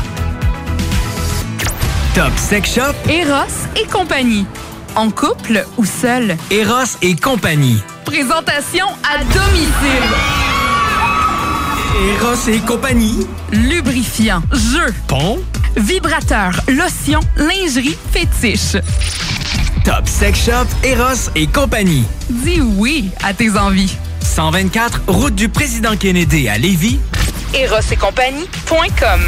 Top 2.15 2.31
Sex 2.35 2.73
Shop. 2.73 3.09
Eros 3.09 3.67
et 3.79 3.85
compagnie. 3.87 4.45
En 4.95 5.11
couple 5.11 5.65
ou 5.77 5.85
seul. 5.85 6.35
Eros 6.49 6.97
et 7.01 7.15
compagnie. 7.15 7.81
Présentation 8.05 8.87
à 9.03 9.19
domicile. 9.19 10.50
Eros 11.95 12.47
et 12.47 12.59
compagnie. 12.59 13.27
Lubrifiant, 13.51 14.41
jeu, 14.51 14.93
Pont. 15.07 15.39
vibrateur, 15.75 16.51
lotion, 16.67 17.19
lingerie, 17.37 17.97
fétiche. 18.11 18.77
Top 19.83 20.07
Sex 20.07 20.45
Shop, 20.45 20.65
Eros 20.83 21.29
et 21.35 21.47
compagnie. 21.47 22.05
Dis 22.29 22.61
oui 22.61 23.09
à 23.23 23.33
tes 23.33 23.57
envies. 23.57 23.95
124, 24.21 25.01
route 25.07 25.35
du 25.35 25.49
président 25.49 25.95
Kennedy 25.97 26.47
à 26.47 26.57
Lévis. 26.57 26.99
Eros 27.53 27.75
et 27.91 27.95
compagnie.com 27.97 29.21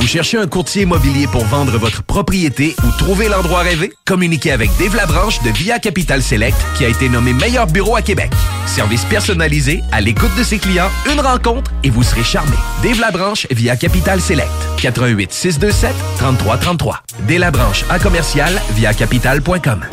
Vous 0.00 0.06
cherchez 0.06 0.38
un 0.38 0.46
courtier 0.46 0.82
immobilier 0.82 1.26
pour 1.26 1.44
vendre 1.44 1.76
votre 1.76 2.02
propriété 2.02 2.74
ou 2.84 2.90
trouver 2.96 3.28
l'endroit 3.28 3.60
rêvé? 3.60 3.92
Communiquez 4.06 4.50
avec 4.50 4.70
Dave 4.78 4.96
Labranche 4.96 5.42
de 5.42 5.50
Via 5.50 5.78
Capital 5.78 6.22
Select 6.22 6.56
qui 6.74 6.86
a 6.86 6.88
été 6.88 7.10
nommé 7.10 7.34
meilleur 7.34 7.66
bureau 7.66 7.96
à 7.96 8.02
Québec. 8.02 8.30
Service 8.64 9.04
personnalisé, 9.04 9.82
à 9.92 10.00
l'écoute 10.00 10.34
de 10.38 10.42
ses 10.42 10.58
clients, 10.58 10.88
une 11.12 11.20
rencontre 11.20 11.70
et 11.84 11.90
vous 11.90 12.02
serez 12.02 12.24
charmé. 12.24 12.56
Dave 12.82 12.98
Labranche 12.98 13.46
via 13.50 13.76
Capital 13.76 14.22
Select. 14.22 14.50
88 14.78 15.32
627 15.32 15.94
3333. 16.16 17.02
Dave 17.28 17.38
Labranche 17.40 17.84
à 17.90 17.98
commercial 17.98 18.58
via 18.74 18.94
capital.com. 18.94 19.84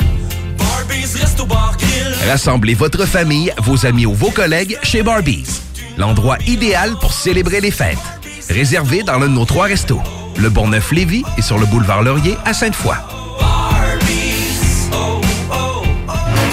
Rassemblez 2.26 2.74
votre 2.74 3.04
famille, 3.04 3.52
vos 3.58 3.84
amis 3.84 4.06
ou 4.06 4.14
vos 4.14 4.30
collègues 4.30 4.78
chez 4.82 5.02
Barbies. 5.02 5.60
L'endroit 5.98 6.38
idéal 6.46 6.94
pour 6.98 7.12
célébrer 7.12 7.60
les 7.60 7.70
fêtes. 7.70 7.98
Réservé 8.48 9.02
dans 9.02 9.18
l'un 9.18 9.28
de 9.28 9.32
nos 9.32 9.44
trois 9.44 9.66
restos. 9.66 10.00
Le 10.38 10.48
Bonneuf-Lévis 10.48 11.24
et 11.36 11.42
sur 11.42 11.58
le 11.58 11.66
boulevard 11.66 12.02
Laurier 12.02 12.36
à 12.44 12.54
Sainte-Foy. 12.54 12.96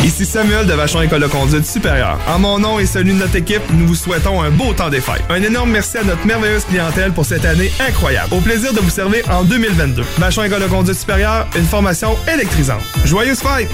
Ici 0.03 0.25
Samuel 0.25 0.67
de 0.67 0.73
Vachon 0.73 1.01
École 1.01 1.21
de 1.21 1.27
conduite 1.27 1.65
supérieure. 1.65 2.19
En 2.27 2.37
mon 2.37 2.59
nom 2.59 2.79
et 2.79 2.85
celui 2.85 3.13
de 3.13 3.17
notre 3.17 3.35
équipe, 3.37 3.61
nous 3.71 3.87
vous 3.87 3.95
souhaitons 3.95 4.41
un 4.41 4.51
beau 4.51 4.73
temps 4.73 4.89
des 4.89 5.01
fêtes. 5.01 5.23
Un 5.29 5.41
énorme 5.41 5.71
merci 5.71 5.97
à 5.97 6.03
notre 6.03 6.25
merveilleuse 6.27 6.65
clientèle 6.65 7.11
pour 7.11 7.25
cette 7.25 7.45
année 7.45 7.71
incroyable. 7.79 8.33
Au 8.33 8.39
plaisir 8.39 8.73
de 8.73 8.79
vous 8.79 8.89
servir 8.89 9.23
en 9.31 9.43
2022. 9.43 10.03
Vachon 10.17 10.43
École 10.43 10.61
de 10.61 10.67
conduite 10.67 10.97
supérieure, 10.97 11.47
une 11.55 11.65
formation 11.65 12.15
électrisante. 12.31 12.83
Joyeuses 13.03 13.39
fêtes! 13.39 13.69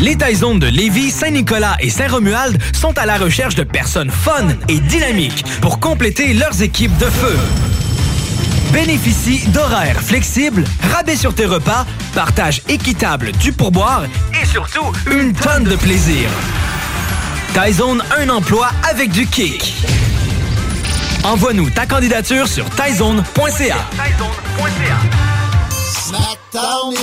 Les 0.00 0.16
Taizones 0.16 0.58
de 0.58 0.66
Lévis, 0.66 1.10
Saint-Nicolas 1.10 1.76
et 1.78 1.90
Saint-Romuald 1.90 2.58
sont 2.74 2.96
à 2.96 3.04
la 3.04 3.18
recherche 3.18 3.54
de 3.54 3.64
personnes 3.64 4.10
fun 4.10 4.48
et 4.68 4.80
dynamiques 4.80 5.44
pour 5.60 5.78
compléter 5.78 6.32
leurs 6.32 6.62
équipes 6.62 6.96
de 6.96 7.04
feu. 7.04 7.36
Bénéficie 8.72 9.46
d'horaires 9.48 10.00
flexibles, 10.00 10.64
rabais 10.90 11.16
sur 11.16 11.34
tes 11.34 11.44
repas, 11.44 11.84
partage 12.14 12.62
équitable 12.68 13.32
du 13.32 13.52
pourboire 13.52 14.04
et 14.40 14.46
surtout 14.46 14.90
une 15.10 15.34
tonne 15.34 15.64
de 15.64 15.76
plaisir. 15.76 16.30
Taizone, 17.52 18.02
un 18.18 18.30
emploi 18.30 18.70
avec 18.88 19.10
du 19.10 19.26
kick. 19.26 19.74
Envoie-nous 21.24 21.68
ta 21.68 21.84
candidature 21.84 22.48
sur 22.48 22.64
taizone.ca. 22.70 23.76
Snackdown. 26.50 26.94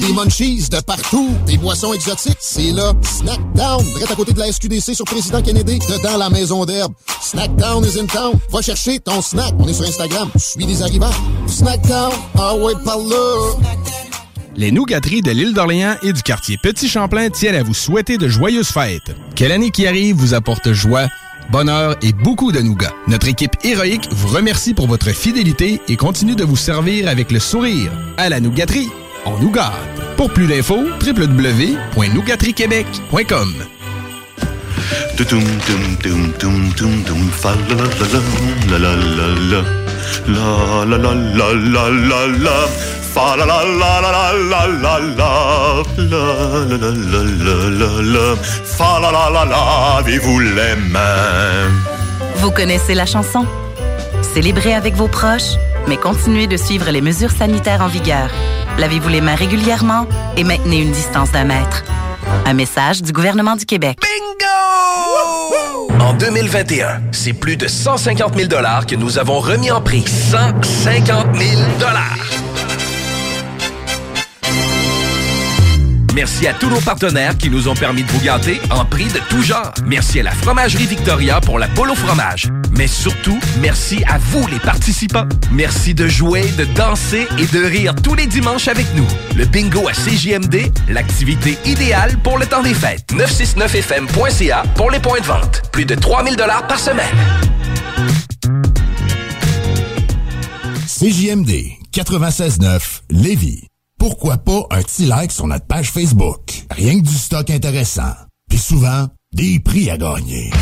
Des 0.00 0.12
munchies 0.14 0.68
de 0.70 0.80
partout. 0.80 1.30
Des 1.46 1.58
boissons 1.58 1.92
exotiques. 1.92 2.38
C'est 2.40 2.72
là. 2.72 2.92
Snackdown. 3.02 3.84
Direct 3.84 4.10
à 4.10 4.14
côté 4.14 4.32
de 4.32 4.38
la 4.38 4.50
SQDC 4.50 4.94
sur 4.94 5.04
Président 5.04 5.42
Kennedy. 5.42 5.78
Dedans 5.78 6.16
la 6.16 6.30
maison 6.30 6.64
d'herbe. 6.64 6.92
Snackdown 7.20 7.84
is 7.84 7.98
in 8.00 8.06
town. 8.06 8.32
Va 8.50 8.62
chercher 8.62 8.98
ton 9.00 9.20
snack. 9.20 9.52
On 9.58 9.68
est 9.68 9.74
sur 9.74 9.86
Instagram. 9.86 10.30
Suis 10.36 10.64
des 10.64 10.82
arrivants. 10.82 11.10
Snackdown. 11.46 12.12
Ah 12.38 12.54
ouais, 12.54 12.72
par 12.84 12.98
là. 12.98 13.56
Les 14.56 14.70
nougateries 14.70 15.20
de 15.20 15.32
l'île 15.32 15.52
d'Orléans 15.52 15.96
et 16.02 16.14
du 16.14 16.22
quartier 16.22 16.56
Petit 16.62 16.88
Champlain 16.88 17.28
tiennent 17.28 17.56
à 17.56 17.62
vous 17.62 17.74
souhaiter 17.74 18.16
de 18.16 18.26
joyeuses 18.26 18.68
fêtes. 18.68 19.14
Quelle 19.34 19.52
année 19.52 19.70
qui 19.70 19.86
arrive 19.86 20.16
vous 20.16 20.32
apporte 20.32 20.72
joie, 20.72 21.08
bonheur 21.50 21.96
et 22.02 22.12
beaucoup 22.12 22.52
de 22.52 22.60
nougats. 22.60 22.92
Notre 23.08 23.26
équipe 23.28 23.56
héroïque 23.64 24.06
vous 24.10 24.28
remercie 24.28 24.74
pour 24.74 24.86
votre 24.86 25.08
fidélité 25.10 25.80
et 25.88 25.96
continue 25.96 26.36
de 26.36 26.44
vous 26.44 26.56
servir 26.56 27.08
avec 27.08 27.32
le 27.32 27.38
sourire. 27.38 27.90
À 28.16 28.28
la 28.28 28.40
nougaterie, 28.40 28.90
on 29.24 29.38
nous 29.38 29.50
gâte. 29.50 29.72
Pour 30.16 30.30
plus 30.32 30.46
d'infos, 30.46 30.84
www.nougateriequebec.com 31.00 33.54
la 43.16 43.36
la 43.36 43.36
la 43.36 43.36
la 43.36 43.36
la 43.36 43.36
la 43.36 43.36
fa 43.36 43.36
la 43.36 43.46
la 43.46 43.64
la 43.64 44.00
la 44.00 44.66
la 44.76 44.98
la 44.98 44.98
la 44.98 45.40
la 45.96 46.12
la 46.12 46.42
la 46.66 46.82
la 46.86 47.54
la 47.54 47.88
la 47.88 48.02
la 48.02 48.36
fa 48.76 49.00
la 49.00 49.10
la 49.10 49.30
la 49.30 49.44
lavez-vous 49.44 50.40
les 50.40 50.76
mains. 50.90 51.70
Vous 52.36 52.50
connaissez 52.50 52.94
la 52.94 53.06
chanson? 53.06 53.46
Célébrez 54.34 54.74
avec 54.74 54.94
vos 54.94 55.08
proches, 55.08 55.56
mais 55.88 55.96
continuez 55.96 56.46
de 56.46 56.58
suivre 56.58 56.90
les 56.90 57.00
mesures 57.00 57.30
sanitaires 57.30 57.80
en 57.80 57.88
vigueur. 57.88 58.28
Lavez-vous 58.78 59.08
les 59.08 59.22
mains 59.22 59.34
régulièrement 59.34 60.06
et 60.36 60.44
maintenez 60.44 60.82
une 60.82 60.92
distance 60.92 61.32
d'un 61.32 61.44
mètre. 61.44 61.84
Un 62.44 62.52
message 62.52 63.00
du 63.00 63.12
gouvernement 63.12 63.56
du 63.56 63.64
Québec. 63.64 63.98
En 66.00 66.12
2021, 66.12 67.00
c'est 67.12 67.32
plus 67.32 67.56
de 67.56 67.66
150 67.66 68.36
000 68.36 68.48
que 68.86 68.94
nous 68.94 69.18
avons 69.18 69.40
remis 69.40 69.70
en 69.70 69.80
prix. 69.80 70.04
150 70.06 71.34
000 71.34 71.62
Merci 76.16 76.46
à 76.46 76.54
tous 76.54 76.70
nos 76.70 76.80
partenaires 76.80 77.36
qui 77.36 77.50
nous 77.50 77.68
ont 77.68 77.74
permis 77.74 78.02
de 78.02 78.10
vous 78.10 78.24
gâter 78.24 78.58
en 78.70 78.86
prix 78.86 79.04
de 79.04 79.18
tout 79.28 79.42
genre. 79.42 79.74
Merci 79.84 80.20
à 80.20 80.22
la 80.22 80.30
Fromagerie 80.30 80.86
Victoria 80.86 81.42
pour 81.42 81.58
la 81.58 81.66
au 81.76 81.94
fromage. 81.94 82.50
Mais 82.70 82.86
surtout, 82.86 83.38
merci 83.60 84.02
à 84.08 84.16
vous 84.16 84.46
les 84.46 84.58
participants. 84.58 85.26
Merci 85.52 85.92
de 85.92 86.08
jouer, 86.08 86.40
de 86.56 86.64
danser 86.74 87.28
et 87.38 87.46
de 87.46 87.62
rire 87.62 87.94
tous 88.02 88.14
les 88.14 88.26
dimanches 88.26 88.66
avec 88.66 88.86
nous. 88.94 89.06
Le 89.36 89.44
bingo 89.44 89.88
à 89.88 89.92
CJMD, 89.92 90.72
l'activité 90.88 91.58
idéale 91.66 92.16
pour 92.24 92.38
le 92.38 92.46
temps 92.46 92.62
des 92.62 92.72
fêtes. 92.72 93.12
969fm.ca 93.12 94.62
pour 94.74 94.90
les 94.90 95.00
points 95.00 95.20
de 95.20 95.26
vente. 95.26 95.64
Plus 95.70 95.84
de 95.84 95.94
3000 95.94 96.34
dollars 96.36 96.66
par 96.66 96.80
semaine. 96.80 97.04
CJMD 100.86 101.50
96.9 101.92 103.02
Lévis. 103.10 103.68
Pourquoi 104.08 104.36
pas 104.36 104.68
un 104.70 104.82
petit 104.82 105.04
like 105.04 105.32
sur 105.32 105.48
notre 105.48 105.66
page 105.66 105.90
Facebook? 105.90 106.64
Rien 106.70 106.96
que 107.00 107.02
du 107.02 107.12
stock 107.12 107.50
intéressant. 107.50 108.12
Puis 108.48 108.56
souvent, 108.56 109.08
des 109.32 109.58
prix 109.58 109.90
à 109.90 109.98
gagner. 109.98 110.52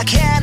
I 0.00 0.04
can't 0.04 0.39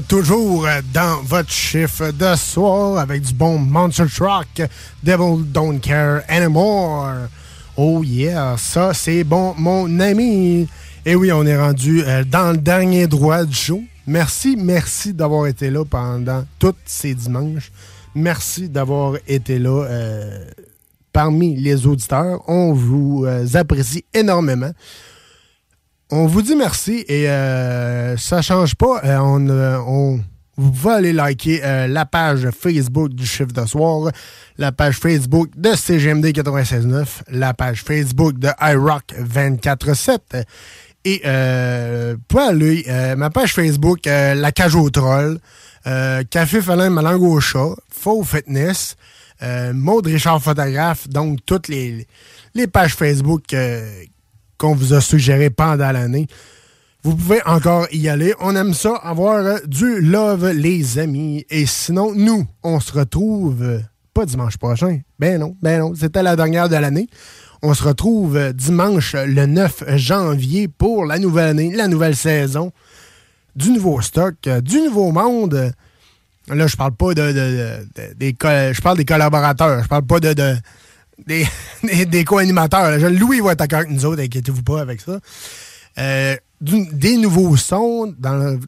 toujours 0.00 0.66
dans 0.92 1.22
votre 1.22 1.50
chiffre 1.50 2.10
de 2.10 2.34
soir 2.36 2.98
avec 2.98 3.22
du 3.22 3.32
bon 3.32 3.58
Monster 3.58 4.06
Truck, 4.14 4.68
Devil 5.02 5.44
Don't 5.44 5.80
Care 5.80 6.22
Anymore. 6.28 7.28
Oh 7.76 8.02
yeah, 8.02 8.56
ça 8.58 8.92
c'est 8.94 9.24
bon, 9.24 9.54
mon 9.56 10.00
ami. 10.00 10.68
Et 11.04 11.14
oui, 11.14 11.30
on 11.32 11.46
est 11.46 11.56
rendu 11.56 12.02
euh, 12.04 12.24
dans 12.24 12.52
le 12.52 12.58
dernier 12.58 13.06
droit 13.06 13.44
du 13.44 13.54
show. 13.54 13.80
Merci, 14.06 14.56
merci 14.58 15.12
d'avoir 15.12 15.46
été 15.46 15.70
là 15.70 15.84
pendant 15.84 16.44
tous 16.58 16.74
ces 16.84 17.14
dimanches. 17.14 17.70
Merci 18.14 18.68
d'avoir 18.68 19.16
été 19.26 19.58
là 19.58 19.84
euh, 19.84 20.44
parmi 21.12 21.56
les 21.56 21.86
auditeurs. 21.86 22.42
On 22.48 22.72
vous 22.72 23.24
euh, 23.26 23.46
apprécie 23.54 24.04
énormément. 24.12 24.72
On 26.10 26.26
vous 26.26 26.42
dit 26.42 26.54
merci 26.54 27.04
et 27.08 27.28
euh, 27.28 28.16
ça 28.16 28.40
change 28.42 28.74
pas. 28.76 29.00
Euh, 29.04 29.18
on, 29.20 29.48
euh, 29.48 29.78
on- 29.86 30.20
vous 30.58 30.88
aller 30.88 31.12
liker 31.12 31.60
euh, 31.62 31.86
la 31.86 32.06
page 32.06 32.48
Facebook 32.50 33.10
du 33.12 33.26
chiffre 33.26 33.52
de 33.52 33.66
soir, 33.66 34.10
la 34.56 34.72
page 34.72 34.96
Facebook 34.96 35.50
de 35.54 35.74
CGMD 35.74 36.26
96.9, 36.32 37.04
la 37.28 37.52
page 37.52 37.82
Facebook 37.82 38.38
de 38.38 38.48
iRock 38.62 39.02
24.7 39.20 40.44
et 41.04 41.20
euh, 41.26 42.14
vous 42.16 42.22
pouvez 42.26 42.42
aller 42.42 42.84
euh, 42.88 43.16
ma 43.16 43.28
page 43.28 43.52
Facebook 43.52 44.06
euh, 44.06 44.34
La 44.34 44.50
Cage 44.50 44.74
au 44.76 44.88
Troll, 44.88 45.38
euh, 45.86 46.22
Café 46.30 46.62
Félin 46.62 46.88
Ma 46.88 47.02
langue 47.02 47.22
au 47.22 47.38
chat, 47.38 47.74
Faux 47.90 48.24
Fitness, 48.24 48.96
euh, 49.42 49.74
Maud 49.74 50.06
Richard 50.06 50.42
Photographe, 50.42 51.06
donc 51.06 51.40
toutes 51.44 51.68
les, 51.68 52.06
les 52.54 52.66
pages 52.66 52.94
Facebook 52.94 53.52
euh, 53.52 53.86
qu'on 54.58 54.74
vous 54.74 54.94
a 54.94 55.00
suggérées 55.00 55.50
pendant 55.50 55.90
l'année. 55.92 56.26
Vous 57.02 57.14
pouvez 57.14 57.40
encore 57.46 57.86
y 57.92 58.08
aller. 58.08 58.34
On 58.40 58.56
aime 58.56 58.74
ça, 58.74 58.94
avoir 58.96 59.36
euh, 59.44 59.58
du 59.66 60.00
love, 60.00 60.48
les 60.50 60.98
amis. 60.98 61.44
Et 61.50 61.64
sinon, 61.66 62.12
nous, 62.14 62.46
on 62.64 62.80
se 62.80 62.92
retrouve 62.92 63.62
euh, 63.62 63.78
pas 64.12 64.24
dimanche 64.26 64.56
prochain. 64.56 65.00
Ben 65.18 65.38
non, 65.38 65.56
ben 65.62 65.78
non. 65.78 65.94
C'était 65.94 66.22
la 66.22 66.34
dernière 66.34 66.68
de 66.68 66.74
l'année. 66.76 67.06
On 67.62 67.74
se 67.74 67.84
retrouve 67.84 68.36
euh, 68.36 68.52
dimanche 68.52 69.14
le 69.14 69.46
9 69.46 69.84
janvier 69.96 70.66
pour 70.68 71.04
la 71.06 71.18
nouvelle 71.18 71.50
année, 71.50 71.74
la 71.76 71.86
nouvelle 71.86 72.16
saison. 72.16 72.72
Du 73.54 73.70
nouveau 73.70 74.00
stock, 74.00 74.34
du 74.62 74.80
nouveau 74.80 75.12
monde. 75.12 75.72
Là, 76.48 76.66
je 76.66 76.76
parle 76.76 76.92
pas 76.94 77.14
de, 77.14 77.22
de- 77.22 77.32
de- 77.32 77.88
de- 77.96 78.14
des 78.14 78.36
je 78.74 78.80
parle 78.80 78.96
des 78.98 79.04
collaborateurs. 79.04 79.82
Je 79.82 79.88
parle 79.88 80.04
pas 80.06 80.20
de- 80.20 80.56
des, 81.26 82.24
co-animateurs. 82.24 82.98
Louis 83.10 83.40
va 83.40 83.52
être 83.52 83.72
avec 83.72 83.90
nous 83.90 84.04
autres, 84.04 84.22
inquiétez-vous 84.22 84.62
pas 84.62 84.80
avec 84.80 85.00
ça. 85.00 85.18
Euh, 85.98 86.36
des 86.60 87.16
nouveaux 87.16 87.56
sons, 87.56 88.14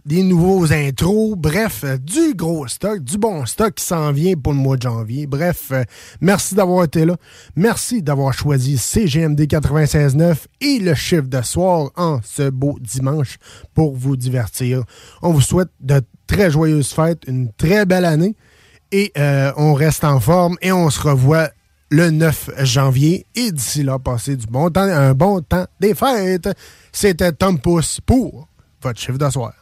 des 0.04 0.22
nouveaux 0.22 0.72
intros, 0.72 1.36
bref, 1.36 1.84
euh, 1.84 1.96
du 1.96 2.34
gros 2.34 2.66
stock, 2.68 3.00
du 3.00 3.16
bon 3.16 3.46
stock 3.46 3.74
qui 3.74 3.84
s'en 3.84 4.12
vient 4.12 4.34
pour 4.34 4.52
le 4.52 4.58
mois 4.58 4.76
de 4.76 4.82
janvier. 4.82 5.26
Bref, 5.26 5.68
euh, 5.72 5.84
merci 6.20 6.54
d'avoir 6.54 6.84
été 6.84 7.04
là. 7.06 7.16
Merci 7.56 8.02
d'avoir 8.02 8.32
choisi 8.32 8.76
CGMD 8.76 9.40
96.9 9.40 10.36
et 10.60 10.78
le 10.78 10.94
chiffre 10.94 11.28
de 11.28 11.42
soir 11.42 11.90
en 11.96 12.20
ce 12.22 12.50
beau 12.50 12.78
dimanche 12.80 13.38
pour 13.74 13.94
vous 13.94 14.16
divertir. 14.16 14.84
On 15.22 15.32
vous 15.32 15.42
souhaite 15.42 15.70
de 15.80 16.02
très 16.26 16.50
joyeuses 16.50 16.92
fêtes, 16.92 17.22
une 17.26 17.52
très 17.52 17.86
belle 17.86 18.04
année 18.04 18.36
et 18.90 19.12
on 19.56 19.74
reste 19.74 20.04
en 20.04 20.18
forme 20.18 20.56
et 20.62 20.72
on 20.72 20.88
se 20.88 21.00
revoit 21.00 21.50
le 21.90 22.10
9 22.10 22.50
janvier. 22.64 23.26
Et 23.34 23.52
d'ici 23.52 23.82
là, 23.82 23.98
passez 23.98 24.36
du 24.36 24.46
bon 24.46 24.70
temps, 24.70 24.80
un 24.80 25.14
bon 25.14 25.40
temps 25.40 25.66
des 25.80 25.94
fêtes. 25.94 26.48
C'était 26.92 27.32
Tom 27.32 27.58
Pousse 27.58 28.00
pour 28.04 28.48
votre 28.82 28.98
chiffre 28.98 29.18
d'asseoir. 29.18 29.52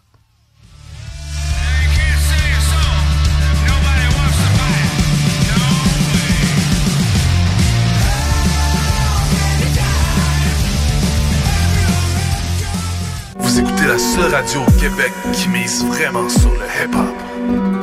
Vous 13.38 13.60
écoutez 13.60 13.86
la 13.86 13.98
seule 13.98 14.34
radio 14.34 14.60
au 14.60 14.72
Québec 14.72 15.12
qui 15.32 15.48
mise 15.48 15.84
vraiment 15.84 16.28
sur 16.28 16.50
le 16.50 16.66
hip-hop. 16.84 17.75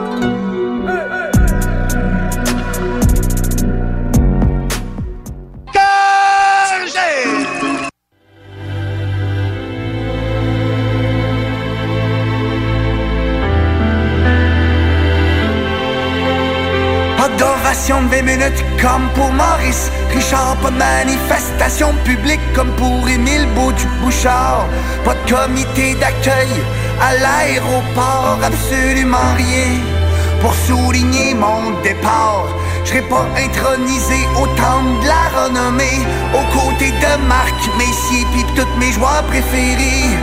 De 17.83 17.91
20 17.91 18.21
minutes 18.21 18.63
comme 18.81 19.09
pour 19.13 19.29
Maurice 19.33 19.91
Richard, 20.09 20.55
pas 20.61 20.71
de 20.71 20.77
manifestation 20.77 21.93
publique 22.05 22.39
comme 22.55 22.71
pour 22.77 23.09
Émile 23.09 23.45
Bouchard 24.01 24.67
Pas 25.03 25.13
de 25.13 25.29
comité 25.29 25.93
d'accueil 25.95 26.47
à 27.01 27.13
l'aéroport, 27.17 28.39
absolument 28.41 29.33
rien 29.35 29.81
Pour 30.39 30.55
souligner 30.55 31.33
mon 31.33 31.71
départ. 31.81 32.47
Je 32.85 32.89
serai 32.89 33.01
pas 33.01 33.27
intronisé 33.35 34.19
au 34.41 34.47
temple 34.47 35.01
de 35.01 35.07
la 35.07 35.43
renommée 35.43 35.99
Aux 36.33 36.57
côtés 36.57 36.91
de 36.91 37.27
Marc 37.27 37.59
Messier 37.77 38.25
pis 38.33 38.45
toutes 38.55 38.77
mes 38.77 38.93
joueurs 38.93 39.23
préférés 39.23 40.15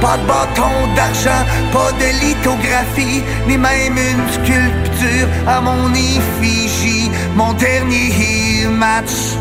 pas 0.00 0.16
de 0.16 0.26
bâton 0.26 0.94
d'argent, 0.96 1.44
pas 1.72 1.92
de 1.92 2.08
lithographie, 2.24 3.22
ni 3.46 3.58
même 3.58 3.98
une 3.98 4.32
sculpture 4.32 5.28
à 5.46 5.60
mon 5.60 5.92
effigie. 5.92 6.89
Mon 7.36 7.52
dernier 7.54 8.66
match, 8.68 9.36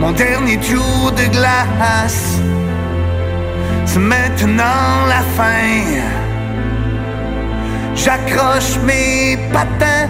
mon 0.00 0.12
dernier 0.12 0.58
tour 0.58 1.12
de 1.12 1.24
glace, 1.30 2.38
c'est 3.86 3.98
maintenant 3.98 5.06
la 5.08 5.22
fin. 5.36 6.10
J'accroche 7.94 8.78
mes 8.84 9.38
patins, 9.52 10.08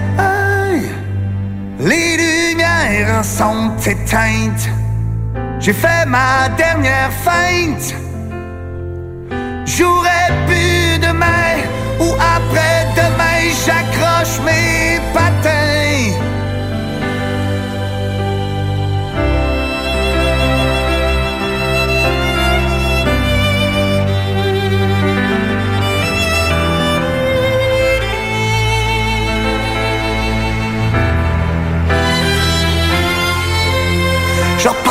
les 1.81 2.16
lumières 2.16 3.24
sont 3.24 3.73
éteintes. 3.86 4.69
J'ai 5.61 5.73
fait 5.74 6.07
ma 6.07 6.48
dernière 6.57 7.12
feinte. 7.12 7.94
J'aurais 9.66 10.31
pu 10.48 10.98
demain 10.98 11.52
ou 12.01 12.15
après-demain, 12.36 13.40
j'accroche 13.65 14.40
mes 14.44 15.01
patins. 15.12 15.59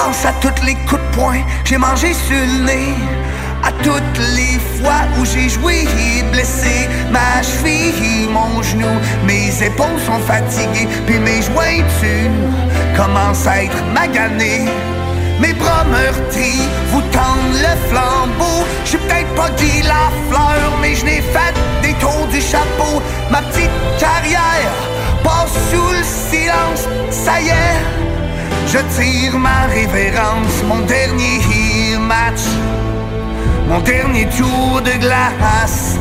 À 0.10 0.34
toutes 0.42 0.64
les 0.64 0.74
coups 0.88 1.00
de 1.00 1.16
poing 1.16 1.38
j'ai 1.66 1.78
mangé 1.78 2.16
sur 2.16 2.36
le 2.36 2.66
nez. 2.66 2.96
À 3.64 3.72
toutes 3.84 4.18
les 4.36 4.58
fois 4.82 5.02
où 5.20 5.24
j'ai 5.24 5.48
joué 5.50 5.86
blessé 6.32 6.90
ma 7.12 7.44
cheville, 7.44 8.28
mon 8.28 8.60
genou, 8.64 8.88
mes 9.28 9.64
épaules 9.64 10.00
sont 10.04 10.20
fatiguées, 10.26 10.88
puis 11.06 11.20
mes 11.20 11.44
jointures 11.44 12.32
commencent 12.98 13.46
à 13.46 13.64
être 13.64 13.84
maganées. 13.94 14.66
Mes 15.40 15.54
bras 15.54 15.84
meurtris 15.84 16.64
vous 16.92 17.02
tendent 17.12 17.54
le 17.54 17.74
flambeau. 17.90 18.66
J'ai 18.86 18.98
peut-être 18.98 19.36
pas 19.36 19.52
dit 19.52 19.84
la 19.84 20.10
fleur, 20.28 20.72
mais 20.82 20.96
je 20.96 21.06
n'ai 21.06 21.22
fait 21.22 21.54
des 21.84 21.94
tours 22.00 22.28
du 22.32 22.42
chapeau. 22.42 23.00
Ma 23.30 23.44
petite 23.44 23.70
carrière 24.00 24.74
passe 25.24 25.54
sous 25.70 25.92
le 25.92 26.04
silence, 26.04 26.88
ça 27.12 27.40
y 27.40 27.50
est. 27.50 28.09
Je 28.72 28.78
tire 28.96 29.38
ma 29.40 29.66
révérence, 29.66 30.64
mon 30.68 30.82
dernier 30.82 31.98
match. 31.98 32.44
Mon 33.68 33.80
dernier 33.80 34.28
tour 34.30 34.82
de 34.82 34.92
glace, 35.00 35.98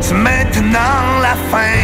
c'est 0.00 0.14
maintenant 0.14 1.20
la 1.20 1.36
fin. 1.50 1.82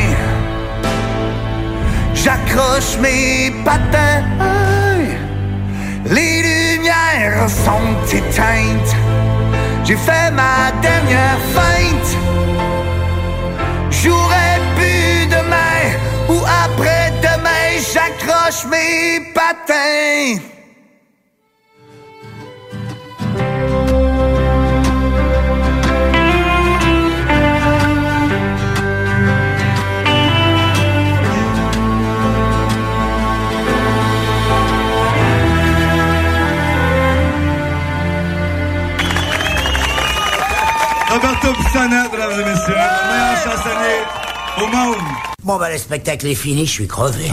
J'accroche 2.15 2.99
mes 3.01 3.53
patins, 3.65 4.25
les 6.05 6.43
lumières 6.43 7.49
sont 7.49 7.97
éteintes. 8.13 8.97
J'ai 9.85 9.97
fait 9.97 10.31
ma 10.33 10.73
dernière 10.83 11.41
feinte. 11.55 12.11
J'aurais 13.91 14.61
pu 14.77 15.27
demain 15.27 15.81
ou 16.29 16.39
après-demain, 16.65 16.98
j'accroche 17.81 18.65
mes 18.71 19.33
patins. 19.35 20.43
Roberto 41.11 41.53
Pisana, 41.55 42.09
mesdames 42.11 42.33
et 42.33 42.45
messieurs, 42.45 42.75
le 42.75 43.09
meilleur 43.09 43.37
chansonnier 43.43 43.99
au 44.63 44.67
monde. 44.67 44.97
Bon, 45.43 45.57
ben, 45.57 45.71
le 45.71 45.79
spectacle 45.79 46.27
est 46.27 46.35
fini, 46.35 46.67
je 46.67 46.73
suis 46.73 46.87
crevé. 46.87 47.31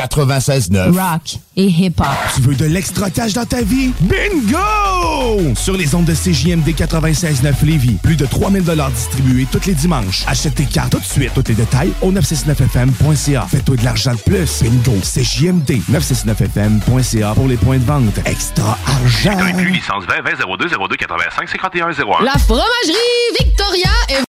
96.9. 0.00 0.92
Rock 0.92 1.38
et 1.56 1.66
hip-hop. 1.66 2.06
Tu 2.34 2.40
veux 2.40 2.54
de 2.54 2.64
l'extra 2.64 3.10
cash 3.10 3.34
dans 3.34 3.44
ta 3.44 3.60
vie? 3.60 3.92
Bingo! 4.00 5.54
Sur 5.54 5.76
les 5.76 5.94
ondes 5.94 6.06
de 6.06 6.14
CJMD 6.14 6.68
96.9 6.70 7.52
Lévis, 7.64 7.98
plus 8.02 8.16
de 8.16 8.24
3000 8.24 8.62
distribués 8.94 9.46
tous 9.50 9.66
les 9.66 9.74
dimanches. 9.74 10.24
Achète 10.26 10.54
tes 10.54 10.64
cartes 10.64 10.92
tout 10.92 11.00
de 11.00 11.04
suite. 11.04 11.32
Tous 11.34 11.44
les 11.48 11.54
détails 11.54 11.92
au 12.00 12.12
969FM.ca. 12.12 13.46
Fais-toi 13.50 13.76
de 13.76 13.84
l'argent 13.84 14.12
de 14.14 14.18
plus. 14.18 14.62
Bingo! 14.62 14.96
CJMD 15.02 15.70
969FM.ca 15.90 17.34
pour 17.34 17.48
les 17.48 17.56
points 17.56 17.78
de 17.78 17.84
vente. 17.84 18.18
Extra 18.24 18.78
argent! 18.86 19.54
Licence 19.58 20.04
20 20.08 20.22
20 20.22 20.56
02 20.58 20.68
02 20.88 20.96
85 20.96 21.48
51 21.48 21.90
01. 21.90 22.24
La 22.24 22.38
fromagerie 22.38 22.64
Victoria 23.38 23.90
est 24.08 24.16